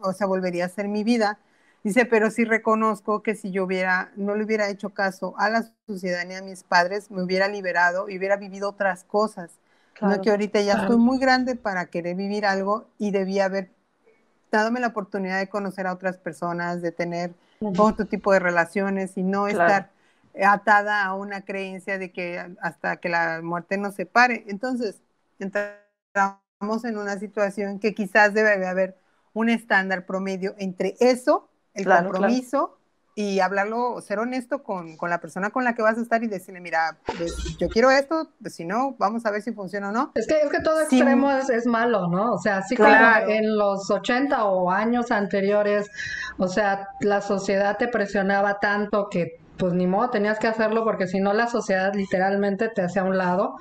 o 0.00 0.12
sea, 0.14 0.26
volvería 0.26 0.64
a 0.64 0.68
ser 0.70 0.88
mi 0.88 1.04
vida. 1.04 1.38
Dice, 1.84 2.06
pero 2.06 2.30
sí 2.30 2.44
reconozco 2.44 3.22
que 3.22 3.34
si 3.34 3.50
yo 3.50 3.64
hubiera, 3.64 4.12
no 4.16 4.36
le 4.36 4.44
hubiera 4.44 4.68
hecho 4.68 4.90
caso 4.90 5.34
a 5.38 5.50
la 5.50 5.64
sociedad 5.88 6.24
ni 6.26 6.34
a 6.34 6.42
mis 6.42 6.62
padres, 6.62 7.10
me 7.10 7.22
hubiera 7.22 7.48
liberado 7.48 8.08
y 8.08 8.18
hubiera 8.18 8.36
vivido 8.36 8.68
otras 8.70 9.04
cosas. 9.04 9.58
no 10.04 10.20
que 10.20 10.30
ahorita 10.30 10.60
ya 10.60 10.74
estoy 10.74 10.96
muy 10.96 11.18
grande 11.18 11.56
para 11.56 11.86
querer 11.86 12.16
vivir 12.16 12.46
algo 12.46 12.86
y 12.98 13.10
debía 13.12 13.46
haber 13.46 13.70
dado 14.50 14.70
la 14.72 14.88
oportunidad 14.88 15.38
de 15.38 15.48
conocer 15.48 15.86
a 15.86 15.92
otras 15.92 16.18
personas, 16.18 16.82
de 16.82 16.92
tener 16.92 17.32
otro 17.76 18.06
tipo 18.06 18.32
de 18.32 18.38
relaciones 18.40 19.16
y 19.16 19.22
no 19.22 19.48
estar 19.48 19.90
atada 20.42 21.04
a 21.04 21.14
una 21.14 21.42
creencia 21.44 21.98
de 21.98 22.12
que 22.12 22.38
hasta 22.60 22.96
que 22.98 23.08
la 23.08 23.40
muerte 23.42 23.78
nos 23.78 23.94
separe. 23.94 24.44
Entonces, 24.48 25.00
entramos 25.38 26.84
en 26.84 26.98
una 26.98 27.18
situación 27.18 27.78
que 27.78 27.94
quizás 27.94 28.34
debe 28.34 28.66
haber 28.66 28.96
un 29.32 29.48
estándar 29.48 30.04
promedio 30.06 30.54
entre 30.58 30.96
eso, 31.00 31.48
el 31.74 31.84
compromiso, 31.86 32.78
y 33.14 33.40
hablarlo, 33.40 34.00
ser 34.00 34.18
honesto 34.18 34.62
con, 34.62 34.96
con, 34.96 35.10
la 35.10 35.20
persona 35.20 35.50
con 35.50 35.64
la 35.64 35.74
que 35.74 35.82
vas 35.82 35.98
a 35.98 36.00
estar 36.00 36.24
y 36.24 36.28
decirle, 36.28 36.60
mira, 36.60 36.98
pues, 37.18 37.34
yo 37.58 37.68
quiero 37.68 37.90
esto, 37.90 38.30
pues, 38.40 38.54
si 38.54 38.64
no, 38.64 38.96
vamos 38.98 39.26
a 39.26 39.30
ver 39.30 39.42
si 39.42 39.52
funciona 39.52 39.90
o 39.90 39.92
no. 39.92 40.12
Es 40.14 40.26
que, 40.26 40.40
es 40.40 40.50
que 40.50 40.60
todo 40.60 40.80
extremo 40.80 41.30
es, 41.30 41.50
es, 41.50 41.66
malo, 41.66 42.08
¿no? 42.08 42.32
O 42.32 42.38
sea, 42.38 42.58
así 42.58 42.74
como 42.74 42.88
en 42.88 43.56
los 43.58 43.90
80 43.90 44.44
o 44.44 44.70
años 44.70 45.10
anteriores, 45.10 45.90
o 46.38 46.48
sea, 46.48 46.88
la 47.00 47.20
sociedad 47.20 47.76
te 47.76 47.88
presionaba 47.88 48.58
tanto 48.60 49.08
que 49.10 49.41
pues 49.62 49.74
ni 49.74 49.86
modo, 49.86 50.10
tenías 50.10 50.40
que 50.40 50.48
hacerlo 50.48 50.82
porque 50.82 51.06
si 51.06 51.20
no 51.20 51.32
la 51.32 51.46
sociedad 51.46 51.94
literalmente 51.94 52.68
te 52.68 52.82
hace 52.82 52.98
a 52.98 53.04
un 53.04 53.16
lado 53.16 53.54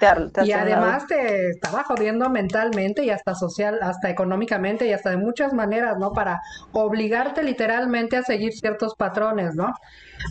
y 0.44 0.52
además 0.52 1.06
te 1.06 1.52
estaba 1.52 1.84
jodiendo 1.84 2.28
mentalmente 2.28 3.06
y 3.06 3.12
hasta 3.12 3.36
social, 3.36 3.78
hasta 3.84 4.10
económicamente 4.10 4.88
y 4.88 4.94
hasta 4.94 5.12
de 5.12 5.18
muchas 5.18 5.54
maneras, 5.54 6.00
¿no? 6.00 6.12
Para 6.12 6.42
obligarte 6.72 7.44
literalmente 7.44 8.18
a 8.18 8.24
seguir 8.24 8.52
ciertos 8.52 8.96
patrones, 8.96 9.54
¿no? 9.54 9.76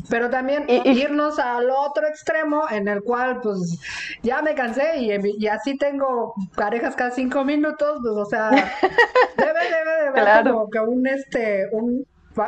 Pero 0.08 0.28
también 0.28 0.64
irnos 0.68 1.38
al 1.38 1.70
otro 1.70 2.08
extremo 2.08 2.64
en 2.68 2.88
el 2.88 3.04
cual 3.04 3.38
pues 3.40 3.78
ya 4.24 4.42
me 4.42 4.56
cansé 4.56 4.98
y, 4.98 5.12
y 5.38 5.46
así 5.46 5.78
tengo 5.78 6.34
parejas 6.56 6.96
cada 6.96 7.12
cinco 7.12 7.44
minutos, 7.44 8.00
pues 8.02 8.16
o 8.16 8.24
sea, 8.24 8.50
debe, 9.36 9.52
debe 9.52 10.20
de 10.20 10.20
haber 10.20 10.50
como 10.50 10.68
que 10.68 10.80
un 10.80 11.06
este, 11.06 11.68
un 11.70 12.04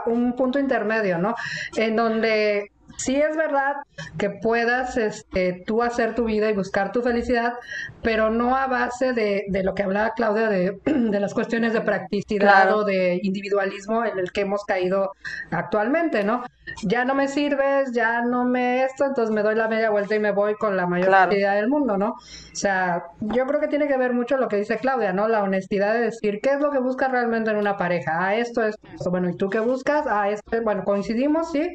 un 0.06 0.34
punto 0.34 0.58
intermedio, 0.58 1.18
¿no? 1.18 1.34
En 1.76 1.96
donde 1.96 2.70
sí 3.02 3.16
es 3.16 3.36
verdad 3.36 3.76
que 4.18 4.30
puedas 4.30 4.96
este, 4.96 5.64
tú 5.66 5.82
hacer 5.82 6.14
tu 6.14 6.24
vida 6.24 6.50
y 6.50 6.54
buscar 6.54 6.92
tu 6.92 7.02
felicidad, 7.02 7.54
pero 8.02 8.30
no 8.30 8.56
a 8.56 8.66
base 8.66 9.12
de, 9.12 9.44
de 9.48 9.62
lo 9.62 9.74
que 9.74 9.82
hablaba 9.82 10.12
Claudia 10.14 10.48
de, 10.48 10.80
de, 10.84 11.20
las 11.20 11.34
cuestiones 11.34 11.72
de 11.72 11.80
practicidad 11.80 12.74
o 12.76 12.84
de 12.84 13.20
individualismo 13.22 14.04
en 14.04 14.18
el 14.18 14.32
que 14.32 14.42
hemos 14.42 14.64
caído 14.64 15.12
actualmente, 15.50 16.24
¿no? 16.24 16.44
Ya 16.84 17.04
no 17.04 17.14
me 17.14 17.28
sirves, 17.28 17.92
ya 17.92 18.22
no 18.22 18.44
me 18.44 18.84
esto, 18.84 19.04
entonces 19.04 19.34
me 19.34 19.42
doy 19.42 19.54
la 19.54 19.68
media 19.68 19.90
vuelta 19.90 20.14
y 20.14 20.20
me 20.20 20.32
voy 20.32 20.54
con 20.54 20.76
la 20.76 20.86
mayor 20.86 21.12
felicidad 21.12 21.54
del 21.56 21.68
mundo, 21.68 21.96
¿no? 21.98 22.10
O 22.10 22.54
sea, 22.54 23.04
yo 23.20 23.46
creo 23.46 23.60
que 23.60 23.68
tiene 23.68 23.88
que 23.88 23.96
ver 23.96 24.12
mucho 24.12 24.36
lo 24.36 24.48
que 24.48 24.56
dice 24.56 24.78
Claudia, 24.78 25.12
¿no? 25.12 25.28
La 25.28 25.42
honestidad 25.42 25.94
de 25.94 26.00
decir 26.00 26.40
qué 26.42 26.50
es 26.50 26.60
lo 26.60 26.70
que 26.70 26.78
buscas 26.78 27.10
realmente 27.10 27.50
en 27.50 27.56
una 27.56 27.76
pareja. 27.76 28.12
Ah, 28.18 28.36
esto, 28.36 28.62
es 28.62 28.76
esto. 28.94 29.10
Bueno, 29.10 29.30
¿y 29.30 29.36
tú 29.36 29.48
qué 29.48 29.60
buscas? 29.60 30.06
Ah, 30.06 30.28
esto, 30.28 30.62
bueno, 30.62 30.84
coincidimos, 30.84 31.50
sí. 31.50 31.72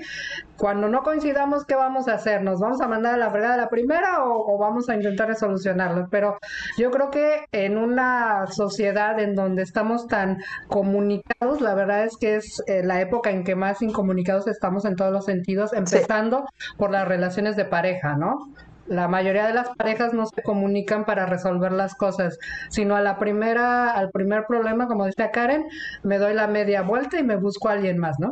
Cuando 0.57 0.87
no 0.87 1.03
coincidamos, 1.03 1.65
¿qué 1.65 1.75
vamos 1.75 2.07
a 2.07 2.13
hacer? 2.13 2.41
¿Nos 2.41 2.59
vamos 2.59 2.81
a 2.81 2.87
mandar 2.87 3.15
a 3.15 3.17
la 3.17 3.29
fregada 3.29 3.57
la 3.57 3.69
primera 3.69 4.23
o, 4.23 4.57
vamos 4.57 4.89
a 4.89 4.95
intentar 4.95 5.33
solucionarlo? 5.35 6.07
Pero 6.17 6.39
yo 6.79 6.89
creo 6.89 7.11
que 7.11 7.45
en 7.51 7.77
una 7.77 8.47
sociedad 8.47 9.19
en 9.19 9.35
donde 9.35 9.61
estamos 9.61 10.07
tan 10.07 10.39
comunicados, 10.67 11.61
la 11.61 11.75
verdad 11.75 12.05
es 12.05 12.17
que 12.17 12.37
es 12.37 12.63
eh, 12.65 12.81
la 12.83 13.01
época 13.01 13.29
en 13.29 13.43
que 13.43 13.55
más 13.55 13.83
incomunicados 13.83 14.47
estamos 14.47 14.85
en 14.85 14.95
todos 14.95 15.13
los 15.13 15.25
sentidos, 15.25 15.73
empezando 15.73 16.45
por 16.75 16.89
las 16.89 17.07
relaciones 17.07 17.55
de 17.55 17.65
pareja, 17.65 18.15
¿no? 18.15 18.51
La 18.87 19.07
mayoría 19.07 19.45
de 19.45 19.53
las 19.53 19.69
parejas 19.75 20.11
no 20.15 20.25
se 20.25 20.41
comunican 20.41 21.05
para 21.05 21.27
resolver 21.27 21.71
las 21.71 21.93
cosas, 21.93 22.39
sino 22.71 22.95
a 22.95 23.01
la 23.01 23.19
primera, 23.19 23.91
al 23.91 24.09
primer 24.09 24.47
problema, 24.47 24.87
como 24.87 25.05
decía 25.05 25.29
Karen, 25.29 25.65
me 26.01 26.17
doy 26.17 26.33
la 26.33 26.47
media 26.47 26.81
vuelta 26.81 27.19
y 27.19 27.23
me 27.23 27.35
busco 27.35 27.69
a 27.69 27.73
alguien 27.73 27.99
más, 27.99 28.17
¿no? 28.19 28.31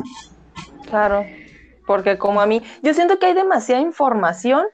Claro, 0.90 1.24
porque 1.86 2.18
como 2.18 2.42
a 2.42 2.48
mí, 2.48 2.64
yo 2.82 2.96
siento 2.96 3.20
que 3.20 3.28
hay 3.28 3.36
demasiada 3.36 3.84
información 3.84 4.66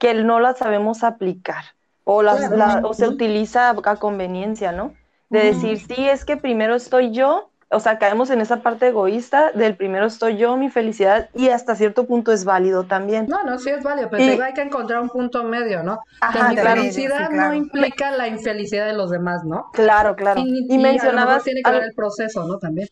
que 0.00 0.14
no 0.14 0.40
la 0.40 0.54
sabemos 0.54 1.04
aplicar 1.04 1.75
o, 2.08 2.22
la, 2.22 2.80
o 2.84 2.94
se 2.94 3.08
utiliza 3.08 3.70
a 3.70 3.96
conveniencia, 3.96 4.72
¿no? 4.72 4.94
De 5.28 5.40
decir, 5.40 5.80
sí, 5.80 6.08
es 6.08 6.24
que 6.24 6.36
primero 6.36 6.74
estoy 6.74 7.10
yo 7.10 7.50
o 7.68 7.80
sea, 7.80 7.98
caemos 7.98 8.30
en 8.30 8.40
esa 8.40 8.62
parte 8.62 8.88
egoísta 8.88 9.50
del 9.52 9.76
primero 9.76 10.06
estoy 10.06 10.36
yo, 10.36 10.56
mi 10.56 10.70
felicidad, 10.70 11.30
y 11.34 11.48
hasta 11.48 11.74
cierto 11.74 12.06
punto 12.06 12.30
es 12.32 12.44
válido 12.44 12.84
también. 12.84 13.26
No, 13.28 13.42
no, 13.42 13.58
sí 13.58 13.70
es 13.70 13.82
válido, 13.82 14.08
pero 14.08 14.44
hay 14.44 14.52
que 14.52 14.62
encontrar 14.62 15.00
un 15.00 15.08
punto 15.08 15.42
medio, 15.42 15.82
¿no? 15.82 15.98
Ajá, 16.20 16.50
mi 16.50 16.56
felicidad 16.56 17.28
no 17.30 17.52
implica 17.54 18.12
la 18.12 18.28
infelicidad 18.28 18.86
de 18.86 18.92
los 18.92 19.10
demás, 19.10 19.44
¿no? 19.44 19.70
Claro, 19.72 20.14
claro. 20.14 20.40
Y, 20.44 20.78
mencionabas... 20.78 21.42
tiene 21.42 21.62
que 21.62 21.70
ver 21.70 21.82
el 21.82 21.94
proceso, 21.94 22.46
¿no? 22.46 22.58
También. 22.58 22.88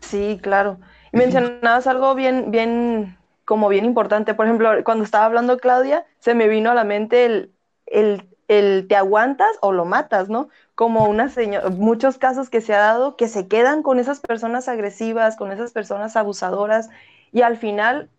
Sí, 0.00 0.40
claro. 0.42 0.78
Y 1.12 1.16
mencionabas 1.16 1.86
algo 1.86 2.16
bien, 2.16 2.50
bien, 2.50 3.16
como 3.44 3.68
bien 3.68 3.84
importante. 3.84 4.34
Por 4.34 4.46
ejemplo, 4.46 4.70
cuando 4.84 5.04
estaba 5.04 5.26
hablando 5.26 5.58
Claudia, 5.58 6.04
se 6.18 6.34
me 6.34 6.48
vino 6.48 6.72
a 6.72 6.74
la 6.74 6.84
mente 6.84 7.24
el, 7.24 7.52
el 7.86 8.28
el 8.48 8.86
te 8.88 8.96
aguantas 8.96 9.48
o 9.60 9.72
lo 9.72 9.84
matas, 9.84 10.28
¿no? 10.28 10.48
Como 10.74 11.06
una 11.08 11.28
señora, 11.28 11.68
muchos 11.70 12.18
casos 12.18 12.50
que 12.50 12.60
se 12.60 12.74
ha 12.74 12.78
dado 12.80 13.16
que 13.16 13.28
se 13.28 13.48
quedan 13.48 13.82
con 13.82 13.98
esas 13.98 14.20
personas 14.20 14.68
agresivas, 14.68 15.36
con 15.36 15.52
esas 15.52 15.72
personas 15.72 16.16
abusadoras 16.16 16.88
y 17.32 17.42
al 17.42 17.56
final 17.58 18.10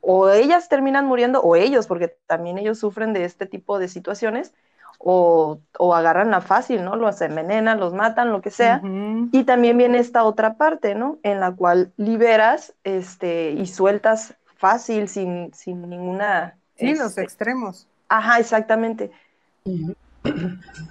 o 0.00 0.28
ellas 0.30 0.68
terminan 0.68 1.06
muriendo 1.06 1.40
o 1.40 1.56
ellos, 1.56 1.86
porque 1.86 2.08
también 2.26 2.58
ellos 2.58 2.78
sufren 2.78 3.12
de 3.12 3.24
este 3.24 3.46
tipo 3.46 3.78
de 3.78 3.88
situaciones, 3.88 4.54
o, 4.98 5.60
o 5.78 5.94
agarran 5.94 6.30
la 6.30 6.40
fácil, 6.40 6.84
¿no? 6.84 6.96
Los 6.96 7.20
envenenan, 7.20 7.80
los 7.80 7.92
matan, 7.94 8.30
lo 8.32 8.40
que 8.40 8.50
sea. 8.50 8.82
Y 9.30 9.44
también 9.44 9.76
viene 9.76 9.98
esta 9.98 10.24
otra 10.24 10.56
parte, 10.56 10.94
¿no? 10.94 11.18
En 11.22 11.40
la 11.40 11.52
cual 11.52 11.92
liberas 11.96 12.74
este, 12.84 13.50
y 13.52 13.66
sueltas 13.66 14.36
fácil, 14.56 15.08
sin, 15.08 15.52
sin 15.52 15.88
ninguna... 15.88 16.58
Sí, 16.76 16.94
los 16.94 17.12
este 17.12 17.22
extremos. 17.22 17.88
Ajá, 18.08 18.38
exactamente. 18.38 19.10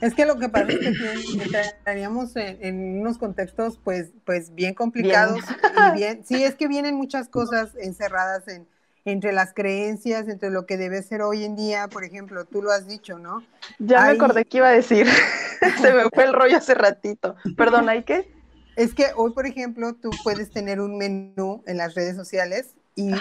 Es 0.01 0.15
que 0.15 0.25
lo 0.25 0.37
que 0.39 0.49
pasa 0.49 0.71
es 0.71 0.79
que 0.79 1.59
estaríamos 1.59 2.35
en, 2.35 3.01
unos 3.01 3.17
contextos 3.19 3.79
pues, 3.83 4.11
pues 4.25 4.53
bien 4.55 4.73
complicados 4.73 5.41
y 5.89 5.95
bien, 5.95 6.25
sí 6.25 6.43
es 6.43 6.55
que 6.55 6.67
vienen 6.67 6.95
muchas 6.95 7.29
cosas 7.29 7.75
encerradas 7.75 8.47
en, 8.47 8.67
entre 9.05 9.31
las 9.31 9.53
creencias, 9.53 10.27
entre 10.27 10.49
lo 10.49 10.65
que 10.65 10.77
debe 10.77 11.03
ser 11.03 11.21
hoy 11.21 11.43
en 11.43 11.55
día, 11.55 11.87
por 11.87 12.03
ejemplo, 12.03 12.45
tú 12.45 12.61
lo 12.61 12.71
has 12.71 12.87
dicho, 12.87 13.19
¿no? 13.19 13.43
Ya 13.77 14.01
me 14.01 14.11
acordé 14.11 14.45
que 14.45 14.57
iba 14.57 14.69
a 14.69 14.73
decir, 14.73 15.07
se 15.81 15.93
me 15.93 16.09
fue 16.13 16.23
el 16.23 16.33
rollo 16.33 16.57
hace 16.57 16.73
ratito. 16.73 17.35
Perdón, 17.55 17.89
¿hay 17.89 18.03
qué? 18.03 18.33
Es 18.75 18.95
que 18.95 19.07
hoy, 19.15 19.33
por 19.33 19.45
ejemplo, 19.45 19.93
tú 19.93 20.09
puedes 20.23 20.51
tener 20.51 20.79
un 20.81 20.97
menú 20.97 21.63
en 21.67 21.77
las 21.77 21.93
redes 21.93 22.15
sociales 22.15 22.75
y, 22.95 23.11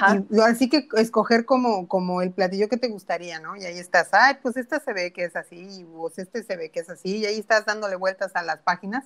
así 0.43 0.69
que 0.69 0.87
escoger 0.97 1.47
como, 1.47 1.89
como 1.89 2.21
el 2.21 2.33
platillo 2.33 2.69
que 2.69 2.77
te 2.77 2.89
gustaría, 2.89 3.41
¿no? 3.41 3.57
Y 3.57 3.65
ahí 3.65 3.79
estás, 3.79 4.09
ay, 4.13 4.37
pues 4.43 4.57
este 4.57 4.79
se 4.81 4.93
ve 4.93 5.13
que 5.13 5.25
es 5.25 5.35
así, 5.35 5.67
y 5.81 5.85
pues 5.85 6.19
este 6.19 6.43
se 6.43 6.57
ve 6.57 6.71
que 6.71 6.81
es 6.81 6.91
así, 6.91 7.19
y 7.19 7.27
ahí 7.27 7.39
estás 7.39 7.65
dándole 7.65 7.97
vueltas 7.97 8.33
a 8.35 8.43
las 8.43 8.59
páginas, 8.59 9.05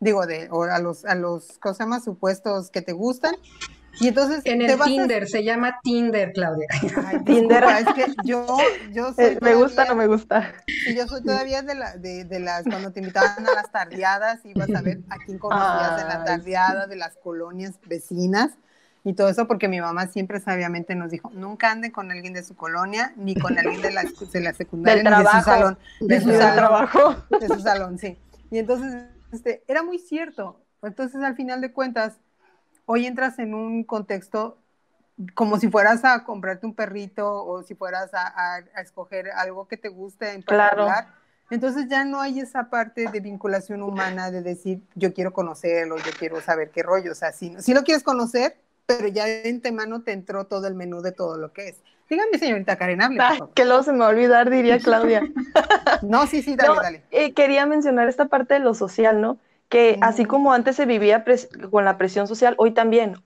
digo, 0.00 0.26
de, 0.26 0.48
o 0.50 0.64
a 0.64 0.78
los, 0.80 1.04
a 1.04 1.14
los, 1.14 1.58
¿cómo 1.58 1.74
se 1.74 1.84
llama? 1.84 2.00
Supuestos 2.00 2.70
que 2.70 2.82
te 2.82 2.92
gustan, 2.92 3.36
y 4.00 4.08
entonces 4.08 4.42
en 4.44 4.62
el 4.62 4.78
Tinder, 4.80 5.28
se 5.28 5.42
llama 5.42 5.78
Tinder, 5.82 6.32
Claudia. 6.32 6.68
Tinder. 7.24 7.64
es 7.64 7.94
que 7.94 8.14
yo, 8.24 8.46
yo 8.92 9.12
soy 9.12 9.24
eh, 9.24 9.38
me 9.40 9.54
gusta 9.54 9.84
o 9.84 9.86
no 9.86 9.96
me 9.96 10.06
gusta. 10.06 10.52
Y 10.86 10.94
yo 10.94 11.06
soy 11.08 11.22
todavía 11.22 11.62
de, 11.62 11.74
la, 11.74 11.96
de, 11.96 12.24
de, 12.24 12.38
las, 12.38 12.62
cuando 12.62 12.92
te 12.92 13.00
invitaban 13.00 13.46
a 13.48 13.54
las 13.54 13.72
tardeadas, 13.72 14.44
ibas 14.44 14.72
a 14.72 14.82
ver 14.82 15.00
a 15.10 15.16
quién 15.24 15.38
conocías 15.38 16.02
en 16.02 16.08
la 16.08 16.24
tardeada 16.24 16.86
de 16.86 16.96
las 16.96 17.16
colonias 17.16 17.74
vecinas 17.86 18.52
y 19.04 19.14
todo 19.14 19.28
eso, 19.28 19.46
porque 19.46 19.68
mi 19.68 19.80
mamá 19.80 20.06
siempre 20.08 20.40
sabiamente 20.40 20.94
nos 20.94 21.10
dijo, 21.10 21.30
nunca 21.32 21.70
anden 21.70 21.90
con 21.90 22.10
alguien 22.10 22.32
de 22.32 22.42
su 22.42 22.56
colonia, 22.56 23.12
ni 23.16 23.34
con 23.34 23.58
alguien 23.58 23.80
de 23.80 23.92
la, 23.92 24.02
de 24.04 24.40
la 24.40 24.52
secundaria, 24.52 25.02
ni 25.02 25.10
de 25.10 25.30
su 25.30 25.40
salón. 25.42 25.78
De, 26.00 26.20
su, 26.20 26.30
salón, 26.30 26.56
trabajo. 26.56 27.16
De 27.40 27.48
su 27.48 27.60
salón, 27.60 27.98
sí. 27.98 28.18
Y 28.50 28.58
entonces, 28.58 29.04
este, 29.32 29.62
era 29.68 29.82
muy 29.82 29.98
cierto. 29.98 30.60
Entonces, 30.82 31.22
al 31.22 31.36
final 31.36 31.60
de 31.60 31.72
cuentas, 31.72 32.18
hoy 32.86 33.06
entras 33.06 33.38
en 33.38 33.54
un 33.54 33.84
contexto 33.84 34.58
como 35.34 35.58
si 35.58 35.68
fueras 35.68 36.04
a 36.04 36.24
comprarte 36.24 36.66
un 36.66 36.74
perrito 36.74 37.44
o 37.44 37.62
si 37.62 37.74
fueras 37.74 38.10
a, 38.14 38.60
escoger 38.80 39.30
algo 39.32 39.66
que 39.66 39.76
te 39.76 39.88
guste 39.88 40.32
en 40.32 40.42
particular. 40.42 41.08
Entonces 41.50 41.86
ya 41.88 42.04
no 42.04 42.20
hay 42.20 42.40
esa 42.40 42.68
parte 42.68 43.06
de 43.10 43.20
vinculación 43.20 43.82
humana 43.82 44.30
de 44.30 44.42
decir, 44.42 44.82
yo 44.94 45.14
quiero 45.14 45.32
conocerlo, 45.32 45.96
yo 45.96 46.12
quiero 46.18 46.40
saber 46.40 46.70
qué 46.70 46.82
rollo. 46.82 47.12
O 47.12 47.14
sea, 47.14 47.32
si, 47.32 47.56
si 47.60 47.72
lo 47.72 47.84
quieres 47.84 48.04
conocer, 48.04 48.56
pero 48.88 49.06
ya 49.06 49.28
en 49.28 49.62
mano 49.74 50.02
te 50.02 50.12
entró 50.12 50.46
todo 50.46 50.66
el 50.66 50.74
menú 50.74 51.00
de 51.02 51.12
todo 51.12 51.38
lo 51.38 51.52
que 51.52 51.68
es. 51.68 51.76
Dígame, 52.10 52.38
señorita 52.38 52.76
Karen, 52.76 53.02
hable. 53.02 53.22
que 53.54 53.64
luego 53.64 53.82
se 53.82 53.92
me 53.92 53.98
va 53.98 54.06
a 54.06 54.08
olvidar, 54.08 54.50
diría 54.50 54.78
Claudia. 54.78 55.22
no, 56.02 56.26
sí, 56.26 56.42
sí, 56.42 56.56
dale, 56.56 56.74
dale. 56.82 57.02
Eh, 57.10 57.34
quería 57.34 57.66
mencionar 57.66 58.08
esta 58.08 58.26
parte 58.26 58.54
de 58.54 58.60
lo 58.60 58.74
social, 58.74 59.20
¿no? 59.20 59.38
que 59.68 59.98
así 60.00 60.24
como 60.24 60.52
antes 60.52 60.76
se 60.76 60.86
vivía 60.86 61.24
con 61.70 61.84
la 61.84 61.98
presión 61.98 62.26
social, 62.26 62.54
hoy 62.58 62.72
también, 62.72 63.16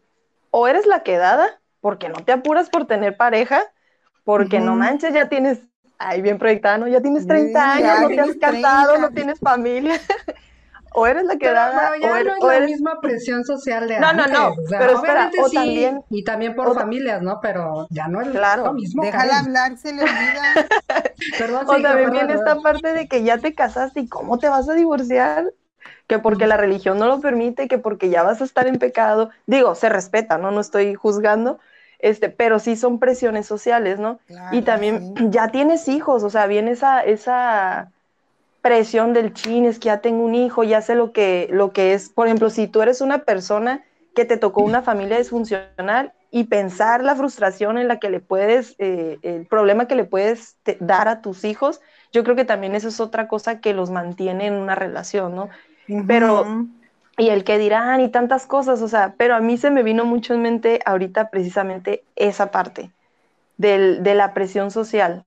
o 0.50 0.66
eres 0.66 0.86
la 0.86 1.02
quedada, 1.02 1.60
porque 1.80 2.08
no 2.08 2.24
te 2.24 2.32
apuras 2.32 2.68
por 2.68 2.86
tener 2.86 3.16
pareja, 3.16 3.62
porque 4.24 4.60
no 4.60 4.76
manches, 4.76 5.14
ya 5.14 5.28
tienes, 5.28 5.60
ahí 5.98 6.20
bien 6.20 6.38
proyectada, 6.38 6.78
¿no? 6.78 6.88
Ya 6.88 7.00
tienes 7.00 7.26
30 7.26 7.74
años, 7.74 8.00
no 8.02 8.08
te 8.08 8.20
has 8.20 8.36
casado, 8.36 8.98
no 8.98 9.10
tienes 9.10 9.38
familia. 9.38 10.00
o 10.94 11.06
eres 11.06 11.24
la 11.24 11.36
quedada, 11.36 11.90
pero, 11.92 12.02
ya 12.02 12.12
o 12.12 12.16
eres, 12.16 12.34
no 12.40 12.50
es 12.50 12.60
la 12.60 12.66
misma 12.66 13.00
presión 13.00 13.44
social 13.44 13.88
de 13.88 14.00
no, 14.00 14.12
No, 14.12 14.26
no, 14.26 14.54
pero 14.68 14.96
espera, 14.96 15.30
o 15.42 15.48
sí, 15.48 15.56
también... 15.56 16.02
Y 16.10 16.24
también 16.24 16.54
por 16.54 16.74
familias, 16.74 17.22
¿no? 17.22 17.40
Pero 17.40 17.86
ya 17.90 18.08
no 18.08 18.20
es 18.20 18.28
lo 18.28 18.72
mismo. 18.72 19.02
Déjala 19.02 19.38
hablar, 19.40 19.76
se 19.76 19.92
le 19.92 20.02
olvida. 20.02 20.54
perdón, 21.38 21.66
o 21.68 21.82
también 21.82 22.10
viene 22.10 22.34
esta 22.34 22.60
parte 22.60 22.92
de 22.92 23.08
que 23.08 23.22
ya 23.22 23.38
te 23.38 23.54
casaste 23.54 24.00
y 24.00 24.08
cómo 24.08 24.38
te 24.38 24.48
vas 24.48 24.68
a 24.68 24.74
divorciar 24.74 25.52
que 26.06 26.18
porque 26.18 26.46
la 26.46 26.56
religión 26.56 26.98
no 26.98 27.06
lo 27.06 27.20
permite, 27.20 27.68
que 27.68 27.78
porque 27.78 28.10
ya 28.10 28.22
vas 28.22 28.40
a 28.40 28.44
estar 28.44 28.66
en 28.66 28.78
pecado, 28.78 29.30
digo, 29.46 29.74
se 29.74 29.88
respeta, 29.88 30.38
¿no? 30.38 30.50
No 30.50 30.60
estoy 30.60 30.94
juzgando, 30.94 31.58
este, 31.98 32.28
pero 32.28 32.58
sí 32.58 32.76
son 32.76 32.98
presiones 32.98 33.46
sociales, 33.46 33.98
¿no? 33.98 34.18
y 34.50 34.62
también 34.62 35.14
ya 35.30 35.48
tienes 35.48 35.88
hijos, 35.88 36.22
o 36.22 36.30
sea, 36.30 36.46
viene 36.46 36.72
esa, 36.72 37.00
esa 37.00 37.92
presión 38.62 39.12
del 39.12 39.34
chin, 39.34 39.66
es 39.66 39.78
que 39.78 39.86
ya 39.86 40.00
tengo 40.00 40.24
un 40.24 40.34
hijo, 40.34 40.62
ya 40.62 40.80
sé 40.80 40.94
lo 40.94 41.12
que, 41.12 41.48
lo 41.50 41.72
que 41.72 41.92
es, 41.92 42.08
por 42.08 42.28
ejemplo, 42.28 42.48
si 42.48 42.68
tú 42.68 42.80
eres 42.80 43.00
una 43.00 43.24
persona 43.24 43.84
que 44.14 44.24
te 44.24 44.36
tocó 44.36 44.62
una 44.62 44.82
familia 44.82 45.18
disfuncional 45.18 46.12
y 46.30 46.44
pensar 46.44 47.02
la 47.02 47.16
frustración 47.16 47.76
en 47.76 47.88
la 47.88 47.98
que 47.98 48.08
le 48.08 48.20
puedes, 48.20 48.76
eh, 48.78 49.18
el 49.22 49.46
problema 49.46 49.86
que 49.86 49.96
le 49.96 50.04
puedes 50.04 50.56
dar 50.80 51.08
a 51.08 51.20
tus 51.20 51.44
hijos, 51.44 51.80
yo 52.12 52.24
creo 52.24 52.36
que 52.36 52.44
también 52.44 52.74
eso 52.74 52.88
es 52.88 53.00
otra 53.00 53.26
cosa 53.26 53.60
que 53.60 53.74
los 53.74 53.90
mantiene 53.90 54.46
en 54.46 54.54
una 54.54 54.74
relación, 54.74 55.34
¿no? 55.34 55.48
Pero, 56.06 56.46
y 57.18 57.28
el 57.28 57.44
que 57.44 57.58
dirán 57.58 58.00
y 58.00 58.08
tantas 58.10 58.46
cosas, 58.46 58.80
o 58.80 58.88
sea, 58.88 59.14
pero 59.18 59.34
a 59.34 59.40
mí 59.40 59.58
se 59.58 59.70
me 59.70 59.82
vino 59.82 60.04
mucho 60.04 60.34
en 60.34 60.42
mente 60.42 60.80
ahorita 60.86 61.30
precisamente 61.30 62.04
esa 62.16 62.50
parte 62.50 62.90
del, 63.56 64.02
de 64.02 64.14
la 64.14 64.32
presión 64.34 64.70
social, 64.70 65.24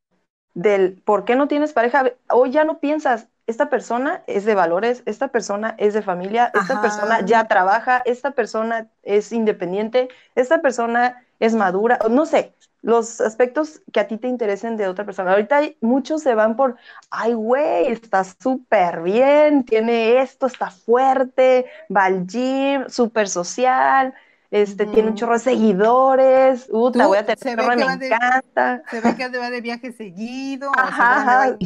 del 0.56 0.99
por 1.06 1.26
qué 1.26 1.36
no 1.36 1.47
tienes 1.47 1.74
pareja. 1.74 2.14
Hoy 2.30 2.49
ya 2.49 2.64
no 2.64 2.80
piensas, 2.80 3.28
esta 3.45 3.70
persona 3.70 4.24
es 4.26 4.45
de 4.45 4.56
valores, 4.56 5.03
esta 5.06 5.28
persona 5.28 5.76
es 5.78 5.93
de 5.93 6.01
familia, 6.01 6.51
esta 6.56 6.82
persona 6.82 7.22
ya 7.22 7.47
trabaja, 7.47 8.01
esta 8.06 8.32
persona 8.32 8.88
es 9.03 9.32
independiente, 9.32 10.10
esta 10.34 10.62
persona 10.62 11.24
es 11.39 11.53
madura, 11.53 11.99
no 12.10 12.26
sé, 12.26 12.53
los 12.82 13.20
aspectos 13.22 13.82
que 13.91 13.99
a 13.99 14.08
ti 14.08 14.18
te 14.18 14.28
interesen 14.28 14.78
de 14.78 14.88
otra 14.88 15.06
persona. 15.06 15.32
Ahorita 15.32 15.62
muchos 15.82 16.22
se 16.24 16.34
van 16.34 16.56
por, 16.56 16.78
ay, 17.12 17.34
güey, 17.34 17.88
está 17.88 18.24
súper 18.24 19.01
bien, 19.01 19.64
tiene 19.66 20.22
esto, 20.22 20.47
está 20.47 20.72
fuerte, 20.72 21.66
va 21.95 22.06
al 22.06 22.26
gym, 22.26 22.88
súper 22.88 23.28
social, 23.28 24.14
este, 24.56 24.86
tiene 24.86 25.10
un 25.10 25.16
chorro 25.16 25.34
de 25.34 25.39
seguidores, 25.39 26.68
uh, 26.72 26.89
te 26.89 27.06
voy 27.06 27.18
a 27.18 27.26
tener, 27.26 27.58
me 27.58 28.06
encanta. 28.08 28.84
se 28.89 29.01
ve 29.01 29.14
que 29.18 29.28
va 29.28 29.49
de 29.49 29.60
viaje 29.60 29.91
seguido, 29.91 30.72
ajá, 30.78 31.58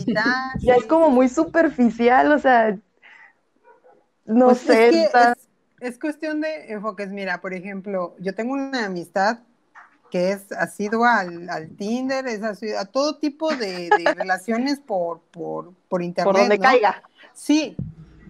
Ya 0.60 0.74
es 0.74 0.86
como 0.86 1.12
muy 1.12 1.30
superficial, 1.30 2.32
o 2.32 2.40
sea, 2.40 2.76
no 4.26 4.48
pues 4.48 4.62
sé. 4.62 5.04
Es, 5.04 5.12
es 5.82 6.00
cuestión 6.00 6.42
de 6.42 6.72
enfoques. 6.72 7.10
Mira, 7.10 7.42
por 7.42 7.54
ejemplo, 7.54 8.16
yo 8.18 8.34
tengo 8.34 8.54
una 8.54 8.88
amistad 8.88 9.38
que 10.10 10.32
es 10.32 10.48
sido 10.74 11.06
al, 11.06 11.48
al 11.48 11.70
Tinder, 11.70 12.26
es 12.28 12.42
a 12.44 12.86
todo 12.86 13.20
tipo 13.20 13.56
de, 13.56 13.90
relaciones 14.18 14.80
por, 14.80 15.20
por, 15.30 15.74
por, 15.88 16.02
internet. 16.02 16.32
Por 16.32 16.42
donde 16.42 16.58
caiga. 16.58 17.04
Sí, 17.34 17.76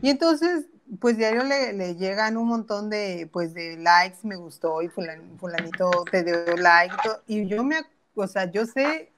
y 0.02 0.10
entonces, 0.10 0.66
pues 1.00 1.18
diario 1.18 1.44
le, 1.44 1.74
le, 1.74 1.96
llegan 1.96 2.38
un 2.38 2.48
montón 2.48 2.90
de, 2.90 3.30
pues, 3.32 3.54
de 3.54 3.78
likes, 3.78 4.20
me 4.24 4.36
gustó, 4.36 4.82
y 4.82 4.88
fulanito 4.88 5.92
te 6.12 6.24
dio 6.24 6.58
like, 6.58 6.96
y, 7.28 7.46
yo 7.48 7.64
me, 7.64 7.78
o 8.16 8.28
sea, 8.28 8.50
yo 8.52 8.66
sé 8.66 9.12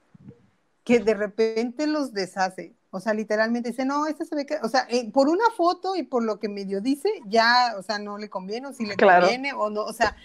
que 0.84 1.00
de 1.00 1.14
repente 1.14 1.86
los 1.86 2.12
deshace, 2.12 2.74
o 2.90 3.00
sea, 3.00 3.14
literalmente 3.14 3.70
dice, 3.70 3.84
no, 3.84 4.06
este 4.06 4.24
se 4.24 4.34
ve 4.34 4.44
que, 4.44 4.56
o 4.62 4.68
sea, 4.68 4.86
eh, 4.90 5.10
por 5.10 5.28
una 5.28 5.44
foto 5.56 5.96
y 5.96 6.02
por 6.02 6.22
lo 6.22 6.38
que 6.38 6.48
medio 6.48 6.80
dice, 6.80 7.08
ya, 7.26 7.74
o 7.78 7.82
sea, 7.82 7.98
no 7.98 8.18
le 8.18 8.28
conviene, 8.28 8.66
o 8.66 8.72
si 8.72 8.84
le 8.84 8.96
conviene, 8.96 9.52
o 9.54 9.70
no, 9.70 9.82
o 9.82 9.92
sea, 9.92 10.16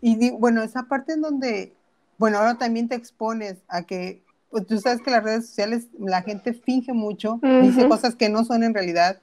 y 0.00 0.30
bueno, 0.30 0.62
esa 0.62 0.84
parte 0.84 1.14
en 1.14 1.22
donde 1.22 1.74
bueno, 2.18 2.38
ahora 2.38 2.54
también 2.56 2.88
te 2.88 2.94
expones 2.94 3.56
a 3.68 3.82
que, 3.82 4.22
pues, 4.50 4.66
tú 4.66 4.78
sabes 4.78 5.02
que 5.02 5.10
las 5.10 5.24
redes 5.24 5.46
sociales 5.46 5.88
la 5.98 6.22
gente 6.22 6.52
finge 6.52 6.92
mucho, 6.92 7.40
dice 7.62 7.88
cosas 7.88 8.14
que 8.14 8.28
no 8.28 8.44
son 8.44 8.62
en 8.62 8.74
realidad, 8.74 9.20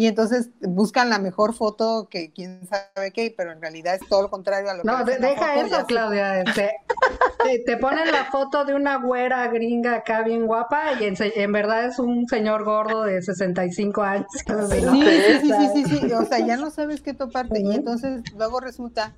y 0.00 0.06
entonces 0.06 0.48
buscan 0.62 1.10
la 1.10 1.18
mejor 1.18 1.52
foto 1.52 2.08
que 2.10 2.32
quién 2.32 2.66
sabe 2.66 3.12
qué, 3.12 3.34
pero 3.36 3.52
en 3.52 3.60
realidad 3.60 3.96
es 3.96 4.08
todo 4.08 4.22
lo 4.22 4.30
contrario 4.30 4.70
a 4.70 4.72
lo 4.72 4.82
que 4.82 4.86
No, 4.86 5.04
deja 5.04 5.60
eso, 5.60 5.84
Claudia. 5.84 6.40
Este, 6.40 6.70
te, 7.66 7.76
ponen 7.76 8.10
la 8.10 8.24
foto 8.30 8.64
de 8.64 8.72
una 8.72 8.96
güera 8.96 9.46
gringa 9.48 9.96
acá 9.96 10.22
bien 10.22 10.46
guapa 10.46 10.94
y 10.98 11.04
en, 11.04 11.52
verdad 11.52 11.84
es 11.84 11.98
un 11.98 12.26
señor 12.28 12.64
gordo 12.64 13.02
de 13.02 13.20
65 13.20 14.00
años. 14.00 14.26
Sí, 14.32 15.02
sí, 15.42 15.52
sí, 15.52 15.84
sí, 15.84 15.84
sí, 15.84 16.12
o 16.14 16.24
sea, 16.24 16.38
ya 16.38 16.56
no 16.56 16.70
sabes 16.70 17.02
qué 17.02 17.12
toparte. 17.12 17.60
Y 17.60 17.70
entonces 17.70 18.22
luego 18.34 18.58
resulta 18.60 19.14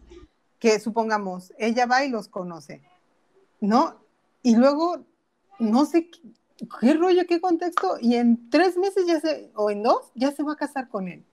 que, 0.59 0.81
supongamos, 0.81 1.53
ella 1.59 1.87
va 1.87 2.05
y 2.05 2.09
los 2.09 2.27
conoce 2.27 2.83
¿no? 3.61 4.01
Y 4.43 4.57
luego, 4.57 5.07
no 5.61 5.85
sé 5.85 6.11
qué, 6.81 6.95
rollo, 6.95 7.27
qué 7.27 7.41
contexto, 7.41 7.97
y 8.01 8.17
en 8.17 8.51
tres 8.51 8.77
meses 8.77 9.07
ya 9.07 9.21
se, 9.21 9.51
o 9.55 9.71
en 9.71 9.83
dos, 9.83 10.11
ya 10.15 10.33
se 10.33 10.43
va 10.43 10.53
a 10.53 10.57
casar 10.57 10.89
con 10.89 11.09
él. 11.09 11.25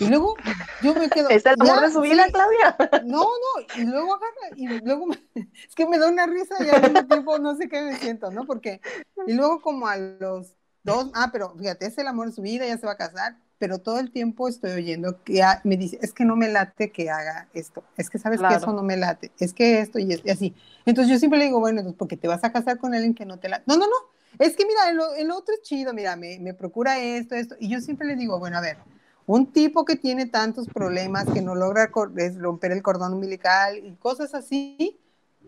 Y 0.00 0.08
luego 0.08 0.34
yo 0.82 0.94
me 0.94 1.08
quedo. 1.08 1.28
¿Es 1.28 1.46
el 1.46 1.54
amor 1.60 1.80
de 1.80 1.92
su 1.92 2.00
vida, 2.00 2.26
Claudia? 2.32 2.76
No, 3.04 3.22
no, 3.22 3.80
y 3.80 3.84
luego 3.84 4.16
agarra, 4.16 4.56
y 4.56 4.66
luego 4.80 5.06
es 5.34 5.74
que 5.74 5.86
me 5.86 5.98
da 5.98 6.08
una 6.08 6.26
risa 6.26 6.56
y 6.60 6.68
al 6.68 6.82
mismo 6.82 7.06
tiempo 7.06 7.38
no 7.38 7.56
sé 7.56 7.68
qué 7.68 7.82
me 7.82 7.96
siento, 7.96 8.30
¿no? 8.30 8.44
Porque, 8.44 8.80
y 9.26 9.34
luego 9.34 9.60
como 9.60 9.86
a 9.86 9.96
los 9.96 10.54
dos, 10.82 11.10
ah, 11.14 11.30
pero 11.32 11.54
fíjate, 11.56 11.86
es 11.86 11.98
el 11.98 12.08
amor 12.08 12.28
de 12.28 12.32
su 12.32 12.42
vida, 12.42 12.66
ya 12.66 12.78
se 12.78 12.86
va 12.86 12.92
a 12.92 12.96
casar, 12.96 13.36
pero 13.58 13.78
todo 13.78 13.98
el 13.98 14.10
tiempo 14.10 14.48
estoy 14.48 14.72
oyendo 14.72 15.22
que 15.24 15.42
me 15.64 15.76
dice, 15.76 15.98
es 16.02 16.12
que 16.12 16.24
no 16.24 16.36
me 16.36 16.48
late 16.48 16.90
que 16.90 17.10
haga 17.10 17.48
esto, 17.54 17.84
es 17.96 18.10
que 18.10 18.18
sabes 18.18 18.40
que 18.40 18.54
eso 18.54 18.72
no 18.72 18.82
me 18.82 18.96
late, 18.96 19.32
es 19.38 19.52
que 19.52 19.80
esto 19.80 19.98
y, 19.98 20.12
así. 20.30 20.54
Entonces 20.84 21.12
yo 21.12 21.18
siempre 21.18 21.38
le 21.38 21.46
digo, 21.46 21.60
bueno, 21.60 21.80
entonces 21.80 21.98
porque 21.98 22.16
te 22.16 22.28
vas 22.28 22.44
a 22.44 22.52
casar 22.52 22.78
con 22.78 22.94
alguien 22.94 23.14
que 23.14 23.24
no 23.24 23.38
te 23.38 23.48
late. 23.48 23.64
No, 23.66 23.76
no, 23.76 23.86
no, 23.86 24.15
es 24.38 24.56
que 24.56 24.64
mira, 24.66 24.90
el, 25.18 25.30
otro 25.30 25.54
es 25.54 25.62
chido, 25.62 25.92
mira, 25.92 26.16
me, 26.16 26.38
me, 26.38 26.54
procura 26.54 26.98
esto, 26.98 27.34
esto. 27.34 27.56
Y 27.58 27.68
yo 27.68 27.80
siempre 27.80 28.06
le 28.06 28.16
digo, 28.16 28.38
bueno, 28.38 28.58
a 28.58 28.60
ver, 28.60 28.78
un 29.26 29.52
tipo 29.52 29.84
que 29.84 29.96
tiene 29.96 30.26
tantos 30.26 30.68
problemas, 30.68 31.26
que 31.32 31.42
no 31.42 31.54
logra 31.54 31.90
romper 32.38 32.72
el 32.72 32.82
cordón 32.82 33.14
umbilical 33.14 33.78
y 33.84 33.92
cosas 33.96 34.34
así, 34.34 34.98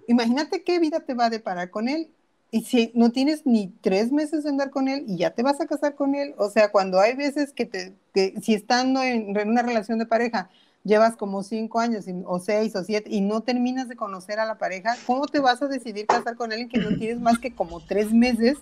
imagínate 0.07 0.65
qué 0.65 0.79
vida 0.79 1.01
te 1.01 1.15
va 1.15 1.27
a 1.27 1.31
deparar 1.31 1.71
con 1.71 1.89
él 1.89 2.11
y 2.51 2.63
si 2.63 2.91
no 2.95 3.13
tienes 3.13 3.45
ni 3.45 3.69
tres 3.83 4.11
meses 4.11 4.43
de 4.43 4.51
andar 4.51 4.71
con 4.71 4.89
él 4.89 5.05
y 5.07 5.19
ya 5.19 5.31
te 5.31 5.43
vas 5.43 5.61
a 5.61 5.67
casar 5.67 5.95
con 5.95 6.15
él, 6.15 6.35
o 6.39 6.49
sea, 6.49 6.71
cuando 6.71 6.99
hay 6.99 7.15
veces 7.15 7.53
que 7.53 7.67
te, 7.67 7.95
que 8.15 8.35
si 8.41 8.55
estando 8.55 9.03
en, 9.03 9.37
una 9.49 9.63
relación 9.63 9.99
de 9.99 10.07
pareja, 10.07 10.49
llevas 10.85 11.17
como 11.17 11.43
cinco 11.43 11.81
años 11.81 12.07
o 12.25 12.39
seis 12.39 12.75
o 12.77 12.85
siete 12.85 13.11
y 13.11 13.21
no 13.21 13.43
terminas 13.43 13.89
de 13.89 13.97
conocer 13.97 14.39
a 14.41 14.47
la 14.47 14.59
pareja, 14.59 14.97
¿cómo 15.07 15.27
te 15.27 15.39
vas 15.41 15.61
a 15.63 15.69
decidir 15.69 16.07
casar 16.07 16.37
con 16.37 16.51
alguien 16.51 16.69
que 16.69 16.79
no 16.79 16.97
tienes 16.97 17.21
más 17.21 17.39
que 17.39 17.55
como 17.55 17.81
tres 17.81 18.13
meses 18.13 18.59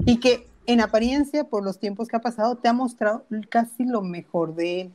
y 0.00 0.18
que 0.20 0.46
en 0.66 0.80
apariencia, 0.80 1.44
por 1.44 1.64
los 1.64 1.78
tiempos 1.78 2.08
que 2.08 2.16
ha 2.16 2.20
pasado, 2.20 2.56
te 2.56 2.68
ha 2.68 2.72
mostrado 2.72 3.24
casi 3.48 3.84
lo 3.84 4.02
mejor 4.02 4.54
de 4.54 4.82
él? 4.82 4.92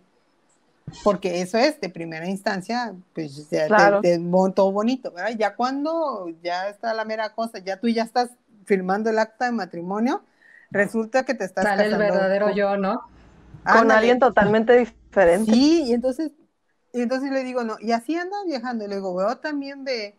Porque 1.03 1.41
eso 1.41 1.57
es, 1.57 1.81
de 1.81 1.89
primera 1.89 2.29
instancia, 2.29 2.93
pues 3.13 3.49
ya 3.49 3.99
te, 4.01 4.19
todo 4.53 4.71
bonito, 4.71 5.11
¿verdad? 5.11 5.35
Ya 5.37 5.55
cuando 5.55 6.29
ya 6.43 6.69
está 6.69 6.93
la 6.93 7.05
mera 7.05 7.33
cosa, 7.33 7.57
ya 7.57 7.79
tú 7.79 7.87
ya 7.87 8.03
estás 8.03 8.29
firmando 8.65 9.09
el 9.09 9.17
acta 9.17 9.45
de 9.45 9.51
matrimonio, 9.51 10.23
resulta 10.69 11.25
que 11.25 11.33
te 11.33 11.43
estás 11.43 11.65
Sale 11.65 11.87
el 11.87 11.97
verdadero 11.97 12.51
yo, 12.51 12.77
¿no? 12.77 13.01
Con 13.63 13.91
alguien 13.91 14.19
totalmente 14.19 14.77
diferente. 14.77 15.04
Sí, 15.45 15.83
y 15.87 15.93
entonces, 15.93 16.31
y 16.93 17.01
entonces 17.01 17.31
le 17.31 17.43
digo, 17.43 17.63
no, 17.63 17.77
y 17.79 17.91
así 17.91 18.15
anda 18.15 18.37
viajando, 18.45 18.87
le 18.87 18.95
digo, 18.95 19.15
veo 19.15 19.37
también 19.37 19.83
ve 19.83 20.15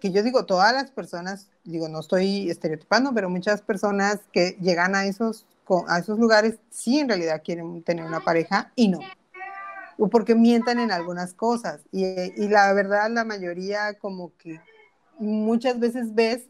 que 0.00 0.12
yo 0.12 0.22
digo, 0.22 0.44
todas 0.44 0.74
las 0.74 0.90
personas, 0.90 1.48
digo, 1.64 1.88
no 1.88 2.00
estoy 2.00 2.50
estereotipando, 2.50 3.14
pero 3.14 3.30
muchas 3.30 3.62
personas 3.62 4.20
que 4.32 4.56
llegan 4.60 4.94
a 4.94 5.06
esos, 5.06 5.46
a 5.88 5.98
esos 5.98 6.18
lugares, 6.18 6.58
sí 6.68 6.98
en 6.98 7.08
realidad 7.08 7.40
quieren 7.42 7.82
tener 7.82 8.04
una 8.04 8.20
pareja 8.20 8.70
y 8.76 8.88
no. 8.88 9.00
O 9.96 10.08
porque 10.08 10.34
mientan 10.34 10.78
en 10.78 10.92
algunas 10.92 11.32
cosas. 11.32 11.80
Y, 11.90 12.04
y 12.04 12.48
la 12.48 12.70
verdad, 12.74 13.10
la 13.10 13.24
mayoría 13.24 13.94
como 13.94 14.36
que 14.36 14.60
muchas 15.18 15.80
veces 15.80 16.14
ves 16.14 16.48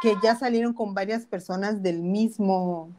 que 0.00 0.14
ya 0.22 0.34
salieron 0.34 0.72
con 0.72 0.94
varias 0.94 1.26
personas 1.26 1.82
del 1.82 2.00
mismo 2.00 2.90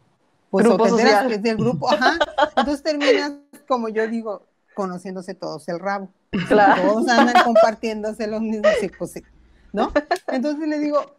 pues 0.50 0.66
grupo 0.66 0.88
social. 0.88 1.28
Que 1.28 1.38
del 1.38 1.58
grupo, 1.58 1.90
ajá. 1.92 2.18
Entonces 2.56 2.84
terminas, 2.84 3.34
como 3.68 3.90
yo 3.90 4.08
digo, 4.08 4.46
conociéndose 4.74 5.34
todos 5.34 5.68
el 5.70 5.80
rabo. 5.80 6.10
Claro. 6.48 6.82
Todos 6.82 7.08
andan 7.10 7.44
compartiéndose 7.44 8.28
los 8.28 8.42
mismos, 8.42 8.72
pues 8.98 9.14
¿no? 9.74 9.92
Entonces 10.28 10.68
le 10.68 10.80
digo, 10.80 11.18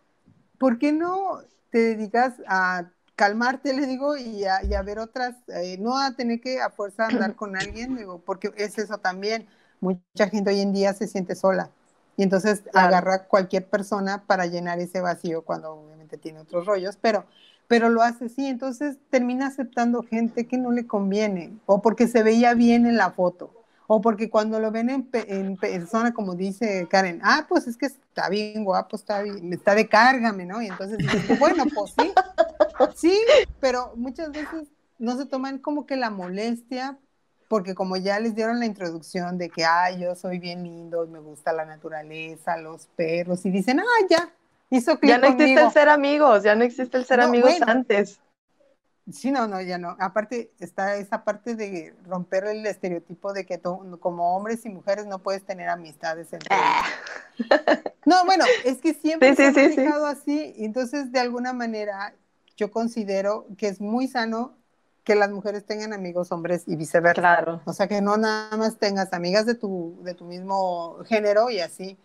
¿por 0.58 0.78
qué 0.78 0.92
no 0.92 1.40
te 1.70 1.78
dedicas 1.78 2.34
a 2.46 2.90
calmarte, 3.18 3.74
le 3.74 3.86
digo, 3.86 4.16
y 4.16 4.44
a, 4.44 4.82
ver 4.82 5.00
otras, 5.00 5.34
eh, 5.48 5.76
no 5.80 5.98
a 5.98 6.12
tener 6.12 6.40
que 6.40 6.62
a 6.62 6.70
fuerza 6.70 7.08
andar 7.08 7.34
con 7.34 7.56
alguien, 7.56 7.96
digo, 7.96 8.22
porque 8.24 8.52
es 8.56 8.78
eso 8.78 8.98
también. 8.98 9.48
Mucha 9.80 10.28
gente 10.30 10.50
hoy 10.50 10.60
en 10.60 10.72
día 10.72 10.94
se 10.94 11.08
siente 11.08 11.34
sola. 11.34 11.70
Y 12.16 12.22
entonces 12.22 12.62
agarra 12.72 13.24
cualquier 13.24 13.66
persona 13.66 14.22
para 14.24 14.46
llenar 14.46 14.78
ese 14.78 15.00
vacío 15.00 15.42
cuando 15.42 15.72
obviamente 15.72 16.16
tiene 16.16 16.38
otros 16.38 16.64
rollos, 16.64 16.96
pero, 17.00 17.26
pero 17.68 17.90
lo 17.90 18.02
hace 18.02 18.24
así. 18.24 18.46
Entonces 18.46 18.96
termina 19.10 19.46
aceptando 19.46 20.02
gente 20.02 20.46
que 20.46 20.58
no 20.58 20.72
le 20.72 20.86
conviene 20.86 21.52
o 21.66 21.80
porque 21.80 22.08
se 22.08 22.22
veía 22.24 22.54
bien 22.54 22.86
en 22.86 22.96
la 22.96 23.12
foto 23.12 23.52
o 23.90 24.02
porque 24.02 24.28
cuando 24.28 24.60
lo 24.60 24.70
ven 24.70 24.90
en, 24.90 25.56
persona, 25.56 26.12
como 26.12 26.34
dice 26.34 26.86
Karen, 26.90 27.20
ah, 27.24 27.46
pues 27.48 27.66
es 27.66 27.78
que 27.78 27.86
está 27.86 28.28
bien 28.28 28.62
guapo, 28.62 28.96
está 28.96 29.22
bien, 29.22 29.50
está 29.50 29.74
de 29.74 29.88
cárgame, 29.88 30.44
¿no? 30.44 30.60
Y 30.60 30.66
entonces 30.66 30.98
bueno, 31.38 31.64
pues 31.74 31.94
sí, 31.96 32.12
sí, 32.96 33.18
pero 33.60 33.92
muchas 33.96 34.30
veces 34.30 34.68
no 34.98 35.16
se 35.16 35.24
toman 35.24 35.58
como 35.58 35.86
que 35.86 35.96
la 35.96 36.10
molestia 36.10 36.98
porque 37.48 37.74
como 37.74 37.96
ya 37.96 38.20
les 38.20 38.34
dieron 38.34 38.60
la 38.60 38.66
introducción 38.66 39.38
de 39.38 39.48
que, 39.48 39.64
ay, 39.64 40.00
yo 40.00 40.14
soy 40.14 40.38
bien 40.38 40.64
lindo, 40.64 41.06
me 41.06 41.18
gusta 41.18 41.54
la 41.54 41.64
naturaleza, 41.64 42.58
los 42.58 42.88
perros, 42.88 43.46
y 43.46 43.50
dicen, 43.50 43.80
ah, 43.80 44.06
ya, 44.10 44.30
hizo 44.70 44.98
Ya 45.02 45.18
no 45.18 45.28
existe 45.28 45.60
el 45.60 45.70
ser 45.70 45.88
amigos, 45.88 46.42
ya 46.42 46.54
no 46.54 46.64
existe 46.64 46.96
el 46.96 47.04
ser 47.04 47.20
amigos 47.20 47.54
antes. 47.66 48.20
Sí, 49.12 49.30
no, 49.30 49.48
no, 49.48 49.60
ya 49.62 49.78
no. 49.78 49.96
Aparte 49.98 50.52
está 50.58 50.96
esa 50.96 51.24
parte 51.24 51.54
de 51.54 51.94
romper 52.04 52.44
el 52.44 52.66
estereotipo 52.66 53.32
de 53.32 53.46
que 53.46 53.60
como 53.60 54.36
hombres 54.36 54.66
y 54.66 54.68
mujeres 54.68 55.06
no 55.06 55.20
puedes 55.20 55.44
tener 55.44 55.68
amistades 55.68 56.32
entre 56.32 56.48
ah. 56.50 56.84
No, 58.04 58.24
bueno, 58.24 58.44
es 58.64 58.78
que 58.78 58.94
siempre 58.94 59.34
se 59.34 59.46
ha 59.46 59.52
manejado 59.52 60.06
así, 60.06 60.54
entonces 60.58 61.12
de 61.12 61.20
alguna 61.20 61.52
manera 61.52 62.14
yo 62.56 62.70
considero 62.70 63.46
que 63.56 63.68
es 63.68 63.80
muy 63.80 64.08
sano 64.08 64.56
que 65.04 65.14
las 65.14 65.30
mujeres 65.30 65.64
tengan 65.64 65.94
amigos 65.94 66.32
hombres 66.32 66.64
y 66.66 66.76
viceversa. 66.76 67.22
Claro. 67.22 67.62
O 67.64 67.72
sea, 67.72 67.88
que 67.88 68.02
no 68.02 68.18
nada 68.18 68.54
más 68.58 68.78
tengas 68.78 69.12
amigas 69.14 69.46
de 69.46 69.54
tu, 69.54 69.98
de 70.02 70.12
tu 70.12 70.26
mismo 70.26 70.98
género 71.06 71.48
y 71.48 71.60
así. 71.60 71.96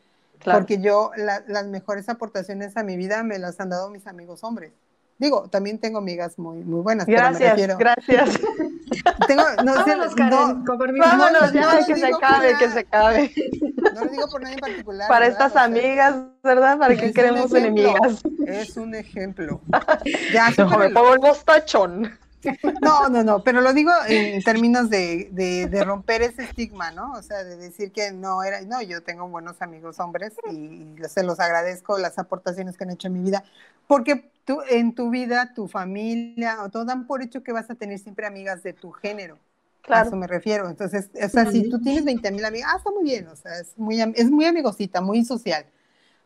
Claro. 0.43 0.59
Porque 0.59 0.81
yo 0.81 1.11
las 1.15 1.67
mejores 1.67 2.09
aportaciones 2.09 2.75
a 2.77 2.83
mi 2.83 2.97
vida 2.97 3.23
me 3.23 3.39
las 3.39 3.59
han 3.59 3.69
dado 3.69 3.89
mis 3.89 4.07
amigos 4.07 4.43
hombres. 4.43 4.73
Digo, 5.19 5.47
también 5.49 5.79
tengo 5.79 5.99
amigas 5.99 6.37
muy, 6.39 6.63
muy 6.63 6.81
buenas. 6.81 7.05
Gracias, 7.05 7.53
pero 7.55 7.77
me 7.77 7.83
gracias. 7.83 8.31
Tengo, 9.27 9.43
no, 9.63 9.75
Vámonos, 9.75 10.15
Karen, 10.15 10.63
no, 10.65 10.77
Vámonos, 10.99 11.53
ya, 11.53 11.85
que 11.85 11.95
se 11.95 12.07
acabe, 12.07 12.57
que 12.57 12.69
se 12.69 12.79
acabe. 12.79 13.31
No 13.93 14.05
lo 14.05 14.11
digo 14.11 14.27
por 14.27 14.41
nadie 14.41 14.55
en 14.55 14.59
particular. 14.59 15.07
Para 15.07 15.27
estas 15.27 15.55
amigas, 15.55 16.15
¿verdad? 16.43 16.77
¿Para 16.77 16.95
qué 16.95 17.13
queremos 17.13 17.53
enemigas? 17.53 18.21
Es 18.45 18.75
un 18.75 18.95
ejemplo. 18.95 19.61
Ya, 20.33 20.49
no, 20.57 20.77
me 20.77 20.89
pongo 20.89 21.13
el 21.13 21.19
mostachón. 21.19 22.11
No, 22.81 23.09
no, 23.09 23.23
no, 23.23 23.43
pero 23.43 23.61
lo 23.61 23.73
digo 23.73 23.91
en 24.07 24.41
términos 24.43 24.89
de, 24.89 25.29
de, 25.31 25.83
romper 25.83 26.21
ese 26.21 26.43
estigma, 26.43 26.91
¿no? 26.91 27.13
O 27.13 27.21
sea, 27.21 27.43
de 27.43 27.57
decir 27.57 27.91
que 27.91 28.11
no 28.11 28.43
era, 28.43 28.61
no, 28.61 28.81
yo 28.81 29.03
tengo 29.03 29.27
buenos 29.27 29.61
amigos 29.61 29.99
hombres 29.99 30.33
y, 30.51 30.85
se 31.07 31.23
los 31.23 31.39
agradezco 31.39 31.97
las 31.97 32.17
aportaciones 32.19 32.77
que 32.77 32.83
han 32.83 32.91
hecho 32.91 33.07
en 33.07 33.13
mi 33.13 33.19
vida, 33.19 33.43
porque 33.87 34.31
tú, 34.45 34.59
en 34.69 34.95
tu 34.95 35.09
vida, 35.09 35.53
tu 35.53 35.67
familia, 35.67 36.63
o 36.63 36.69
todo 36.69 36.85
dan 36.85 37.07
por 37.07 37.21
hecho 37.21 37.43
que 37.43 37.51
vas 37.51 37.69
a 37.69 37.75
tener 37.75 37.99
siempre 37.99 38.25
amigas 38.25 38.63
de 38.63 38.73
tu 38.73 38.91
género. 38.91 39.37
Claro. 39.81 40.05
A 40.05 40.07
eso 40.07 40.15
me 40.15 40.27
refiero. 40.27 40.69
Entonces, 40.69 41.09
o 41.13 41.29
sea, 41.29 41.51
si 41.51 41.69
tú 41.69 41.81
tienes 41.81 42.05
20 42.05 42.31
mil 42.31 42.45
amigas, 42.45 42.69
ah, 42.73 42.77
está 42.77 42.89
muy 42.91 43.03
bien, 43.03 43.27
o 43.27 43.35
sea, 43.35 43.59
es 43.59 43.77
muy, 43.77 44.01
es 44.01 44.31
muy 44.31 44.45
amigosita, 44.45 45.01
muy 45.01 45.25
social. 45.25 45.65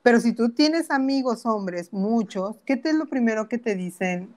Pero 0.03 0.21
si 0.21 0.31
tú 0.31 0.49
tienes 0.49 0.89
amigos 0.89 1.45
hombres, 1.45 1.91
muchos, 1.91 2.55
¿qué 2.65 2.77
te 2.77 2.91
es 2.91 2.95
lo 2.95 3.07
primero 3.07 3.49
que 3.49 3.57
te 3.57 3.75
dicen 3.75 4.33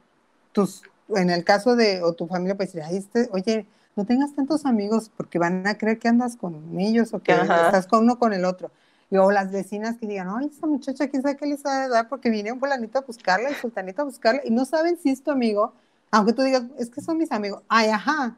tus 0.53 0.83
en 1.17 1.31
el 1.31 1.45
caso 1.45 1.77
de, 1.77 2.03
o 2.03 2.13
tu 2.13 2.27
familia, 2.27 2.57
pues 2.57 2.73
decir, 2.73 2.97
este, 2.97 3.29
oye, 3.33 3.67
no 3.97 4.07
tengas 4.07 4.35
tantos 4.35 4.67
amigos 4.67 5.11
porque 5.17 5.39
van 5.39 5.67
a 5.67 5.77
creer 5.77 5.99
que 5.99 6.09
andas 6.09 6.37
con 6.37 6.79
ellos 6.79 7.13
o 7.13 7.21
que 7.21 7.33
estás 7.33 7.87
con 7.87 8.05
uno 8.05 8.19
con 8.19 8.33
el 8.33 8.45
otro. 8.45 8.71
Y, 9.11 9.17
o 9.17 9.31
las 9.31 9.51
vecinas 9.51 9.97
que 9.99 10.07
digan, 10.07 10.29
ay, 10.31 10.51
esa 10.55 10.67
muchacha, 10.67 11.09
quién 11.09 11.23
sabe 11.23 11.37
qué 11.37 11.47
les 11.47 11.65
va 11.65 11.85
a 11.85 11.89
dar 11.89 12.09
porque 12.09 12.31
viene 12.31 12.53
un 12.53 12.61
fulanito 12.61 12.99
a 12.99 13.03
buscarla 13.03 13.51
y 13.51 13.55
sultanito 13.55 14.03
a 14.03 14.05
buscarla 14.05 14.43
y 14.45 14.51
no 14.51 14.65
saben 14.65 14.97
si 14.97 15.11
es 15.11 15.23
tu 15.23 15.31
amigo, 15.31 15.75
aunque 16.11 16.33
tú 16.33 16.43
digas, 16.43 16.63
es 16.79 16.91
que 16.91 17.01
son 17.01 17.19
mis 17.19 17.33
amigos. 17.33 17.63
Ay, 17.69 17.91
ajá, 17.91 18.37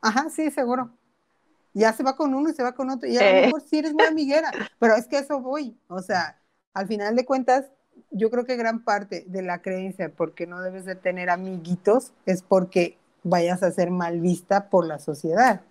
ajá, 0.00 0.30
sí, 0.30 0.50
seguro. 0.50 0.90
Ya 1.74 1.92
se 1.92 2.02
va 2.02 2.16
con 2.16 2.34
uno 2.34 2.50
y 2.50 2.54
se 2.54 2.62
va 2.62 2.72
con 2.72 2.90
otro. 2.90 3.08
Y 3.08 3.16
a 3.16 3.24
lo 3.24 3.40
mejor 3.42 3.62
sí 3.62 3.78
eres 3.78 3.94
muy 3.94 4.04
amiguera, 4.04 4.50
pero 4.78 4.94
es 4.94 5.06
que 5.06 5.18
eso 5.18 5.40
voy. 5.40 5.76
O 5.88 6.02
sea, 6.02 6.38
al 6.74 6.86
final 6.86 7.16
de 7.16 7.24
cuentas, 7.24 7.66
yo 8.10 8.30
creo 8.30 8.44
que 8.44 8.56
gran 8.56 8.84
parte 8.84 9.24
de 9.26 9.42
la 9.42 9.62
creencia 9.62 10.12
porque 10.14 10.46
no 10.46 10.60
debes 10.60 10.84
de 10.84 10.94
tener 10.94 11.30
amiguitos 11.30 12.12
es 12.26 12.42
porque 12.42 12.98
vayas 13.22 13.62
a 13.62 13.70
ser 13.70 13.90
mal 13.90 14.20
vista 14.20 14.68
por 14.68 14.86
la 14.86 14.98
sociedad. 14.98 15.62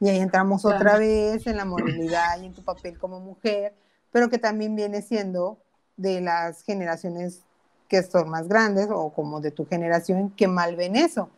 Y 0.00 0.08
ahí 0.08 0.18
entramos 0.18 0.64
otra 0.64 0.96
vez 0.96 1.46
en 1.46 1.58
la 1.58 1.66
moralidad 1.66 2.40
y 2.40 2.46
en 2.46 2.54
tu 2.54 2.64
papel 2.64 2.98
como 2.98 3.20
mujer, 3.20 3.74
pero 4.10 4.30
que 4.30 4.38
también 4.38 4.74
viene 4.74 5.02
siendo 5.02 5.58
de 5.96 6.22
las 6.22 6.62
generaciones 6.62 7.42
que 7.86 8.02
son 8.02 8.30
más 8.30 8.48
grandes 8.48 8.88
o 8.90 9.12
como 9.12 9.40
de 9.40 9.50
tu 9.50 9.66
generación 9.66 10.30
que 10.30 10.48
mal 10.48 10.76
ven 10.76 10.96
eso. 10.96 11.28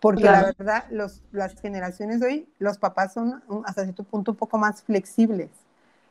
Porque 0.00 0.24
la 0.24 0.52
verdad, 0.58 0.84
los, 0.90 1.22
las 1.30 1.58
generaciones 1.60 2.20
de 2.20 2.26
hoy, 2.26 2.48
los 2.58 2.78
papás 2.78 3.14
son 3.14 3.42
hasta 3.64 3.84
cierto 3.84 4.04
punto 4.04 4.32
un 4.32 4.36
poco 4.36 4.58
más 4.58 4.82
flexibles. 4.82 5.50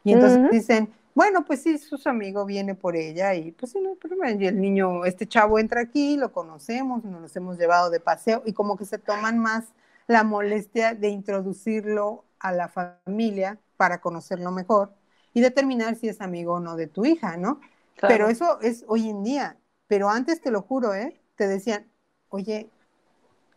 Y 0.03 0.13
entonces 0.13 0.49
dicen, 0.51 0.93
bueno, 1.19 1.43
pues 1.43 1.63
sí, 1.63 1.77
su 1.77 1.99
amigo 2.07 2.45
viene 2.45 2.75
por 2.75 2.95
ella 2.95 3.35
y 3.35 3.51
pues 3.51 3.73
sí, 3.73 3.79
no 3.81 3.97
y 4.39 4.47
el 4.47 4.61
niño, 4.61 5.03
este 5.03 5.27
chavo 5.27 5.59
entra 5.59 5.81
aquí, 5.81 6.15
lo 6.15 6.31
conocemos, 6.31 7.03
nos 7.03 7.19
los 7.19 7.35
hemos 7.35 7.57
llevado 7.57 7.89
de 7.89 7.99
paseo 7.99 8.41
y 8.45 8.53
como 8.53 8.77
que 8.77 8.85
se 8.85 8.99
toman 8.99 9.37
más 9.37 9.65
la 10.07 10.23
molestia 10.23 10.93
de 10.93 11.09
introducirlo 11.09 12.23
a 12.39 12.53
la 12.53 12.69
familia 12.69 13.59
para 13.75 13.99
conocerlo 13.99 14.49
mejor 14.51 14.93
y 15.33 15.41
determinar 15.41 15.97
si 15.97 16.07
es 16.07 16.21
amigo 16.21 16.53
o 16.53 16.59
no 16.61 16.77
de 16.77 16.87
tu 16.87 17.03
hija, 17.03 17.35
¿no? 17.35 17.59
Pero 17.99 18.29
eso 18.29 18.61
es 18.61 18.85
hoy 18.87 19.09
en 19.09 19.21
día, 19.21 19.57
pero 19.87 20.09
antes 20.09 20.39
te 20.39 20.51
lo 20.51 20.61
juro, 20.61 20.93
¿eh? 20.93 21.19
Te 21.35 21.49
decían, 21.49 21.85
oye, 22.29 22.69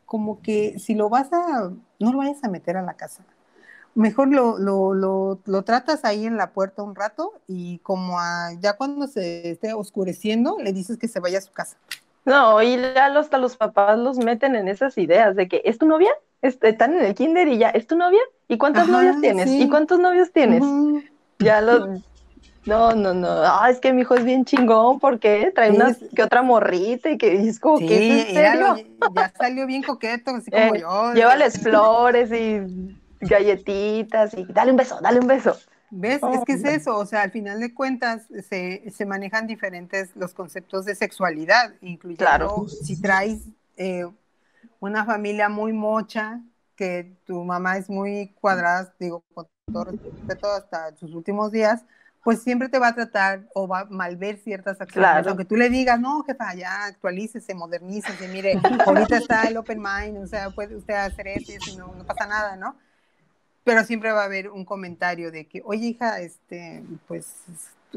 como 0.05 0.43
que 0.43 0.81
si 0.81 0.97
lo 0.97 1.09
vas 1.09 1.33
a, 1.33 1.71
no 2.01 2.13
lo 2.13 2.19
vayas 2.19 2.43
a 2.43 2.49
meter 2.49 2.77
a 2.77 2.83
la 2.83 2.95
casa 2.95 3.25
mejor 3.95 4.29
lo, 4.29 4.59
lo, 4.59 4.95
lo, 4.95 5.39
lo, 5.45 5.63
tratas 5.63 6.05
ahí 6.05 6.27
en 6.27 6.37
la 6.37 6.51
puerta 6.51 6.83
un 6.83 6.95
rato 6.95 7.33
y 7.47 7.79
como 7.79 8.17
ya 8.61 8.75
cuando 8.75 9.07
se 9.07 9.51
esté 9.51 9.73
oscureciendo, 9.75 10.59
le 10.63 10.73
dices 10.73 10.99
que 10.99 11.09
se 11.09 11.21
vaya 11.21 11.39
a 11.39 11.43
su 11.43 11.53
casa. 11.53 11.77
No, 12.25 12.63
y 12.63 12.77
ya 12.77 13.07
hasta 13.07 13.39
los 13.39 13.57
papás 13.57 13.99
los 13.99 14.19
meten 14.19 14.55
en 14.55 14.69
esas 14.69 14.97
ideas 14.97 15.35
de 15.35 15.49
que 15.49 15.63
es 15.65 15.79
tu 15.79 15.87
novia, 15.87 16.13
están 16.41 16.95
en 16.95 17.05
el 17.05 17.15
kinder 17.15 17.49
y 17.49 17.59
ya, 17.59 17.71
¿es 17.71 17.87
tu 17.87 17.97
novia? 17.97 18.21
¿Y 18.49 18.59
cuántas 18.59 18.89
novias 18.89 19.21
tienes? 19.21 19.49
¿Y 19.49 19.69
cuántos 19.69 19.99
novios 19.99 20.33
tienes? 20.33 20.63
Ya 21.39 21.61
lo... 21.61 22.01
No, 22.65 22.95
no, 22.95 23.13
no, 23.13 23.29
ah, 23.29 23.69
es 23.71 23.81
que 23.81 23.93
mi 23.93 24.03
hijo 24.03 24.15
es 24.15 24.25
bien 24.25 24.45
chingón 24.45 25.01
porque 25.01 25.51
trae 25.53 25.73
una 25.73 25.97
que 26.15 26.23
otra 26.23 26.43
morrita 26.43 27.11
y 27.11 27.19
que 27.19 27.49
es 27.49 27.59
como 27.59 27.81
que 27.81 28.21
¿es 28.21 28.35
Ya, 28.35 29.33
salió 29.37 29.67
bien 29.67 29.83
coqueto, 29.83 30.31
así 30.31 30.49
como 30.53 30.77
eh, 30.77 30.81
yo. 30.81 31.13
Llévales 31.13 31.59
flores 31.59 32.31
y 32.31 32.95
Galletitas 33.23 34.35
y 34.35 34.45
dale 34.47 34.71
un 34.71 34.77
beso, 34.77 34.99
dale 35.01 35.21
un 35.21 35.27
beso. 35.27 35.57
¿Ves? 35.95 36.23
es 36.23 36.45
que 36.47 36.55
es 36.55 36.65
eso, 36.65 36.97
o 36.97 37.05
sea, 37.05 37.21
al 37.21 37.31
final 37.33 37.61
de 37.61 37.75
cuentas 37.75 38.27
se, 38.49 38.91
se 38.91 39.05
manejan 39.05 39.47
diferentes 39.47 40.09
los 40.17 40.33
conceptos 40.33 40.87
de 40.87 40.95
sexualidad, 40.95 41.75
incluyendo 41.83 42.67
si 42.67 42.99
traes 42.99 43.41
eh, 43.77 44.07
una 44.81 45.05
familia 45.05 45.51
muy 45.51 45.75
mocha, 45.75 46.41
que 46.77 47.15
tu 47.27 47.45
mamá 47.45 47.77
es 47.77 47.91
muy 47.91 48.35
cuadrada, 48.41 48.95
digo, 48.99 49.23
con 49.35 49.47
todo 49.71 49.85
respeto 49.85 50.51
hasta 50.51 50.97
sus 50.97 51.15
últimos 51.15 51.53
días, 51.53 51.85
pues 52.25 52.43
siempre 52.43 52.69
te 52.71 52.79
va 52.79 52.89
a 52.89 52.95
tratar 52.95 53.49
o 53.55 53.69
va 53.69 53.81
a 53.81 53.85
malver 53.85 54.39
ciertas 54.39 54.81
acciones. 54.81 55.27
Aunque 55.27 55.45
tú 55.45 55.57
le 55.57 55.69
digas, 55.69 56.01
no, 56.01 56.23
jefa, 56.23 56.55
ya 56.55 56.85
actualícese, 56.85 57.55
modernícese, 57.55 58.29
mire, 58.29 58.59
ahorita 58.87 59.19
está 59.19 59.43
el 59.43 59.57
open 59.59 59.83
mind, 59.83 60.19
o 60.23 60.27
sea, 60.27 60.51
puede 60.51 60.77
usted 60.77 60.95
hacer 60.95 61.29
esto 61.29 61.53
y 61.71 61.77
no, 61.77 61.95
no 61.95 62.07
pasa 62.07 62.27
nada, 62.27 62.57
¿no? 62.57 62.77
Pero 63.65 63.85
siempre 63.85 64.13
va 64.13 64.23
a 64.23 64.27
haber 64.27 64.51
un 64.51 64.65
comentario 64.65 65.31
de 65.31 65.47
que, 65.47 65.63
oye, 65.65 65.89
hija, 65.89 66.21
este, 66.21 66.83
pues, 67.07 67.35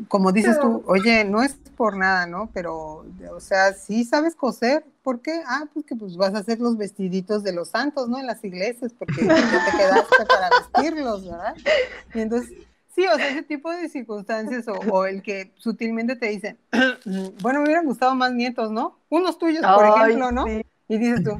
como 0.07 0.32
dices 0.32 0.59
tú, 0.59 0.84
oye, 0.86 1.24
no 1.24 1.41
es 1.41 1.53
por 1.76 1.97
nada, 1.97 2.28
¿no? 2.28 2.49
Pero, 2.53 3.05
o 3.32 3.39
sea, 3.39 3.74
sí 3.74 4.03
sabes 4.03 4.36
coser. 4.36 4.86
¿Por 5.01 5.22
qué? 5.22 5.41
Ah, 5.47 5.63
pues 5.74 5.86
que 5.86 5.95
pues 5.95 6.18
vas 6.18 6.36
a 6.36 6.39
hacer 6.39 6.59
los 6.59 6.78
vestiditos 6.78 7.43
de 7.43 7.53
los 7.53 7.70
santos, 7.70 8.09
¿no? 8.09 8.20
En 8.20 8.28
las 8.28 8.43
iglesias, 8.43 8.93
porque 8.97 9.22
te 9.22 9.28
quedaste 9.28 10.26
para 10.28 10.49
vestirlos, 10.49 11.26
¿verdad? 11.26 11.55
Y 12.13 12.20
entonces 12.20 12.51
Sí, 12.95 13.05
o 13.13 13.16
sea, 13.18 13.30
ese 13.30 13.43
tipo 13.43 13.70
de 13.72 13.89
circunstancias 13.89 14.66
o, 14.89 15.05
el 15.05 15.22
que 15.22 15.51
sutilmente 15.57 16.16
te 16.16 16.28
dicen, 16.28 16.57
bueno, 17.41 17.59
me 17.59 17.66
hubieran 17.66 17.86
gustado 17.86 18.16
más 18.16 18.32
nietos, 18.32 18.72
¿no? 18.72 18.97
Unos 19.09 19.38
tuyos, 19.38 19.61
por 19.66 19.86
ejemplo, 19.86 20.32
¿no? 20.32 20.47
Y 20.47 20.97
dices 20.97 21.22
tú, 21.22 21.38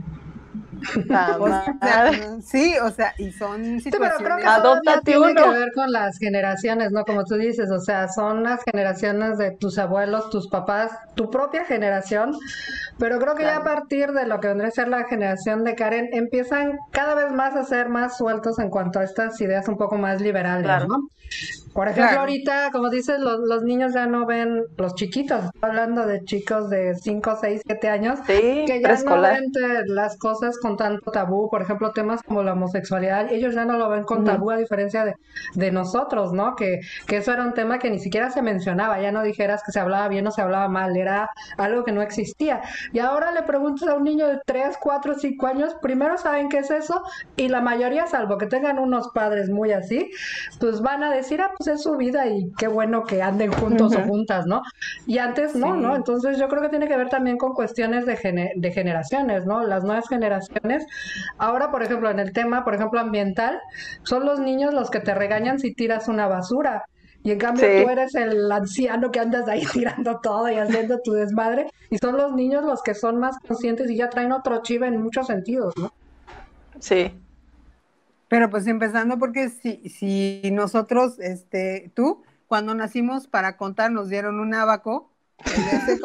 sí, 2.44 2.76
o 2.82 2.90
sea, 2.90 3.14
y 3.18 3.32
son 3.32 3.80
situaciones. 3.80 3.84
Sí, 3.84 3.90
pero 3.92 4.16
creo 4.18 4.38
que 4.38 5.02
tiene 5.04 5.36
que 5.36 5.50
ver 5.50 5.72
con 5.74 5.92
las 5.92 6.18
generaciones, 6.18 6.92
¿no? 6.92 7.04
Como 7.06 7.24
tú 7.24 7.36
dices, 7.36 7.70
o 7.72 7.80
sea, 7.80 8.08
son 8.08 8.44
las 8.44 8.62
generaciones 8.64 9.38
de 9.38 9.52
tus 9.52 9.78
abuelos, 9.78 10.30
tus 10.30 10.48
papás, 10.48 10.92
tu 11.16 11.30
propia 11.30 11.66
generación, 11.66 12.38
pero 12.98 13.20
creo 13.20 13.36
que 13.36 13.44
ya 13.44 13.58
a 13.58 13.64
partir 13.64 14.12
de 14.12 14.26
lo 14.26 14.40
que 14.40 14.48
vendría 14.48 14.70
a 14.70 14.72
ser 14.72 14.88
la 14.88 15.06
generación 15.06 15.64
de 15.64 15.76
Karen, 15.76 16.10
empiezan 16.14 16.78
cada 16.92 17.16
vez 17.16 17.32
más 17.32 17.56
a 17.56 17.64
ser 17.64 17.90
más 17.90 18.18
sueltos 18.18 18.60
en 18.60 18.70
cuanto 18.70 19.00
a 19.00 19.04
estas 19.04 19.40
ideas 19.42 19.68
un 19.68 19.78
poco 19.78 19.98
más 19.98 20.22
liberales, 20.22 20.88
¿no? 20.88 21.08
Por 21.74 21.90
ejemplo, 21.90 22.22
ahorita, 22.22 22.70
como 22.72 22.90
dices, 22.90 23.20
los, 23.20 23.42
los, 23.42 23.64
niños 23.64 23.94
ya 23.94 24.06
no 24.06 24.26
ven, 24.26 24.64
los 24.78 24.96
chiquitos, 24.96 25.50
hablando 25.62 26.06
de 26.06 26.24
chicos 26.24 26.70
de 26.70 26.96
5, 26.96 27.38
6, 27.42 27.62
7 27.66 27.90
años, 27.90 28.20
que 28.26 28.66
ya 28.82 28.96
no 29.04 29.22
ven 29.22 29.52
las 29.88 30.18
cosas 30.18 30.58
con 30.66 30.78
tanto 30.78 31.12
tabú, 31.12 31.48
por 31.48 31.62
ejemplo, 31.62 31.92
temas 31.92 32.24
como 32.24 32.42
la 32.42 32.54
homosexualidad, 32.54 33.32
ellos 33.32 33.54
ya 33.54 33.66
no 33.66 33.78
lo 33.78 33.88
ven 33.88 34.04
con 34.04 34.24
tabú 34.24 34.50
a 34.50 34.58
diferencia 34.58 35.06
de, 35.06 35.14
de 35.54 35.72
nosotros, 35.72 36.34
¿no? 36.34 36.56
Que, 36.56 36.80
que, 37.06 37.18
eso 37.18 37.32
era 37.32 37.44
un 37.44 37.54
tema 37.54 37.78
que 37.78 37.92
ni 37.92 38.00
siquiera 38.00 38.32
se 38.32 38.42
mencionaba, 38.42 39.00
ya 39.00 39.12
no 39.12 39.22
dijeras 39.22 39.62
que 39.64 39.72
se 39.72 39.80
hablaba 39.80 40.08
bien 40.08 40.26
o 40.26 40.32
se 40.32 40.42
hablaba 40.42 40.68
mal, 40.68 40.98
era 40.98 41.30
algo 41.58 41.84
que 41.84 41.92
no 41.92 42.02
existía. 42.02 42.64
Y 42.94 42.98
ahora 42.98 43.32
le 43.32 43.44
preguntas 43.44 43.88
a 43.88 43.94
un 43.94 44.06
niño 44.06 44.26
de 44.26 44.40
3, 44.44 44.78
4, 44.82 45.14
5 45.20 45.46
años, 45.46 45.76
primero 45.84 46.18
saben 46.18 46.50
qué 46.50 46.58
es 46.58 46.72
eso 46.72 47.04
y 47.36 47.48
la 47.48 47.62
mayoría, 47.62 48.08
salvo 48.08 48.40
que 48.40 48.48
tengan 48.48 48.80
unos 48.80 49.10
padres 49.10 49.52
muy 49.52 49.72
así, 49.72 50.10
pues 50.60 50.82
van 50.82 51.04
a 51.04 51.14
decir, 51.14 51.42
ah, 51.42 51.52
pues 51.56 51.68
es 51.68 51.84
su 51.84 51.96
vida 51.96 52.26
y 52.26 52.52
qué 52.58 52.68
bueno 52.68 53.04
que 53.04 53.22
anden 53.22 53.52
juntos 53.52 53.96
o 53.96 54.02
juntas, 54.02 54.48
¿no? 54.48 54.64
Y 55.06 55.20
antes 55.20 55.56
no, 55.56 55.76
¿no? 55.76 55.96
Entonces 55.96 56.40
yo 56.40 56.48
creo 56.48 56.64
que 56.64 56.70
tiene 56.70 56.88
que 56.88 56.98
ver 56.98 57.10
también 57.10 57.38
con 57.38 57.54
cuestiones 57.54 58.08
de, 58.08 58.52
de 58.56 58.72
generaciones, 58.72 59.46
¿no? 59.46 59.64
Las 59.64 59.84
nuevas 59.84 60.10
generaciones. 60.10 60.55
Ahora, 61.38 61.72
por 61.72 61.84
ejemplo, 61.84 62.10
en 62.10 62.20
el 62.20 62.34
tema, 62.34 62.64
por 62.64 62.76
ejemplo, 62.76 63.00
ambiental, 63.00 63.60
son 64.04 64.26
los 64.26 64.40
niños 64.40 64.74
los 64.74 64.90
que 64.90 65.00
te 65.00 65.14
regañan 65.14 65.60
si 65.60 65.74
tiras 65.74 66.08
una 66.08 66.28
basura. 66.28 66.86
Y 67.24 67.32
en 67.32 67.40
cambio 67.40 67.66
tú 67.84 67.90
eres 67.90 68.14
el 68.14 68.52
anciano 68.52 69.12
que 69.12 69.20
andas 69.20 69.48
ahí 69.48 69.64
tirando 69.74 70.20
todo 70.20 70.48
y 70.50 70.56
haciendo 70.56 71.00
tu 71.00 71.14
desmadre. 71.14 71.72
Y 71.90 71.98
son 71.98 72.18
los 72.18 72.34
niños 72.34 72.64
los 72.64 72.84
que 72.84 72.94
son 72.94 73.20
más 73.20 73.38
conscientes 73.40 73.90
y 73.90 73.98
ya 73.98 74.10
traen 74.10 74.32
otro 74.32 74.62
chiva 74.62 74.88
en 74.88 75.02
muchos 75.02 75.28
sentidos, 75.28 75.74
¿no? 75.76 75.92
Sí. 76.80 77.12
Pero 78.28 78.50
pues 78.50 78.68
empezando 78.68 79.18
porque 79.18 79.50
si, 79.50 79.90
si 79.90 80.52
nosotros, 80.52 81.20
este, 81.20 81.92
tú, 81.96 82.24
cuando 82.48 82.76
nacimos 82.76 83.28
para 83.28 83.58
contar 83.58 83.92
nos 83.92 84.10
dieron 84.10 84.40
un 84.40 84.54
abaco, 84.54 85.10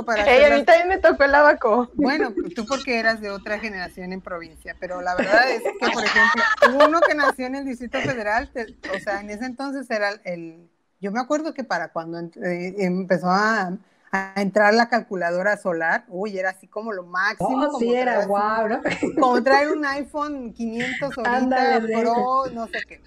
para 0.05 0.23
a 0.23 0.57
mí 0.57 0.65
también 0.65 0.89
me 0.89 0.99
tocó 0.99 1.25
el 1.25 1.35
abaco. 1.35 1.91
Bueno, 1.95 2.35
tú 2.55 2.67
porque 2.67 2.99
eras 2.99 3.21
de 3.21 3.31
otra 3.31 3.59
generación 3.59 4.13
en 4.13 4.21
provincia, 4.21 4.77
pero 4.81 5.01
la 5.01 5.15
verdad 5.15 5.51
es 5.51 5.63
que, 5.63 5.91
por 5.93 6.05
ejemplo, 6.05 6.87
uno 6.87 7.01
que 7.01 7.15
nació 7.15 7.47
en 7.47 7.57
el 7.57 7.65
Distrito 7.65 8.01
Federal, 8.01 8.51
o 8.95 8.99
sea, 8.99 9.21
en 9.21 9.31
ese 9.31 9.47
entonces 9.47 9.91
era 9.91 10.11
el, 10.25 10.69
yo 11.01 11.13
me 11.13 11.21
acuerdo 11.21 11.55
que 11.55 11.65
para 11.65 11.89
cuando 11.89 12.19
eh, 12.19 12.75
empezó 12.79 13.29
a, 13.29 13.73
a 14.13 14.33
entrar 14.37 14.75
la 14.75 14.89
calculadora 14.89 15.57
solar, 15.57 16.05
uy, 16.09 16.39
era 16.39 16.51
así 16.51 16.67
como 16.67 16.93
lo 16.93 17.05
máximo. 17.05 17.69
Oh, 17.73 17.79
sí, 17.79 17.95
era 17.95 18.27
guau, 18.27 18.69
¿no? 18.69 18.81
Como 19.19 19.43
traer 19.43 19.71
un 19.71 19.85
iPhone 19.85 20.53
500 20.53 21.19
ahorita, 21.19 21.81
Pro, 22.01 22.47
no 22.53 22.67
sé 22.67 22.81
qué. 22.87 23.01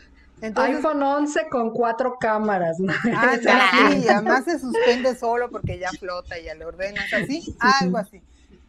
iPhone 0.56 1.02
11 1.02 1.48
con 1.50 1.72
cuatro 1.72 2.18
cámaras. 2.20 2.80
¿no? 2.80 2.94
Ah, 3.16 3.38
sí, 3.38 4.08
además 4.08 4.46
se 4.46 4.60
suspende 4.60 5.16
solo 5.16 5.50
porque 5.50 5.80
ya 5.80 5.90
flota 5.92 6.38
y 6.38 6.46
ya 6.46 6.56
le 6.56 6.66
ordenas 6.66 7.12
así, 7.14 7.56
algo 7.60 7.98
así. 7.98 8.22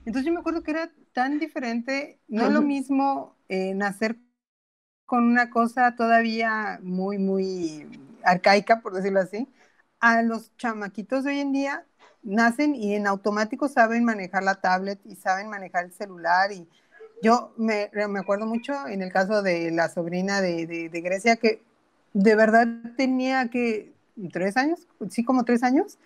Entonces 0.07 0.27
yo 0.27 0.33
me 0.33 0.41
acuerdo 0.41 0.63
que 0.63 0.73
era 0.73 0.91
tan 1.13 1.39
diferente, 1.39 2.21
no 2.29 2.47
es 2.47 2.53
lo 2.53 2.63
mismo 2.63 3.37
eh, 3.49 3.75
nacer 3.75 4.17
con 5.07 5.25
una 5.25 5.51
cosa 5.51 5.97
todavía 5.97 6.79
muy, 6.83 7.19
muy 7.19 7.87
arcaica, 8.23 8.81
por 8.81 8.95
decirlo 8.95 9.21
así, 9.21 9.49
a 10.01 10.23
los 10.23 10.55
chamaquitos 10.57 11.25
de 11.25 11.31
hoy 11.31 11.41
en 11.41 11.53
día 11.53 11.87
nacen 12.23 12.75
y 12.75 12.95
en 12.95 13.07
automático 13.07 13.69
saben 13.69 14.05
manejar 14.05 14.43
la 14.43 14.57
tablet 14.57 15.01
y 15.05 15.15
saben 15.17 15.49
manejar 15.49 15.85
el 15.85 15.93
celular 15.93 16.53
y 16.53 16.67
yo 17.23 17.53
me, 17.57 17.91
me 18.09 18.21
acuerdo 18.21 18.47
mucho 18.47 18.87
en 18.87 19.03
el 19.03 19.13
caso 19.13 19.43
de 19.43 19.71
la 19.71 19.89
sobrina 19.89 20.41
de, 20.41 20.89
de, 20.91 21.01
Grecia 21.01 21.37
que 21.37 21.63
de 22.13 22.37
verdad 22.37 22.67
tenía 22.97 23.49
que 23.49 23.93
tres 24.33 24.57
años, 24.57 24.87
sí 25.11 25.25
como 25.25 25.45
tres 25.45 25.63
años, 25.63 25.99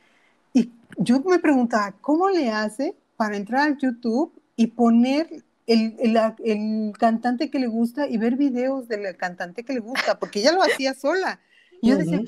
y 0.53 0.73
yo 0.97 1.21
me 1.21 1.39
preguntaba, 1.39 1.93
¿cómo 2.01 2.29
le 2.31 2.51
hace 2.51 2.97
para 3.17 3.37
entrar 3.37 3.63
al 3.63 3.79
YouTube 3.79 4.33
y 4.57 4.69
poner 4.69 5.45
el, 5.67 5.97
el, 5.99 6.19
el, 6.45 6.93
cantante 6.99 7.51
que 7.51 7.59
le 7.59 7.67
gusta 7.67 8.07
y 8.07 8.17
ver 8.17 8.37
videos 8.37 8.89
del 8.89 9.17
cantante 9.17 9.65
que 9.65 9.75
le 9.75 9.81
gusta? 9.81 10.19
Porque 10.19 10.41
ella 10.41 10.53
lo 10.53 10.63
hacía 10.63 10.95
sola. 10.95 11.41
Y 11.83 11.91
yo 11.91 11.99
decía, 11.99 12.23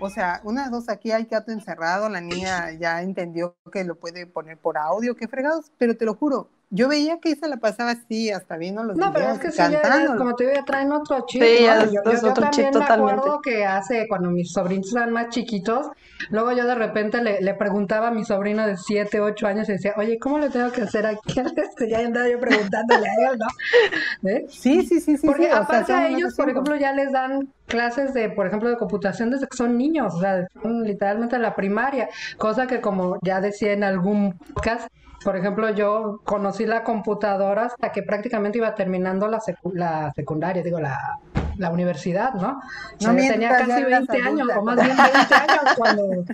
o 0.00 0.10
sea, 0.10 0.40
una 0.44 0.68
dos, 0.68 0.88
aquí 0.88 1.12
hay 1.12 1.24
gato 1.24 1.52
encerrado, 1.52 2.08
la 2.08 2.20
niña 2.20 2.72
ya 2.72 3.02
entendió 3.02 3.56
que 3.72 3.84
lo 3.84 3.94
puede 3.94 4.26
poner 4.26 4.58
por 4.58 4.78
audio, 4.78 5.14
qué 5.14 5.28
fregados, 5.28 5.70
pero 5.78 5.96
te 5.96 6.04
lo 6.04 6.14
juro, 6.14 6.48
yo 6.70 6.88
veía 6.88 7.18
que 7.18 7.32
esa 7.32 7.48
la 7.48 7.56
pasaba 7.56 7.90
así, 7.90 8.30
hasta 8.30 8.56
viendo 8.56 8.84
los 8.84 8.96
no, 8.96 9.10
videos. 9.10 9.12
No, 9.12 9.14
pero 9.14 9.32
es 9.32 9.38
que 9.40 9.50
sí, 9.50 9.72
ya, 9.72 10.16
como 10.16 10.36
te 10.36 10.44
digo, 10.44 10.56
ya 10.56 10.64
traen 10.64 10.92
otro 10.92 11.24
chip. 11.26 11.42
Sí, 11.42 11.64
ya, 11.64 11.84
yo, 11.84 12.00
yo, 12.04 12.30
otro 12.30 12.44
también 12.44 12.70
me 12.72 12.84
acuerdo 12.84 13.40
que 13.40 13.64
hace, 13.64 14.06
cuando 14.08 14.30
mis 14.30 14.52
sobrinos 14.52 14.94
eran 14.94 15.12
más 15.12 15.30
chiquitos, 15.30 15.88
luego 16.30 16.52
yo 16.52 16.64
de 16.66 16.76
repente 16.76 17.22
le, 17.22 17.40
le 17.40 17.54
preguntaba 17.54 18.08
a 18.08 18.10
mi 18.12 18.24
sobrino 18.24 18.66
de 18.66 18.76
7, 18.76 19.20
8 19.20 19.46
años 19.48 19.68
y 19.68 19.72
decía, 19.72 19.94
oye, 19.96 20.18
¿cómo 20.18 20.38
le 20.38 20.48
tengo 20.48 20.70
que 20.70 20.82
hacer 20.82 21.06
aquí? 21.06 21.34
ya 21.88 21.98
andaba 21.98 22.28
yo 22.28 22.38
preguntándole 22.38 23.06
a 23.08 23.30
él, 23.30 23.38
¿no? 23.38 24.30
¿Eh? 24.30 24.46
Sí, 24.48 24.86
sí, 24.86 25.00
sí, 25.00 25.16
sí. 25.16 25.26
Porque 25.26 25.50
aparte 25.50 25.92
a 25.92 26.08
ellos, 26.08 26.34
por 26.36 26.48
ejemplo, 26.50 26.76
ya 26.76 26.92
les 26.92 27.10
dan 27.10 27.48
clases 27.66 28.14
de, 28.14 28.28
por 28.30 28.46
ejemplo, 28.46 28.68
de 28.68 28.76
computación 28.76 29.30
desde 29.30 29.48
que 29.48 29.56
son 29.56 29.76
niños, 29.76 30.14
o 30.14 30.20
sea, 30.20 30.46
son 30.62 30.84
literalmente 30.84 31.38
la 31.38 31.54
primaria, 31.54 32.08
cosa 32.36 32.66
que 32.66 32.80
como 32.80 33.18
ya 33.22 33.40
decía 33.40 33.72
en 33.72 33.84
algún 33.84 34.34
podcast, 34.54 34.88
por 35.24 35.36
ejemplo, 35.36 35.70
yo 35.70 36.20
conocí 36.24 36.66
la 36.66 36.82
computadora 36.82 37.66
hasta 37.66 37.92
que 37.92 38.02
prácticamente 38.02 38.58
iba 38.58 38.74
terminando 38.74 39.28
la, 39.28 39.40
la 39.74 40.12
secundaria, 40.14 40.62
digo, 40.62 40.80
la, 40.80 41.18
la 41.60 41.70
universidad, 41.70 42.32
¿no? 42.34 42.60
no 43.00 43.16
tenía 43.16 43.50
casi 43.50 43.84
20 43.84 44.22
años, 44.22 44.48
o 44.56 44.62
más 44.62 44.76
bien 44.76 44.96
20 44.96 45.34
años 45.34 45.74
cuando... 45.76 46.24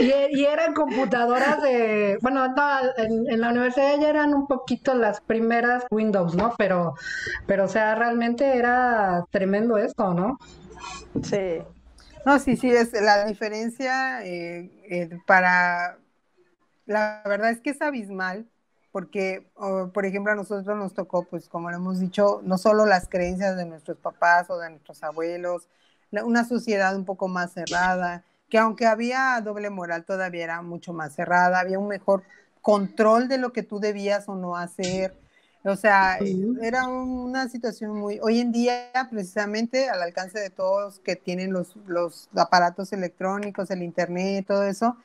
Y, 0.00 0.44
eran 0.44 0.74
computadoras 0.74 1.62
de... 1.62 2.18
Bueno, 2.20 2.46
no, 2.48 2.80
en, 2.98 3.40
la 3.40 3.48
universidad 3.48 3.98
ya 3.98 4.10
eran 4.10 4.34
un 4.34 4.46
poquito 4.46 4.94
las 4.94 5.22
primeras 5.22 5.84
Windows, 5.90 6.34
¿no? 6.34 6.54
Pero, 6.58 6.94
pero 7.46 7.64
o 7.64 7.68
sea, 7.68 7.94
realmente 7.94 8.58
era 8.58 9.24
tremendo 9.30 9.78
esto, 9.78 10.12
¿no? 10.12 10.38
Sí. 11.22 11.62
No, 12.26 12.38
sí, 12.38 12.56
sí, 12.56 12.70
es 12.70 12.92
la 12.92 13.24
diferencia 13.24 14.24
eh, 14.24 14.70
eh, 14.90 15.18
para 15.26 15.96
la 16.86 17.22
verdad 17.24 17.50
es 17.50 17.60
que 17.60 17.70
es 17.70 17.82
abismal, 17.82 18.46
porque, 18.92 19.50
por 19.92 20.06
ejemplo, 20.06 20.32
a 20.32 20.36
nosotros 20.36 20.76
nos 20.78 20.94
tocó, 20.94 21.24
pues 21.24 21.48
como 21.48 21.68
lo 21.68 21.76
hemos 21.76 21.98
dicho, 21.98 22.40
no 22.44 22.58
solo 22.58 22.86
las 22.86 23.08
creencias 23.08 23.56
de 23.56 23.66
nuestros 23.66 23.98
papás 23.98 24.48
o 24.50 24.58
de 24.58 24.70
nuestros 24.70 25.02
abuelos, 25.02 25.68
una 26.12 26.44
sociedad 26.44 26.94
un 26.94 27.04
poco 27.04 27.26
más 27.26 27.52
cerrada, 27.52 28.24
que 28.48 28.58
aunque 28.58 28.86
había 28.86 29.40
doble 29.42 29.68
moral, 29.70 30.04
todavía 30.04 30.44
era 30.44 30.62
mucho 30.62 30.92
más 30.92 31.14
cerrada, 31.14 31.58
había 31.58 31.78
un 31.78 31.88
mejor 31.88 32.22
control 32.62 33.26
de 33.26 33.38
lo 33.38 33.52
que 33.52 33.64
tú 33.64 33.80
debías 33.80 34.28
o 34.28 34.36
no 34.36 34.56
hacer. 34.56 35.12
O 35.64 35.76
sea, 35.76 36.18
era 36.62 36.86
una 36.86 37.48
situación 37.48 37.96
muy, 37.96 38.20
hoy 38.22 38.38
en 38.38 38.52
día 38.52 38.90
precisamente 39.10 39.88
al 39.88 40.02
alcance 40.02 40.38
de 40.38 40.50
todos 40.50 41.00
que 41.00 41.16
tienen 41.16 41.52
los, 41.52 41.74
los 41.86 42.28
aparatos 42.36 42.92
electrónicos, 42.92 43.70
el 43.70 43.82
internet, 43.82 44.46
todo 44.46 44.62
eso, 44.64 44.96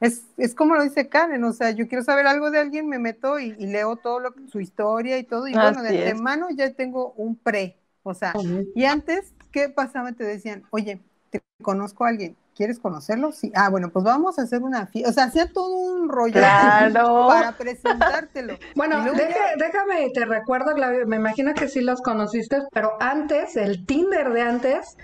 es, 0.00 0.24
es, 0.36 0.54
como 0.54 0.74
lo 0.74 0.82
dice 0.82 1.08
Karen, 1.08 1.42
o 1.44 1.52
sea, 1.52 1.70
yo 1.70 1.88
quiero 1.88 2.04
saber 2.04 2.26
algo 2.26 2.50
de 2.50 2.58
alguien, 2.58 2.88
me 2.88 2.98
meto 2.98 3.38
y, 3.38 3.52
leo 3.54 3.96
todo 3.96 4.20
lo, 4.20 4.34
su 4.50 4.60
historia 4.60 5.18
y 5.18 5.24
todo, 5.24 5.48
y 5.48 5.52
bueno, 5.52 5.82
de 5.82 6.08
antemano 6.08 6.48
ya 6.50 6.72
tengo 6.72 7.12
un 7.16 7.36
pre, 7.36 7.76
o 8.02 8.14
sea, 8.14 8.32
y 8.74 8.84
antes, 8.84 9.32
¿qué 9.50 9.68
pasaba? 9.68 10.12
Te 10.12 10.24
decían, 10.24 10.64
oye, 10.70 11.00
te 11.30 11.40
conozco 11.62 12.04
a 12.04 12.08
alguien, 12.08 12.36
¿quieres 12.58 12.80
conocerlo? 12.80 13.30
Sí. 13.30 13.52
Ah, 13.54 13.70
bueno, 13.70 13.90
pues 13.90 14.04
vamos 14.04 14.36
a 14.40 14.42
hacer 14.42 14.62
una 14.62 14.88
fiesta. 14.88 15.10
O 15.10 15.12
sea, 15.12 15.24
hacía 15.24 15.52
todo 15.52 15.76
un 15.76 16.08
rollo 16.08 16.34
para 17.28 17.52
presentártelo. 17.56 18.58
Bueno, 18.74 19.02
déjame, 19.02 20.10
te 20.12 20.24
recuerdo, 20.24 20.74
me 21.06 21.16
imagino 21.16 21.54
que 21.54 21.68
sí 21.68 21.80
los 21.80 22.00
conociste, 22.00 22.58
pero 22.72 22.92
antes, 23.00 23.56
el 23.56 23.86
Tinder 23.86 24.32
de 24.32 24.42
antes, 24.42 24.96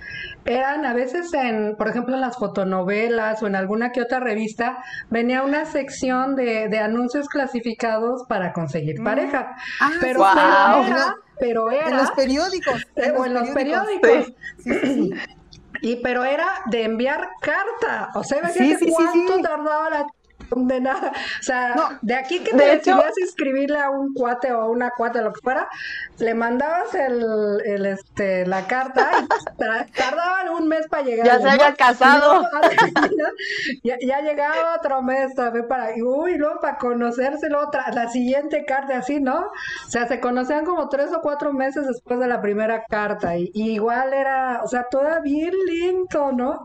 eran 0.44 0.84
a 0.84 0.94
veces 0.94 1.32
en, 1.32 1.76
por 1.76 1.88
ejemplo, 1.88 2.14
en 2.14 2.20
las 2.20 2.36
fotonovelas 2.36 3.42
o 3.42 3.46
en 3.46 3.55
alguna 3.55 3.90
que 3.92 4.02
otra 4.02 4.20
revista, 4.20 4.82
venía 5.11 5.42
una 5.42 5.64
sección 5.64 6.34
de, 6.34 6.78
anuncios 6.78 7.28
clasificados 7.28 8.24
para 8.28 8.52
conseguir 8.52 9.00
mm. 9.00 9.05
pareja. 9.05 9.57
Ah, 9.80 9.90
pero, 10.00 10.20
era, 10.20 11.16
pero 11.38 11.70
era... 11.70 11.88
En 11.88 11.96
los 11.96 12.11
periódicos. 12.12 12.86
o 13.16 13.24
en 13.24 13.34
los 13.34 13.48
periódicos. 13.50 14.32
Sí, 14.59 14.72
sí, 14.72 14.94
sí. 14.94 15.11
Y 15.85 15.97
pero 15.97 16.24
era 16.24 16.62
de 16.64 16.82
enviar 16.85 17.28
carta. 17.43 18.09
O 18.14 18.24
sea, 18.24 18.49
sí, 18.49 18.74
sí, 18.76 18.87
cuánto 18.91 19.39
tardaba 19.43 19.91
la 19.91 20.07
de 20.55 20.80
nada. 20.80 21.12
O 21.41 21.43
sea, 21.43 21.99
de 22.03 22.14
aquí 22.14 22.41
que 22.41 22.53
te 22.53 22.64
decidías 22.76 23.16
inscribirle 23.18 23.78
a 23.78 23.91
un 23.91 24.12
cuate 24.14 24.53
o 24.53 24.61
a 24.61 24.68
una 24.68 24.91
cuate, 24.91 25.22
lo 25.22 25.32
que 25.32 25.41
fuera, 25.41 25.68
le 26.18 26.35
mandabas 26.35 26.95
el, 26.95 27.61
el 27.64 27.87
este, 27.87 28.47
la 28.47 28.66
carta 28.66 29.11
y 29.22 29.26
tardaban 29.93 30.51
un 30.51 30.68
mes 30.68 30.87
para 30.89 31.03
llegar. 31.03 31.26
Ya 31.26 31.41
se 31.41 31.49
había 31.49 31.74
casado. 31.78 32.45
ya, 33.85 33.97
ya, 34.01 34.20
llegaba 34.20 34.76
otro 34.76 35.03
mes 35.03 35.35
también 35.35 35.66
para, 35.68 35.91
uy, 35.97 36.37
luego 36.37 36.61
para 36.61 36.78
conocérselo 36.78 37.66
otra, 37.66 37.91
la 37.93 38.09
siguiente 38.09 38.64
carta, 38.64 38.99
así, 38.99 39.20
¿no? 39.20 39.39
O 39.87 39.91
sea, 39.91 40.07
se 40.07 40.20
conocían 40.20 40.64
como 40.64 40.89
tres 40.89 41.12
o 41.12 41.20
cuatro 41.20 41.53
meses 41.53 41.87
después 41.87 42.20
de 42.20 42.28
la 42.28 42.41
primera 42.41 42.85
carta 42.85 43.37
y, 43.37 43.51
igual 43.55 44.12
era, 44.12 44.61
o 44.62 44.68
sea, 44.68 44.85
todavía 44.91 45.20
bien 45.20 45.53
lento, 45.66 46.32
¿no? 46.32 46.64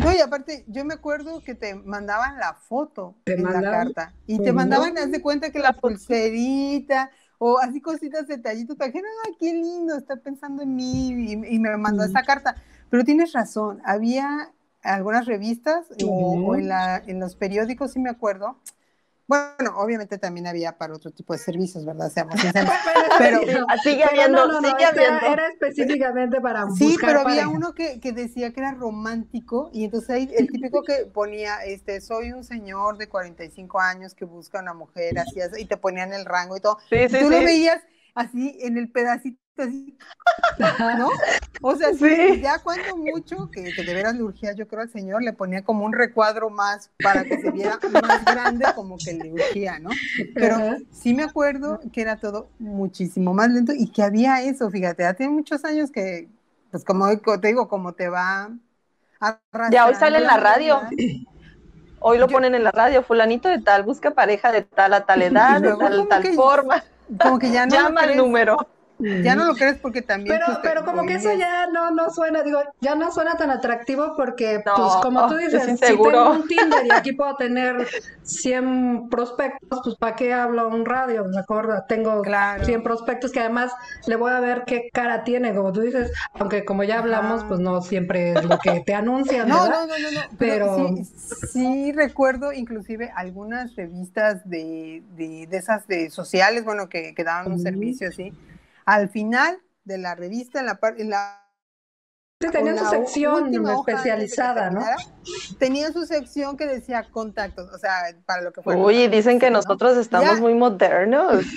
No, 0.00 0.12
y 0.12 0.20
aparte, 0.20 0.64
yo 0.66 0.84
me 0.84 0.94
acuerdo 0.94 1.40
que 1.44 1.54
te 1.54 1.74
mandaban 1.74 2.38
la 2.38 2.54
foto 2.54 3.09
en 3.26 3.42
la 3.42 3.60
carta. 3.60 4.12
Y 4.26 4.38
te 4.38 4.52
mandaban, 4.52 4.96
haz 4.98 5.10
de 5.10 5.20
cuenta 5.20 5.50
que 5.50 5.58
la 5.58 5.72
pulserita, 5.72 7.10
o 7.38 7.58
así 7.58 7.80
cositas, 7.80 8.26
detallitos, 8.26 8.76
para 8.76 8.92
que, 8.92 8.98
ah, 8.98 9.30
qué 9.38 9.54
lindo, 9.54 9.96
está 9.96 10.16
pensando 10.16 10.62
en 10.62 10.76
mí, 10.76 11.32
y, 11.32 11.58
me 11.58 11.76
mandó 11.76 12.04
esa 12.04 12.22
carta. 12.22 12.56
Pero 12.90 13.04
tienes 13.04 13.32
razón, 13.32 13.80
había 13.84 14.50
algunas 14.82 15.26
revistas 15.26 15.86
o, 16.06 16.54
en, 16.54 16.68
la, 16.68 17.02
en 17.06 17.20
los 17.20 17.36
periódicos, 17.36 17.92
sí 17.92 17.98
me 17.98 18.10
acuerdo, 18.10 18.58
bueno, 19.30 19.76
obviamente 19.76 20.18
también 20.18 20.48
había 20.48 20.76
para 20.76 20.92
otro 20.92 21.12
tipo 21.12 21.32
de 21.34 21.38
servicios, 21.38 21.84
¿verdad? 21.84 22.10
Seamos 22.10 22.34
Pero 23.18 23.38
sigue 23.84 24.02
habiendo, 24.02 24.60
sigue 24.60 24.84
habiendo. 24.84 25.20
Era, 25.24 25.46
específicamente 25.50 26.40
para 26.40 26.68
Sí, 26.76 26.96
pero 27.00 27.20
había 27.20 27.46
uno 27.46 27.72
que, 27.72 28.00
que, 28.00 28.10
decía 28.10 28.52
que 28.52 28.58
era 28.58 28.72
romántico 28.72 29.70
y 29.72 29.84
entonces 29.84 30.10
ahí 30.10 30.30
el 30.36 30.48
típico 30.48 30.82
que 30.82 31.06
ponía, 31.06 31.58
este, 31.64 32.00
soy 32.00 32.32
un 32.32 32.42
señor 32.42 32.98
de 32.98 33.08
45 33.08 33.78
años 33.78 34.16
que 34.16 34.24
busca 34.24 34.58
una 34.58 34.74
mujer, 34.74 35.16
así, 35.20 35.38
y 35.58 35.64
te 35.66 35.76
ponían 35.76 36.12
el 36.12 36.24
rango 36.24 36.56
y 36.56 36.60
todo. 36.60 36.78
Sí, 36.88 37.08
sí, 37.08 37.16
y 37.16 37.20
tú 37.20 37.30
lo 37.30 37.38
veías 37.38 37.80
así 38.16 38.58
en 38.62 38.78
el 38.78 38.90
pedacito 38.90 39.39
¿no? 39.58 41.08
O 41.62 41.76
sea, 41.76 41.92
sí. 41.92 42.40
ya 42.40 42.58
cuando 42.58 42.96
mucho, 42.96 43.50
que, 43.50 43.62
de 43.62 43.94
veras 43.94 44.14
le 44.14 44.22
urgía, 44.22 44.52
yo 44.54 44.66
creo 44.66 44.82
al 44.82 44.90
señor, 44.90 45.22
le 45.22 45.32
ponía 45.32 45.62
como 45.62 45.84
un 45.84 45.92
recuadro 45.92 46.50
más 46.50 46.90
para 47.02 47.24
que 47.24 47.40
se 47.40 47.50
viera 47.50 47.78
más 48.02 48.24
grande 48.24 48.66
como 48.74 48.96
que 48.96 49.12
le 49.12 49.32
urgía, 49.32 49.78
¿no? 49.78 49.90
Pero 50.34 50.56
sí 50.90 51.14
me 51.14 51.24
acuerdo 51.24 51.80
que 51.92 52.02
era 52.02 52.16
todo 52.16 52.50
muchísimo 52.58 53.34
más 53.34 53.50
lento 53.50 53.72
y 53.74 53.90
que 53.90 54.02
había 54.02 54.42
eso, 54.42 54.70
fíjate, 54.70 55.02
ya 55.02 55.14
tiene 55.14 55.32
muchos 55.32 55.64
años 55.64 55.90
que, 55.90 56.28
pues 56.70 56.84
como 56.84 57.16
te 57.18 57.48
digo, 57.48 57.68
como 57.68 57.92
te 57.92 58.08
va 58.08 58.50
Ya 59.70 59.86
hoy 59.86 59.94
sale 59.94 60.18
en 60.18 60.24
la 60.24 60.36
radio. 60.36 60.80
Hoy 62.02 62.16
lo 62.16 62.28
ponen 62.28 62.54
en 62.54 62.64
la 62.64 62.70
radio, 62.70 63.02
fulanito 63.02 63.50
de 63.50 63.60
tal, 63.60 63.82
busca 63.82 64.12
pareja 64.12 64.52
de 64.52 64.62
tal 64.62 64.94
a 64.94 65.04
tal 65.04 65.20
edad, 65.22 65.60
de 65.60 65.76
tal, 65.76 66.08
tal 66.08 66.26
forma. 66.34 66.82
Como 67.20 67.38
que 67.38 67.50
ya 67.50 67.66
no 67.66 67.74
Llama 67.74 68.04
el 68.04 68.16
número. 68.16 68.56
Ya 69.00 69.34
no 69.34 69.44
lo 69.46 69.54
crees 69.54 69.78
porque 69.78 70.02
también. 70.02 70.38
Pero, 70.38 70.60
pero 70.62 70.84
como 70.84 71.06
que 71.06 71.14
eso 71.14 71.32
ya 71.32 71.66
no, 71.68 71.90
no 71.90 72.10
suena, 72.10 72.42
digo, 72.42 72.60
ya 72.80 72.94
no 72.94 73.10
suena 73.12 73.36
tan 73.36 73.50
atractivo 73.50 74.14
porque, 74.16 74.62
pues 74.64 74.92
como 75.02 75.26
tú 75.28 75.36
dices, 75.36 75.64
si 75.64 75.76
tengo 75.76 76.30
un 76.30 76.46
Tinder 76.46 76.86
y 76.86 76.90
aquí 76.92 77.12
puedo 77.12 77.34
tener 77.36 77.86
100 78.22 79.08
prospectos, 79.08 79.80
pues 79.82 79.96
¿para 79.96 80.16
qué 80.16 80.32
hablo 80.32 80.68
un 80.68 80.84
radio? 80.84 81.24
Mejor 81.24 81.84
tengo 81.88 82.22
100 82.62 82.82
prospectos 82.82 83.32
que 83.32 83.40
además 83.40 83.72
le 84.06 84.16
voy 84.16 84.32
a 84.32 84.40
ver 84.40 84.64
qué 84.66 84.90
cara 84.92 85.24
tiene, 85.24 85.54
como 85.54 85.72
tú 85.72 85.80
dices, 85.80 86.12
aunque 86.34 86.64
como 86.64 86.84
ya 86.84 86.98
hablamos, 86.98 87.44
pues 87.44 87.60
no 87.60 87.80
siempre 87.80 88.32
es 88.32 88.44
lo 88.44 88.58
que 88.58 88.80
te 88.80 88.94
anuncian. 88.94 89.48
no, 89.48 89.68
no, 89.68 89.86
no, 89.86 89.98
no, 89.98 90.10
no, 90.12 90.20
pero, 90.38 90.94
sí, 91.52 91.92
recuerdo 91.92 92.52
inclusive 92.52 93.10
algunas 93.14 93.74
revistas 93.76 94.48
de, 94.48 95.02
de, 95.16 95.46
de 95.46 95.56
esas 95.56 95.86
de 95.86 96.10
sociales, 96.10 96.64
bueno, 96.64 96.88
que, 96.88 97.14
que 97.14 97.24
daban 97.24 97.52
un 97.52 97.58
servicio 97.58 98.08
así 98.08 98.32
al 98.90 99.08
final 99.08 99.62
de 99.84 99.98
la 99.98 100.16
revista, 100.16 100.58
en 100.58 100.66
la, 100.66 100.80
en 100.98 101.10
la 101.10 101.46
tenía 102.50 102.76
su 102.76 102.86
sección 102.86 103.54
especializada, 103.68 104.70
¿no? 104.70 104.84
Tenía 105.60 105.92
su 105.92 106.04
sección 106.06 106.56
que 106.56 106.66
decía 106.66 107.06
contactos, 107.12 107.70
o 107.72 107.78
sea, 107.78 108.02
para 108.26 108.42
lo 108.42 108.52
que 108.52 108.62
fuera. 108.62 108.80
Uy, 108.80 109.06
dicen 109.06 109.38
que 109.38 109.48
nosotros 109.48 109.96
estamos 109.96 110.40
muy 110.40 110.54
modernos. 110.54 111.44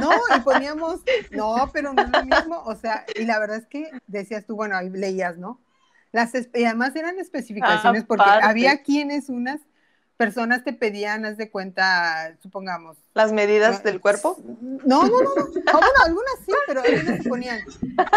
No, 0.00 0.10
y 0.36 0.40
poníamos, 0.40 1.00
no, 1.30 1.70
pero 1.72 1.92
no 1.94 2.02
es 2.02 2.10
lo 2.10 2.22
mismo, 2.22 2.62
o 2.64 2.76
sea, 2.76 3.04
y 3.18 3.24
la 3.24 3.38
verdad 3.38 3.56
es 3.56 3.66
que 3.66 3.90
decías 4.06 4.44
tú, 4.44 4.54
bueno, 4.54 4.76
ahí 4.76 4.90
leías, 4.90 5.38
¿no? 5.38 5.60
Las, 6.12 6.34
y 6.34 6.64
además 6.64 6.94
eran 6.94 7.18
especificaciones, 7.18 8.04
porque 8.04 8.28
había 8.28 8.82
quienes 8.82 9.28
unas 9.30 9.60
personas 10.18 10.64
te 10.64 10.72
pedían, 10.72 11.24
haz 11.24 11.36
de 11.36 11.48
cuenta, 11.48 12.36
supongamos. 12.42 12.98
¿Las 13.14 13.32
medidas 13.32 13.84
del 13.84 14.00
cuerpo? 14.00 14.36
No, 14.84 15.04
no, 15.04 15.08
no, 15.08 15.20
no. 15.20 15.44
bueno, 15.54 15.88
algunas 16.04 16.34
sí, 16.44 16.52
pero 16.66 16.82
algunas 16.82 17.22
se 17.22 17.28
ponían. 17.28 17.60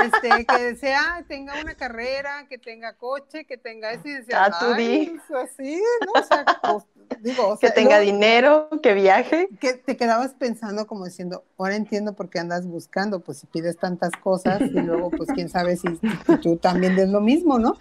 Este, 0.03 0.45
que 0.45 0.75
sea, 0.77 1.23
tenga 1.27 1.53
una 1.61 1.75
carrera, 1.75 2.47
que 2.49 2.57
tenga 2.57 2.93
coche, 2.93 3.45
que 3.45 3.55
tenga 3.57 3.91
eso 3.91 4.07
y 4.07 4.13
decía, 4.13 4.45
ah, 4.45 4.59
tú 4.59 4.73
di. 4.73 5.15
así, 5.43 5.79
¿no? 6.05 6.19
O 6.19 6.23
sea, 6.23 6.45
pues, 6.61 7.21
digo, 7.21 7.49
o 7.49 7.57
sea, 7.57 7.69
que 7.69 7.75
tenga 7.75 7.99
dinero, 7.99 8.69
que 8.81 8.95
viaje. 8.95 9.47
Que 9.59 9.73
te 9.73 9.95
quedabas 9.95 10.33
pensando 10.33 10.87
como 10.87 11.05
diciendo, 11.05 11.43
ahora 11.59 11.75
entiendo 11.75 12.13
por 12.13 12.31
qué 12.31 12.39
andas 12.39 12.65
buscando, 12.65 13.19
pues 13.19 13.37
si 13.37 13.45
pides 13.45 13.77
tantas 13.77 14.11
cosas 14.23 14.59
y 14.61 14.81
luego, 14.81 15.11
pues 15.11 15.29
quién 15.35 15.49
sabe 15.49 15.77
si, 15.77 15.87
si 15.97 16.37
tú 16.41 16.57
también 16.57 16.95
des 16.95 17.09
lo 17.09 17.21
mismo, 17.21 17.59
¿no? 17.59 17.77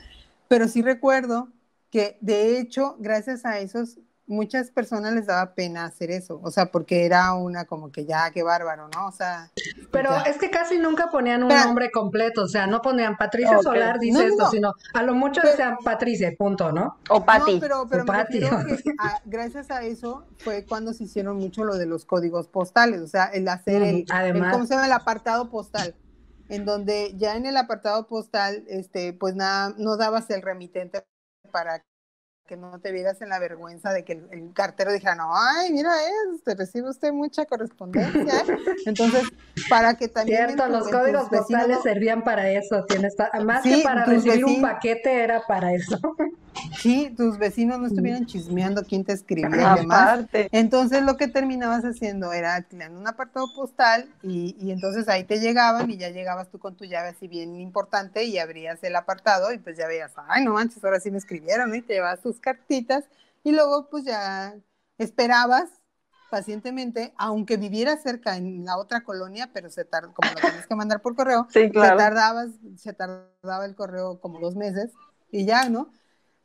Pero 0.47 0.69
sí 0.69 0.83
recuerdo 0.83 1.49
que 1.91 2.19
de 2.21 2.59
hecho, 2.59 2.97
gracias 2.99 3.45
a 3.45 3.59
esos 3.59 3.99
muchas 4.31 4.71
personas 4.71 5.13
les 5.13 5.27
daba 5.27 5.55
pena 5.55 5.85
hacer 5.85 6.11
eso, 6.11 6.41
o 6.43 6.51
sea, 6.51 6.67
porque 6.67 7.05
era 7.05 7.35
una 7.35 7.65
como 7.65 7.91
que 7.91 8.07
ya, 8.07 8.31
qué 8.31 8.43
bárbaro, 8.43 8.89
¿no? 8.89 9.09
O 9.09 9.13
sea. 9.13 9.51
Pero 9.91 10.11
es 10.25 10.39
que 10.39 10.51
casi 10.51 10.79
nunca 10.79 11.11
ponían 11.11 11.43
un 11.43 11.49
nombre 11.49 11.91
completo, 11.91 12.45
o 12.45 12.49
sea, 12.49 12.67
no 12.67 12.81
ponían 12.81 13.17
Patricia 13.17 13.59
Solar 13.59 13.99
dice 13.99 14.27
esto, 14.27 14.49
sino 14.51 14.73
a 14.95 15.03
lo 15.03 15.15
mucho 15.15 15.41
decían 15.43 15.77
Patricia, 15.85 16.33
punto, 16.39 16.73
¿no? 16.73 16.99
O 17.11 17.25
Pati. 17.25 17.55
No, 17.55 17.61
pero, 17.61 17.87
pero 17.91 18.05
gracias 19.27 19.71
a 19.71 19.83
eso 19.83 20.25
fue 20.39 20.65
cuando 20.65 20.93
se 20.93 21.05
hicieron 21.05 21.37
mucho 21.37 21.65
lo 21.65 21.77
de 21.77 21.87
los 21.87 22.05
códigos 22.05 22.47
postales, 22.47 23.01
o 23.01 23.09
sea, 23.09 23.25
el 23.25 23.49
hacer 23.49 23.83
el, 23.83 24.07
¿cómo 24.53 24.65
se 24.65 24.75
llama? 24.75 24.87
El 24.87 24.93
apartado 24.93 25.51
postal 25.51 25.95
en 26.49 26.65
donde 26.65 27.15
ya 27.17 27.37
en 27.37 27.47
el 27.47 27.57
apartado 27.57 28.09
postal, 28.09 28.65
este, 28.69 29.13
pues 29.13 29.37
nada, 29.37 29.73
no 29.79 29.97
dabas 29.97 30.29
el 30.31 30.43
remitente 30.43 31.05
para 31.53 31.85
que 32.51 32.57
no 32.57 32.81
te 32.81 32.91
vieras 32.91 33.23
en 33.23 33.29
la 33.29 33.39
vergüenza 33.39 33.93
de 33.93 34.05
que 34.05 34.15
el, 34.33 34.53
cartero 34.55 34.93
dijera, 34.93 35.15
no, 35.15 35.31
ay, 35.33 35.73
mira, 35.73 35.93
te 36.45 36.57
recibe 36.57 36.91
usted 36.91 37.13
mucha 37.13 37.47
correspondencia. 37.47 38.43
Entonces, 38.87 39.23
para 39.69 39.95
que 39.95 40.09
también... 40.09 40.49
Cierto, 40.49 40.67
los 40.67 40.89
códigos 40.89 41.29
postales 41.29 41.79
servían 41.85 42.25
para 42.25 42.51
eso, 42.51 42.85
tienes 42.87 43.15
más 43.45 43.63
que 43.63 43.83
para 43.85 44.05
recibir 44.05 44.45
un 44.45 44.61
paquete 44.61 45.23
era 45.23 45.43
para 45.47 45.73
eso. 45.73 45.97
Sí, 46.81 47.13
tus 47.17 47.39
vecinos 47.39 47.79
no 47.79 47.87
estuvieran 47.87 48.27
chismeando 48.27 48.83
quién 48.85 49.05
te 49.05 49.13
escribía 49.13 49.75
y 49.77 49.81
demás. 49.81 50.27
Entonces 50.33 51.03
lo 51.03 51.17
que 51.17 51.29
terminabas 51.29 51.85
haciendo 51.85 52.33
era 52.33 52.57
alquilando 52.57 52.99
un 52.99 53.07
apartado 53.07 53.47
postal 53.55 54.09
y, 54.23 54.57
y, 54.59 54.73
entonces 54.73 55.09
ahí 55.09 55.25
te 55.25 55.41
llegaban 55.41 55.91
y 55.91 55.97
ya 55.97 56.11
llegabas 56.11 56.49
tú 56.49 56.59
con 56.59 56.75
tu 56.75 56.85
llave 56.85 57.09
así 57.09 57.29
bien 57.29 57.55
importante 57.61 58.25
y 58.25 58.39
abrías 58.39 58.83
el 58.83 58.97
apartado 58.97 59.53
y 59.53 59.59
pues 59.59 59.77
ya 59.77 59.87
veías, 59.87 60.13
ay, 60.29 60.45
no 60.45 60.55
manches, 60.55 60.83
ahora 60.83 61.01
sí 61.01 61.11
me 61.11 61.19
escribieron 61.19 61.75
y 61.75 61.83
te 61.83 61.95
llevabas 61.95 62.21
tus 62.21 62.40
cartitas 62.41 63.05
y 63.43 63.53
luego 63.53 63.89
pues 63.91 64.05
ya 64.05 64.55
esperabas 64.99 65.71
pacientemente, 66.31 67.13
aunque 67.19 67.57
viviera 67.57 67.97
cerca 67.97 68.37
en 68.37 68.65
la 68.65 68.79
otra 68.79 69.03
colonia, 69.03 69.51
pero 69.53 69.69
se 69.69 69.85
tardó, 69.85 70.15
como 70.15 70.31
lo 70.31 70.41
tenías 70.41 70.67
que 70.67 70.75
mandar 70.77 71.03
por 71.03 71.17
correo, 71.17 71.47
se, 71.51 71.69
tardaba, 71.71 72.47
se 72.77 72.93
tardaba 72.93 73.65
el 73.65 73.75
correo 73.75 74.21
como 74.21 74.39
dos 74.39 74.55
meses 74.57 74.93
y 75.31 75.45
ya, 75.45 75.69
¿no? 75.69 75.91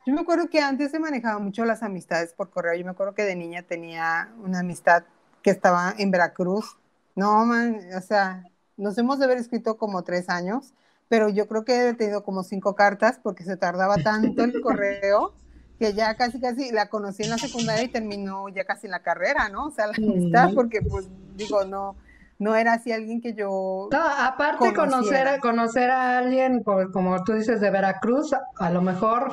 Yo 0.04 0.12
me 0.12 0.20
acuerdo 0.20 0.48
que 0.50 0.60
antes 0.60 0.90
se 0.90 1.00
manejaba 1.00 1.38
mucho 1.38 1.64
las 1.64 1.82
amistades 1.82 2.32
por 2.32 2.50
correo. 2.50 2.74
Yo 2.78 2.84
me 2.84 2.92
acuerdo 2.92 3.14
que 3.14 3.24
de 3.24 3.34
niña 3.34 3.62
tenía 3.62 4.32
una 4.38 4.60
amistad 4.60 5.02
que 5.42 5.50
estaba 5.50 5.94
en 5.98 6.12
Veracruz. 6.12 6.76
No, 7.16 7.44
man, 7.44 7.80
o 7.96 8.00
sea, 8.00 8.44
nos 8.76 8.96
hemos 8.98 9.18
de 9.18 9.24
haber 9.24 9.38
escrito 9.38 9.78
como 9.78 10.04
tres 10.04 10.28
años, 10.28 10.74
pero 11.08 11.28
yo 11.28 11.48
creo 11.48 11.64
que 11.64 11.88
he 11.88 11.94
tenido 11.94 12.22
como 12.22 12.44
cinco 12.44 12.76
cartas 12.76 13.18
porque 13.20 13.42
se 13.42 13.56
tardaba 13.56 13.96
tanto 13.96 14.44
el 14.44 14.60
correo 14.62 15.34
que 15.78 15.92
ya 15.92 16.14
casi 16.16 16.40
casi 16.40 16.72
la 16.72 16.88
conocí 16.88 17.22
en 17.22 17.30
la 17.30 17.38
secundaria 17.38 17.84
y 17.84 17.88
terminó 17.88 18.48
ya 18.48 18.64
casi 18.64 18.86
en 18.86 18.92
la 18.92 19.00
carrera, 19.00 19.48
¿no? 19.48 19.66
O 19.66 19.70
sea, 19.70 19.86
la 19.86 19.94
amistad, 19.96 20.50
porque 20.54 20.80
pues 20.82 21.08
digo, 21.36 21.64
no, 21.64 21.96
no 22.38 22.54
era 22.54 22.74
así 22.74 22.92
alguien 22.92 23.20
que 23.20 23.34
yo. 23.34 23.88
No, 23.90 23.98
aparte 23.98 24.72
conocer 24.74 25.28
a, 25.28 25.40
conocer 25.40 25.90
a 25.90 26.18
alguien, 26.18 26.62
como 26.62 27.22
tú 27.24 27.34
dices, 27.34 27.60
de 27.60 27.70
Veracruz, 27.70 28.34
a 28.58 28.70
lo 28.70 28.82
mejor 28.82 29.32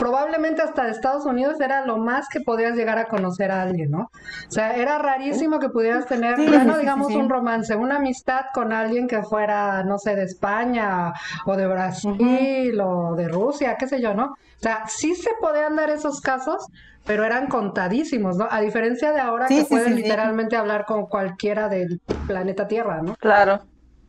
probablemente 0.00 0.62
hasta 0.62 0.84
de 0.84 0.92
Estados 0.92 1.26
Unidos 1.26 1.60
era 1.60 1.84
lo 1.84 1.98
más 1.98 2.26
que 2.30 2.40
podías 2.40 2.74
llegar 2.74 2.98
a 2.98 3.04
conocer 3.04 3.50
a 3.50 3.60
alguien, 3.60 3.90
¿no? 3.90 4.10
O 4.48 4.50
sea, 4.50 4.74
era 4.74 4.98
rarísimo 4.98 5.58
que 5.58 5.68
pudieras 5.68 6.06
tener, 6.06 6.40
ya 6.40 6.64
no 6.64 6.78
digamos 6.78 7.12
un 7.14 7.28
romance, 7.28 7.76
una 7.76 7.96
amistad 7.96 8.46
con 8.54 8.72
alguien 8.72 9.06
que 9.06 9.22
fuera, 9.22 9.84
no 9.84 9.98
sé, 9.98 10.16
de 10.16 10.22
España 10.22 11.12
o 11.44 11.54
de 11.54 11.66
Brasil 11.66 12.80
o 12.80 13.14
de 13.14 13.28
Rusia, 13.28 13.76
qué 13.78 13.86
sé 13.86 14.00
yo, 14.00 14.14
¿no? 14.14 14.24
O 14.24 14.62
sea, 14.62 14.84
sí 14.88 15.14
se 15.14 15.30
podían 15.38 15.76
dar 15.76 15.90
esos 15.90 16.22
casos, 16.22 16.66
pero 17.04 17.24
eran 17.24 17.48
contadísimos, 17.48 18.38
¿no? 18.38 18.48
A 18.50 18.60
diferencia 18.60 19.12
de 19.12 19.20
ahora 19.20 19.48
que 19.48 19.64
puedes 19.64 19.94
literalmente 19.94 20.56
hablar 20.56 20.86
con 20.86 21.06
cualquiera 21.06 21.68
del 21.68 22.00
planeta 22.26 22.66
Tierra, 22.66 23.02
¿no? 23.02 23.16
Claro, 23.16 23.60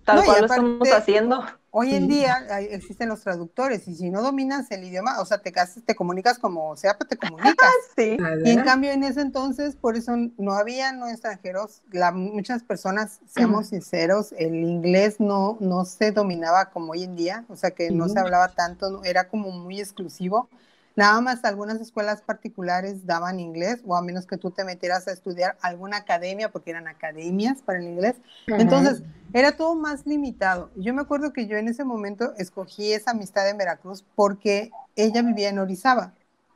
tal 0.04 0.24
cual 0.24 0.42
lo 0.42 0.46
estamos 0.46 0.92
haciendo. 0.92 1.46
Hoy 1.74 1.96
en 1.96 2.10
día 2.10 2.46
existen 2.60 3.08
los 3.08 3.22
traductores 3.22 3.88
y 3.88 3.96
si 3.96 4.10
no 4.10 4.22
dominas 4.22 4.70
el 4.72 4.84
idioma, 4.84 5.22
o 5.22 5.26
sea, 5.26 5.38
te, 5.38 5.54
te 5.86 5.96
comunicas 5.96 6.38
como 6.38 6.76
sea, 6.76 6.98
pero 6.98 7.08
te 7.08 7.16
comunicas. 7.16 7.70
sí. 7.96 8.18
Y 8.44 8.50
en 8.50 8.64
cambio 8.64 8.92
en 8.92 9.06
ese 9.06 9.22
entonces, 9.22 9.78
por 9.78 9.96
eso 9.96 10.12
no 10.38 10.52
había 10.52 10.92
no 10.92 11.08
extranjeros, 11.08 11.82
la, 11.92 12.12
muchas 12.12 12.64
personas, 12.64 13.22
seamos 13.26 13.68
sinceros, 13.68 14.34
el 14.38 14.56
inglés 14.56 15.22
no, 15.22 15.58
no 15.62 15.86
se 15.86 16.12
dominaba 16.12 16.72
como 16.72 16.92
hoy 16.92 17.04
en 17.04 17.16
día, 17.16 17.46
o 17.48 17.56
sea, 17.56 17.72
que 17.72 17.90
no 17.90 18.10
se 18.10 18.20
hablaba 18.20 18.50
tanto, 18.50 19.06
era 19.06 19.30
como 19.30 19.52
muy 19.52 19.80
exclusivo. 19.80 20.50
Nada 20.96 21.22
más 21.22 21.44
algunas 21.46 21.80
escuelas 21.80 22.22
particulares 22.22 23.06
daban 23.06 23.40
inglés, 23.40 23.82
o 23.86 23.96
a 23.96 24.02
menos 24.02 24.26
que 24.26 24.38
tú 24.38 24.52
te 24.52 24.64
metieras 24.64 25.08
a 25.08 25.12
estudiar 25.12 25.58
alguna 25.62 25.98
academia, 25.98 26.52
porque 26.52 26.72
eran 26.72 26.88
academias 26.88 27.62
para 27.62 27.80
el 27.80 27.86
inglés. 27.86 28.16
Entonces, 28.48 29.04
era 29.34 29.56
todo 29.56 29.76
más 29.76 30.06
limitado. 30.06 30.72
Yo 30.76 30.94
me 30.94 31.02
acuerdo 31.02 31.32
que 31.32 31.48
yo 31.48 31.58
en 31.58 31.68
ese 31.68 31.86
momento 31.86 32.34
escogí 32.38 32.92
esa 32.92 33.12
amistad 33.12 33.50
en 33.50 33.58
Veracruz 33.58 34.06
porque 34.16 34.72
ella 34.96 35.22
vivía 35.22 35.50
en 35.50 35.60
Orizaba. 35.60 36.14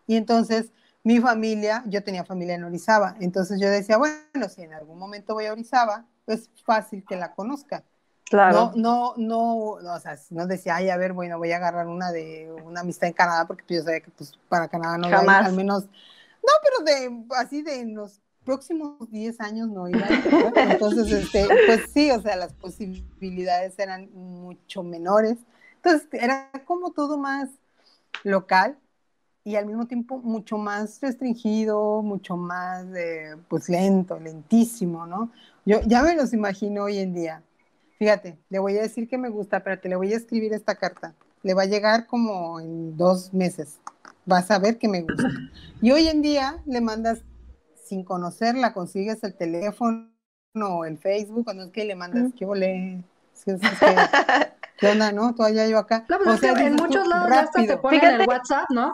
Y 0.07 0.17
entonces 0.17 0.71
mi 1.03 1.19
familia, 1.19 1.83
yo 1.86 2.03
tenía 2.03 2.25
familia 2.25 2.55
en 2.55 2.63
Orizaba. 2.63 3.15
Entonces 3.19 3.61
yo 3.61 3.69
decía, 3.69 3.97
bueno, 3.97 4.49
si 4.49 4.63
en 4.63 4.73
algún 4.73 4.97
momento 4.97 5.36
voy 5.36 5.45
a 5.45 5.53
Orizaba, 5.53 6.05
es 6.27 6.49
fácil 6.65 7.05
que 7.07 7.15
la 7.15 7.33
conozca. 7.33 7.83
Claro. 8.30 8.73
No, 8.76 9.13
no, 9.15 9.78
no, 9.82 9.93
o 9.93 9.99
sea, 9.99 10.17
no 10.32 10.47
decía, 10.47 10.78
ay, 10.78 10.89
a 10.89 10.97
ver, 10.97 11.13
bueno, 11.13 11.38
voy 11.38 11.51
a 11.51 11.57
agarrar 11.57 11.88
una 11.88 12.11
de 12.11 12.51
una 12.65 12.82
amistad 12.82 13.07
en 13.07 13.13
Canadá, 13.13 13.45
porque 13.45 13.76
yo 13.76 13.84
sabía 13.84 13.99
que 13.99 14.09
pues 14.11 14.34
para 14.49 14.67
Canadá 14.67 14.97
no 14.97 15.07
iba 15.07 15.19
al 15.19 15.53
menos, 15.53 15.84
no, 15.84 16.51
pero 16.63 16.86
de, 16.86 17.26
así 17.38 17.61
de 17.61 17.82
en 17.82 17.95
los 17.95 18.19
próximos 18.43 19.11
10 19.11 19.39
años 19.41 19.69
no 19.69 19.88
iba 19.89 20.05
a 20.05 20.09
Entonces, 20.71 21.11
este, 21.11 21.47
pues 21.65 21.91
sí, 21.91 22.11
o 22.11 22.21
sea, 22.21 22.36
las 22.36 22.53
posibilidades 22.53 23.78
eran 23.78 24.09
mucho 24.13 24.84
menores. 24.84 25.38
Entonces, 25.78 26.07
era 26.11 26.51
como 26.65 26.91
todo 26.91 27.17
más 27.17 27.49
local 28.23 28.78
y 29.43 29.55
al 29.55 29.65
mismo 29.67 29.86
tiempo 29.86 30.17
mucho 30.19 30.57
más 30.57 30.99
restringido, 31.01 32.01
mucho 32.01 32.38
más, 32.38 32.86
pues 33.47 33.69
lento, 33.69 34.19
lentísimo, 34.19 35.05
¿no? 35.05 35.32
Yo 35.65 35.82
ya 35.86 36.01
me 36.01 36.15
los 36.15 36.34
imagino 36.34 36.84
hoy 36.84 36.97
en 36.99 37.13
día 37.13 37.43
Fíjate, 37.97 38.37
le 38.49 38.59
voy 38.59 38.77
a 38.77 38.81
decir 38.81 39.07
que 39.07 39.17
me 39.17 39.29
gusta, 39.29 39.61
pero 39.61 39.79
te 39.79 39.87
le 39.87 39.95
voy 39.95 40.13
a 40.13 40.17
escribir 40.17 40.53
esta 40.53 40.75
carta. 40.75 41.13
Le 41.43 41.53
va 41.53 41.63
a 41.63 41.67
llegar 41.67 42.07
como 42.07 42.59
en 42.59 42.97
dos 42.97 43.33
meses. 43.33 43.79
Vas 44.25 44.51
a 44.51 44.59
ver 44.59 44.77
que 44.77 44.87
me 44.87 45.01
gusta. 45.01 45.29
Y 45.81 45.91
hoy 45.91 46.07
en 46.07 46.21
día 46.21 46.61
le 46.65 46.81
mandas 46.81 47.21
sin 47.83 48.03
conocerla, 48.03 48.73
consigues 48.73 49.23
el 49.23 49.35
teléfono 49.35 50.09
o 50.55 50.85
el 50.85 50.97
Facebook, 50.97 51.45
cuando 51.45 51.63
es 51.65 51.71
que 51.71 51.85
le 51.85 51.95
mandas, 51.95 52.33
¿qué 52.37 52.45
volé? 52.45 53.03
¿Qué 54.77 54.87
onda, 54.87 55.11
no? 55.11 55.35
Todavía 55.35 55.67
yo 55.67 55.77
acá. 55.77 56.05
No, 56.09 56.17
pues 56.17 56.41
en 56.43 56.75
muchos 56.75 57.07
lados 57.07 57.29
ya 57.29 57.41
hasta 57.41 57.65
te 57.65 57.77
ponen 57.77 58.03
el 58.03 58.27
WhatsApp, 58.27 58.65
¿no? 58.71 58.93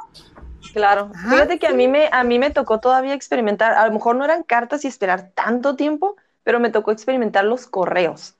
Claro. 0.74 1.12
Fíjate 1.30 1.58
que 1.58 1.68
a 1.68 1.74
mí 1.74 1.88
me 1.88 2.08
a 2.12 2.24
mí 2.24 2.38
me 2.38 2.52
tocó 2.52 2.80
todavía 2.80 3.16
experimentar, 3.16 3.74
a 3.74 3.88
lo 3.88 3.93
mejor 3.93 4.16
no 4.16 4.26
eran 4.26 4.43
cartas 4.43 4.86
y 4.86 4.88
esperar 4.88 5.32
tanto 5.34 5.76
tiempo, 5.76 6.18
pero 6.43 6.60
me 6.60 6.70
tocó 6.70 6.91
experimentar 6.91 7.45
los 7.45 7.66
correos 7.66 8.36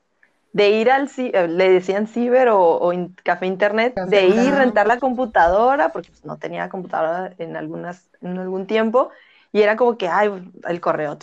de 0.54 0.70
ir 0.70 0.92
al, 0.92 1.10
eh, 1.18 1.48
le 1.48 1.70
decían 1.70 2.08
ciber 2.08 2.50
o, 2.52 2.92
café 3.24 3.46
internet, 3.46 3.96
de 4.08 4.28
ir, 4.28 4.54
rentar 4.54 4.88
la 4.88 5.00
computadora, 5.00 5.90
porque 5.90 6.10
pues, 6.10 6.26
no 6.26 6.38
tenía 6.38 6.70
computadora 6.70 7.34
en, 7.38 7.56
algunas, 7.56 8.10
en 8.22 8.38
algún 8.38 8.68
tiempo, 8.68 9.10
y 9.54 9.62
era 9.62 9.76
como 9.76 9.98
que, 9.98 10.08
ay, 10.08 10.30
el 10.68 10.82
correo. 10.82 11.18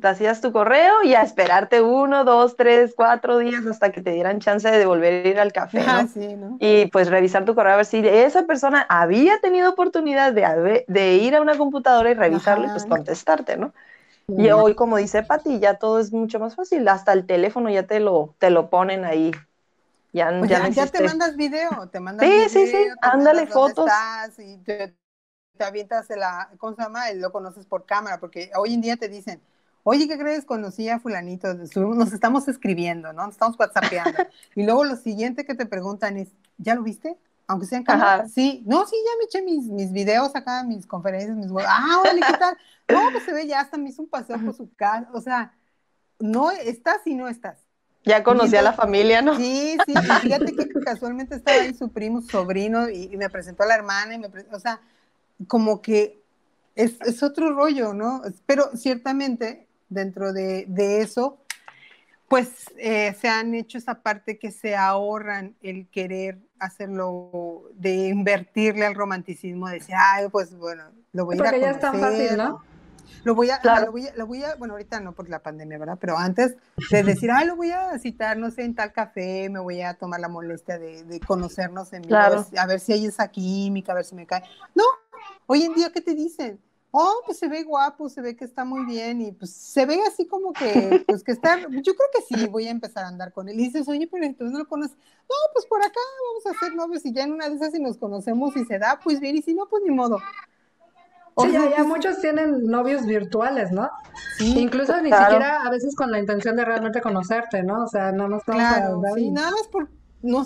Te 0.00 0.08
hacías 0.08 0.40
tu 0.40 0.50
correo 0.50 1.04
y 1.04 1.14
a 1.14 1.22
esperarte 1.22 1.80
uno, 1.80 2.24
dos, 2.24 2.56
tres, 2.56 2.94
cuatro 2.96 3.38
días 3.38 3.64
hasta 3.64 3.92
que 3.92 4.02
te 4.02 4.10
dieran 4.10 4.40
chance 4.40 4.68
de 4.68 4.86
volver 4.86 5.24
a 5.24 5.28
ir 5.28 5.38
al 5.38 5.52
café, 5.52 5.84
ah, 5.86 6.04
Y 6.58 6.86
pues 6.86 7.08
revisar 7.08 7.44
tu 7.44 7.54
correo 7.54 7.74
a 7.74 7.76
ver 7.76 7.86
si 7.86 8.06
esa 8.06 8.44
persona 8.44 8.84
había 8.88 9.38
tenido 9.38 9.70
oportunidad 9.70 10.32
de, 10.32 10.84
de 10.88 11.14
ir 11.14 11.36
a 11.36 11.40
una 11.40 11.56
computadora 11.56 12.10
y 12.10 12.14
revisarlo 12.14 12.66
y 12.66 12.70
pues 12.70 12.86
contestarte, 12.86 13.56
¿no? 13.56 13.72
Y 14.28 14.50
hoy, 14.50 14.74
como 14.74 14.96
dice 14.96 15.22
Pati, 15.22 15.58
ya 15.58 15.78
todo 15.78 15.98
es 15.98 16.12
mucho 16.12 16.38
más 16.38 16.54
fácil. 16.54 16.86
Hasta 16.88 17.12
el 17.12 17.26
teléfono 17.26 17.68
ya 17.70 17.86
te 17.86 18.00
lo, 18.00 18.34
te 18.38 18.50
lo 18.50 18.70
ponen 18.70 19.04
ahí. 19.04 19.32
Ya, 20.12 20.32
pues 20.38 20.48
ya, 20.48 20.86
te 20.86 21.02
mandas 21.02 21.36
video, 21.36 21.88
te 21.90 21.98
mandas 21.98 22.24
sí, 22.24 22.32
video, 22.32 22.48
sí, 22.48 22.66
sí, 22.68 22.76
ándale 23.02 23.48
fotos. 23.48 23.90
y 24.38 24.58
te, 24.58 24.96
avientas 25.58 26.08
la, 26.10 26.50
¿cómo 26.58 26.76
se 26.76 26.82
llama? 26.82 27.10
Lo 27.14 27.32
conoces 27.32 27.66
por 27.66 27.84
cámara, 27.84 28.20
porque 28.20 28.52
hoy 28.56 28.74
en 28.74 28.80
día 28.80 28.96
te 28.96 29.08
dicen, 29.08 29.40
oye, 29.82 30.06
¿qué 30.06 30.16
crees? 30.16 30.44
Conocí 30.44 30.88
a 30.88 31.00
fulanito, 31.00 31.52
nos 31.54 32.12
estamos 32.12 32.46
escribiendo, 32.46 33.12
¿no? 33.12 33.24
Nos 33.24 33.34
estamos 33.34 33.58
whatsappeando. 33.58 34.18
y 34.54 34.62
luego 34.62 34.84
lo 34.84 34.94
siguiente 34.94 35.44
que 35.44 35.56
te 35.56 35.66
preguntan 35.66 36.16
es, 36.16 36.28
¿ya 36.58 36.76
lo 36.76 36.84
viste? 36.84 37.16
Aunque 37.46 37.66
sean 37.66 37.84
cámara. 37.84 38.28
Sí, 38.28 38.62
no, 38.66 38.86
sí, 38.86 38.96
ya 39.04 39.18
me 39.18 39.24
eché 39.24 39.42
mis, 39.42 39.66
mis 39.66 39.92
videos 39.92 40.34
acá, 40.34 40.62
mis 40.64 40.86
conferencias, 40.86 41.36
mis 41.36 41.50
Ah, 41.66 42.00
órale, 42.00 42.20
¿qué 42.20 42.38
tal? 42.38 42.56
No, 42.88 43.10
pues 43.12 43.24
se 43.24 43.32
ve, 43.32 43.46
ya 43.46 43.60
hasta 43.60 43.76
me 43.76 43.90
hizo 43.90 44.02
un 44.02 44.08
paseo 44.08 44.38
por 44.38 44.54
su 44.54 44.72
casa. 44.74 45.08
O 45.12 45.20
sea, 45.20 45.54
no 46.18 46.50
estás 46.50 47.06
y 47.06 47.14
no 47.14 47.28
estás. 47.28 47.58
Ya 48.04 48.22
conocí 48.22 48.54
a 48.56 48.62
la 48.62 48.74
familia, 48.74 49.22
¿no? 49.22 49.36
Sí, 49.36 49.78
sí, 49.86 49.94
fíjate 50.20 50.54
que 50.54 50.68
casualmente 50.84 51.36
estaba 51.36 51.62
ahí 51.62 51.74
su 51.74 51.90
primo, 51.90 52.20
su 52.20 52.28
sobrino, 52.28 52.90
y, 52.90 53.16
me 53.16 53.30
presentó 53.30 53.62
a 53.62 53.66
la 53.66 53.76
hermana, 53.76 54.14
y 54.14 54.18
me 54.18 54.28
o 54.52 54.60
sea, 54.60 54.80
como 55.48 55.80
que 55.80 56.22
es, 56.74 57.00
es, 57.00 57.22
otro 57.22 57.54
rollo, 57.54 57.94
¿no? 57.94 58.20
Pero 58.44 58.76
ciertamente, 58.76 59.68
dentro 59.88 60.34
de, 60.34 60.66
de 60.68 61.00
eso, 61.00 61.38
pues 62.34 62.48
eh, 62.78 63.14
se 63.20 63.28
han 63.28 63.54
hecho 63.54 63.78
esa 63.78 64.02
parte 64.02 64.40
que 64.40 64.50
se 64.50 64.74
ahorran 64.74 65.54
el 65.62 65.86
querer 65.86 66.40
hacerlo, 66.58 67.70
de 67.74 68.08
invertirle 68.08 68.84
al 68.84 68.96
romanticismo, 68.96 69.68
de 69.68 69.74
decir, 69.74 69.94
ay, 69.96 70.26
pues 70.32 70.52
bueno, 70.56 70.82
lo 71.12 71.26
voy 71.26 71.36
a 71.36 71.38
ir 71.38 71.42
a 71.42 71.50
conocer. 71.50 71.60
ya 71.60 71.70
es 71.70 71.78
tan 71.78 72.00
fácil, 72.00 72.36
¿no? 72.36 72.60
Lo 73.22 73.36
voy, 73.36 73.50
a, 73.50 73.60
lo, 73.62 73.92
voy 73.92 74.08
a, 74.08 74.16
lo 74.16 74.26
voy 74.26 74.42
a, 74.42 74.56
bueno, 74.56 74.74
ahorita 74.74 74.98
no 74.98 75.12
por 75.12 75.28
la 75.28 75.44
pandemia, 75.44 75.78
¿verdad? 75.78 75.96
Pero 76.00 76.18
antes 76.18 76.56
de 76.90 77.02
decir, 77.04 77.30
ay, 77.30 77.46
lo 77.46 77.54
voy 77.54 77.70
a 77.70 77.96
citar, 78.00 78.36
no 78.36 78.50
sé, 78.50 78.64
en 78.64 78.74
tal 78.74 78.92
café, 78.92 79.48
me 79.48 79.60
voy 79.60 79.82
a 79.82 79.94
tomar 79.94 80.18
la 80.18 80.28
molestia 80.28 80.76
de, 80.76 81.04
de 81.04 81.20
conocernos 81.20 81.92
en 81.92 82.02
claro. 82.02 82.44
a 82.58 82.66
ver 82.66 82.80
si 82.80 82.94
hay 82.94 83.06
esa 83.06 83.28
química, 83.28 83.92
a 83.92 83.94
ver 83.94 84.04
si 84.04 84.16
me 84.16 84.26
cae. 84.26 84.42
No, 84.74 84.82
hoy 85.46 85.62
en 85.62 85.74
día, 85.74 85.92
¿qué 85.92 86.00
te 86.00 86.16
dicen? 86.16 86.58
Oh, 86.96 87.22
pues 87.26 87.38
se 87.38 87.48
ve 87.48 87.64
guapo, 87.64 88.08
se 88.08 88.20
ve 88.20 88.36
que 88.36 88.44
está 88.44 88.64
muy 88.64 88.86
bien 88.86 89.20
y 89.20 89.32
pues 89.32 89.52
se 89.52 89.84
ve 89.84 89.98
así 90.06 90.26
como 90.26 90.52
que, 90.52 91.04
pues 91.08 91.24
que 91.24 91.32
está, 91.32 91.58
yo 91.58 91.68
creo 91.68 92.08
que 92.12 92.22
sí, 92.28 92.46
voy 92.46 92.68
a 92.68 92.70
empezar 92.70 93.04
a 93.04 93.08
andar 93.08 93.32
con 93.32 93.48
él. 93.48 93.58
Y 93.58 93.64
dices, 93.64 93.88
oye, 93.88 94.06
pero 94.06 94.24
entonces 94.24 94.52
no 94.52 94.60
lo 94.60 94.68
conoces. 94.68 94.96
No, 94.96 95.34
pues 95.52 95.66
por 95.66 95.82
acá 95.82 95.98
vamos 96.28 96.46
a 96.46 96.50
hacer 96.50 96.76
novios 96.76 97.04
y 97.04 97.12
ya 97.12 97.24
en 97.24 97.32
una 97.32 97.48
de 97.48 97.56
esas 97.56 97.72
si 97.72 97.80
nos 97.80 97.98
conocemos 97.98 98.56
y 98.56 98.64
se 98.64 98.78
da, 98.78 99.00
pues 99.02 99.18
bien, 99.18 99.36
y 99.36 99.42
si 99.42 99.54
no, 99.54 99.66
pues 99.66 99.82
ni 99.84 99.90
modo. 99.90 100.18
O 101.34 101.44
sí, 101.44 101.50
ya, 101.50 101.68
ya, 101.68 101.82
muchos 101.82 102.20
tienen 102.20 102.64
novios 102.66 103.04
virtuales, 103.06 103.72
¿no? 103.72 103.90
Sí, 104.38 104.56
Incluso 104.56 104.96
ni 105.02 105.10
siquiera 105.10 105.62
a 105.62 105.70
veces 105.70 105.96
con 105.96 106.12
la 106.12 106.20
intención 106.20 106.54
de 106.54 106.64
realmente 106.64 107.00
conocerte, 107.00 107.64
¿no? 107.64 107.82
O 107.82 107.88
sea, 107.88 108.12
nada 108.12 108.28
más 108.28 108.44
claro, 108.44 109.02
sí, 109.16 109.32
nada 109.32 109.50
más 109.50 109.66
por 109.66 109.88
no 110.24 110.44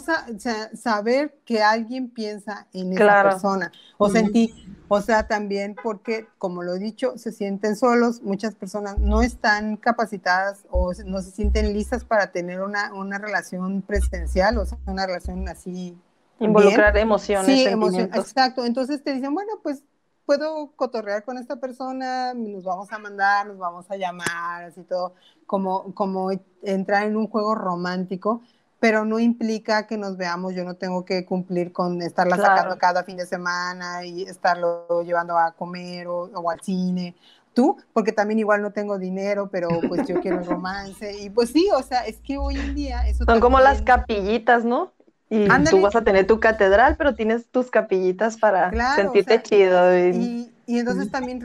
saber 0.74 1.38
que 1.44 1.62
alguien 1.62 2.10
piensa 2.10 2.66
en 2.72 2.92
esa 2.92 3.22
persona 3.22 3.72
o 3.96 4.10
sentir, 4.10 4.50
o 4.88 5.00
sea, 5.00 5.28
también 5.28 5.76
porque, 5.80 6.26
como 6.36 6.64
lo 6.64 6.74
he 6.74 6.78
dicho, 6.80 7.16
se 7.16 7.30
sienten 7.30 7.76
solos, 7.76 8.20
muchas 8.22 8.56
personas 8.56 8.98
no 8.98 9.22
están 9.22 9.76
capacitadas 9.76 10.64
o 10.70 10.92
no 11.06 11.22
se 11.22 11.30
sienten 11.30 11.72
listas 11.72 12.04
para 12.04 12.32
tener 12.32 12.60
una, 12.60 12.92
una 12.92 13.18
relación 13.18 13.82
presencial, 13.82 14.58
o 14.58 14.66
sea, 14.66 14.78
una 14.86 15.06
relación 15.06 15.48
así. 15.48 15.96
Involucrar 16.40 16.96
emociones. 16.96 17.46
Sí, 17.46 17.64
emociones, 17.64 18.10
exacto. 18.16 18.64
Entonces 18.64 19.02
te 19.02 19.12
dicen, 19.12 19.32
bueno, 19.32 19.52
pues 19.62 19.84
puedo 20.26 20.72
cotorrear 20.74 21.24
con 21.24 21.38
esta 21.38 21.56
persona, 21.56 22.34
nos 22.34 22.64
vamos 22.64 22.92
a 22.92 22.98
mandar, 22.98 23.46
nos 23.46 23.58
vamos 23.58 23.86
a 23.90 23.96
llamar, 23.96 24.64
así 24.64 24.82
todo, 24.82 25.14
como, 25.46 25.94
como 25.94 26.30
entrar 26.62 27.06
en 27.06 27.16
un 27.16 27.28
juego 27.28 27.54
romántico 27.54 28.42
pero 28.80 29.04
no 29.04 29.18
implica 29.18 29.86
que 29.86 29.96
nos 29.96 30.16
veamos, 30.16 30.54
yo 30.54 30.64
no 30.64 30.74
tengo 30.74 31.04
que 31.04 31.24
cumplir 31.24 31.72
con 31.72 32.00
estarla 32.00 32.36
sacando 32.36 32.78
cada 32.78 33.02
fin 33.02 33.16
de 33.16 33.26
semana 33.26 34.04
y 34.04 34.22
estarlo 34.22 35.02
llevando 35.02 35.36
a 35.36 35.52
comer 35.52 36.06
o, 36.06 36.50
al 36.50 36.60
cine. 36.60 37.14
Tú, 37.54 37.76
porque 37.92 38.12
también 38.12 38.38
igual 38.38 38.62
no 38.62 38.70
tengo 38.70 38.98
dinero, 38.98 39.48
pero 39.50 39.68
pues 39.88 40.06
yo 40.06 40.20
quiero 40.20 40.40
romance. 40.44 41.12
Y 41.20 41.30
pues 41.30 41.50
sí, 41.50 41.68
o 41.74 41.82
sea, 41.82 42.06
es 42.06 42.18
que 42.20 42.38
hoy 42.38 42.56
en 42.56 42.74
día 42.76 43.08
eso... 43.08 43.24
Son 43.24 43.40
como 43.40 43.58
las 43.58 43.82
capillitas, 43.82 44.64
¿no? 44.64 44.92
Y 45.28 45.48
tú 45.68 45.80
vas 45.80 45.96
a 45.96 46.04
tener 46.04 46.26
tu 46.26 46.38
catedral, 46.40 46.96
pero 46.96 47.14
tienes 47.14 47.48
tus 47.48 47.70
capillitas 47.70 48.36
para 48.38 48.70
sentirte 48.94 49.42
chido. 49.42 49.98
Y... 49.98 50.50
y, 50.66 50.78
entonces 50.78 51.10
también 51.10 51.40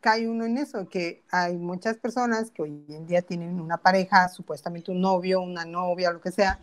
cae 0.00 0.28
uno 0.28 0.44
en 0.44 0.58
eso, 0.58 0.88
que 0.88 1.22
hay 1.30 1.56
muchas 1.56 1.98
personas 1.98 2.50
que 2.50 2.62
hoy 2.62 2.84
en 2.88 3.06
día 3.06 3.22
tienen 3.22 3.60
una 3.60 3.76
pareja, 3.76 4.28
supuestamente 4.28 4.90
un 4.90 5.00
novio, 5.00 5.40
una 5.40 5.64
novia, 5.64 6.10
lo 6.12 6.20
que 6.20 6.32
sea, 6.32 6.58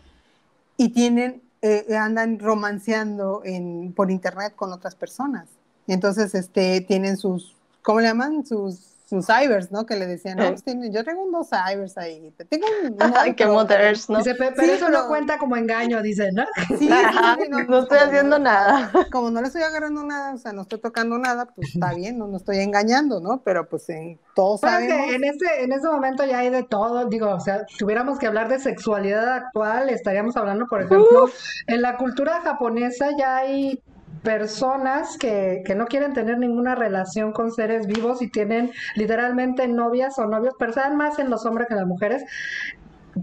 y 0.76 0.90
tienen, 0.90 1.42
eh, 1.62 1.96
andan 1.96 2.38
romanceando 2.38 3.42
en, 3.44 3.92
por 3.94 4.10
internet 4.10 4.54
con 4.56 4.72
otras 4.72 4.94
personas. 4.94 5.48
Entonces, 5.86 6.34
este, 6.34 6.80
tienen 6.82 7.16
sus, 7.16 7.56
¿cómo 7.82 8.00
le 8.00 8.08
llaman? 8.08 8.44
Sus 8.44 8.97
sus 9.08 9.26
cybers, 9.26 9.72
¿no? 9.72 9.86
Que 9.86 9.96
le 9.96 10.06
decían, 10.06 10.36
no, 10.36 10.48
pues, 10.50 10.62
yo 10.90 11.02
tengo 11.02 11.22
unos 11.22 11.48
cybers 11.48 11.96
ahí, 11.96 12.30
tengo 12.50 12.66
un... 12.84 12.96
Ay, 13.16 13.34
qué 13.34 13.46
mothers, 13.46 14.10
¿no? 14.10 14.18
Dice, 14.18 14.34
pero, 14.34 14.54
eso 14.60 14.90
no 14.90 15.08
cuenta 15.08 15.38
como 15.38 15.56
engaño, 15.56 16.02
dice, 16.02 16.30
¿no? 16.32 16.44
Sí, 16.78 16.90
no, 17.68 17.78
estoy 17.78 17.98
haciendo 17.98 18.38
nada. 18.38 18.92
Como 19.10 19.30
no 19.30 19.40
le 19.40 19.46
estoy 19.46 19.62
agarrando 19.62 20.02
nada, 20.02 20.34
o 20.34 20.38
sea, 20.38 20.52
no 20.52 20.62
estoy 20.62 20.80
tocando 20.80 21.16
nada, 21.16 21.46
pues 21.46 21.74
está 21.74 21.94
bien, 21.94 22.18
no, 22.18 22.26
no 22.26 22.36
estoy 22.36 22.58
engañando, 22.58 23.20
¿no? 23.20 23.40
Pero 23.42 23.66
pues 23.66 23.88
en 23.88 24.18
todos 24.34 24.60
sabemos... 24.60 25.10
en 25.10 25.24
ese, 25.24 25.62
en 25.62 25.72
ese 25.72 25.88
momento 25.88 26.26
ya 26.26 26.40
hay 26.40 26.50
de 26.50 26.64
todo, 26.64 27.06
digo, 27.06 27.30
o 27.30 27.40
sea, 27.40 27.64
tuviéramos 27.78 28.18
que 28.18 28.26
hablar 28.26 28.48
de 28.48 28.58
sexualidad 28.58 29.28
actual, 29.32 29.88
estaríamos 29.88 30.36
hablando, 30.36 30.66
por 30.66 30.82
ejemplo, 30.82 31.30
en 31.66 31.80
la 31.80 31.96
cultura 31.96 32.42
japonesa 32.42 33.08
ya 33.18 33.38
hay 33.38 33.82
personas 34.22 35.16
que, 35.18 35.62
que, 35.64 35.74
no 35.74 35.86
quieren 35.86 36.12
tener 36.12 36.38
ninguna 36.38 36.74
relación 36.74 37.32
con 37.32 37.52
seres 37.52 37.86
vivos 37.86 38.22
y 38.22 38.30
tienen 38.30 38.70
literalmente 38.96 39.68
novias 39.68 40.18
o 40.18 40.26
novios, 40.26 40.54
pero 40.58 40.72
saben 40.72 40.96
más 40.96 41.18
en 41.18 41.30
los 41.30 41.44
hombres 41.46 41.68
que 41.68 41.74
en 41.74 41.80
las 41.80 41.88
mujeres, 41.88 42.24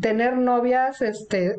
tener 0.01 0.37
novias 0.37 1.01
este 1.01 1.57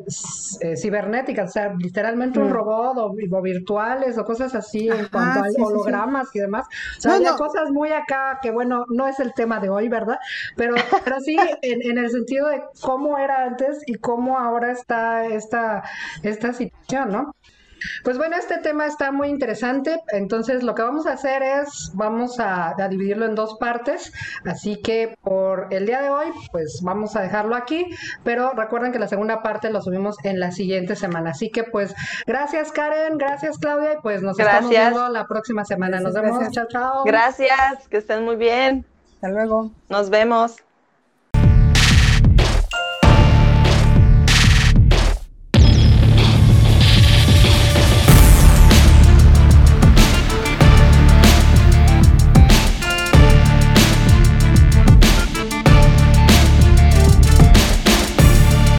eh, 0.61 0.77
cibernéticas, 0.77 1.49
o 1.49 1.53
sea, 1.53 1.73
literalmente 1.77 2.39
un 2.39 2.49
mm. 2.49 2.53
robot 2.53 2.97
o, 2.97 3.41
virtuales 3.41 4.17
o 4.17 4.25
cosas 4.25 4.53
así 4.55 4.89
en 4.89 5.07
cuanto 5.07 5.39
a 5.39 5.65
hologramas 5.65 6.27
y 6.33 6.39
demás. 6.39 6.65
O 6.97 7.01
sea, 7.01 7.35
cosas 7.35 7.69
muy 7.71 7.91
acá 7.91 8.39
que 8.41 8.51
bueno, 8.51 8.85
no 8.89 9.07
es 9.07 9.19
el 9.19 9.33
tema 9.33 9.59
de 9.59 9.69
hoy, 9.69 9.89
¿verdad? 9.89 10.17
Pero, 10.55 10.75
pero 11.03 11.19
sí 11.19 11.37
en, 11.61 11.81
en, 11.91 11.97
el 11.97 12.09
sentido 12.09 12.47
de 12.47 12.61
cómo 12.81 13.17
era 13.17 13.43
antes 13.43 13.81
y 13.85 13.95
cómo 13.95 14.37
ahora 14.37 14.71
está 14.71 15.25
esta, 15.25 15.83
esta 16.23 16.53
situación, 16.53 17.11
¿no? 17.11 17.35
Pues 18.03 18.17
bueno, 18.17 18.35
este 18.37 18.57
tema 18.57 18.85
está 18.85 19.11
muy 19.11 19.29
interesante, 19.29 20.01
entonces 20.09 20.63
lo 20.63 20.75
que 20.75 20.81
vamos 20.81 21.07
a 21.07 21.13
hacer 21.13 21.43
es, 21.43 21.91
vamos 21.93 22.39
a, 22.39 22.75
dividirlo 22.89 23.25
en 23.25 23.35
dos 23.35 23.57
partes, 23.59 24.13
así 24.45 24.81
que 24.81 25.17
por 25.21 25.67
el 25.71 25.85
día 25.85 26.01
de 26.01 26.09
hoy, 26.09 26.27
pues 26.51 26.79
vamos 26.83 27.15
a 27.15 27.21
dejarlo 27.21 27.55
aquí, 27.55 27.85
pero 28.23 28.51
recuerden 28.51 28.91
que 28.91 28.99
la 28.99 29.07
segunda 29.07 29.41
parte 29.41 29.69
lo 29.69 29.81
subimos 29.81 30.17
en 30.23 30.39
la 30.39 30.51
siguiente 30.51 30.95
semana, 30.95 31.31
así 31.31 31.49
que 31.49 31.63
pues 31.63 31.95
gracias 32.25 32.71
Karen, 32.71 33.17
gracias 33.17 33.57
Claudia, 33.57 33.93
y 33.93 34.01
pues 34.01 34.21
nos 34.21 34.39
estamos 34.39 34.69
viendo 34.69 35.09
la 35.09 35.27
próxima 35.27 35.65
semana, 35.65 35.99
nos 35.99 36.13
vemos, 36.13 36.49
chao, 36.51 36.67
chao. 36.69 37.03
Gracias, 37.05 37.87
que 37.89 37.97
estén 37.97 38.23
muy 38.23 38.35
bien. 38.35 38.85
Hasta 39.15 39.29
luego. 39.29 39.71
Nos 39.89 40.09
vemos. 40.09 40.66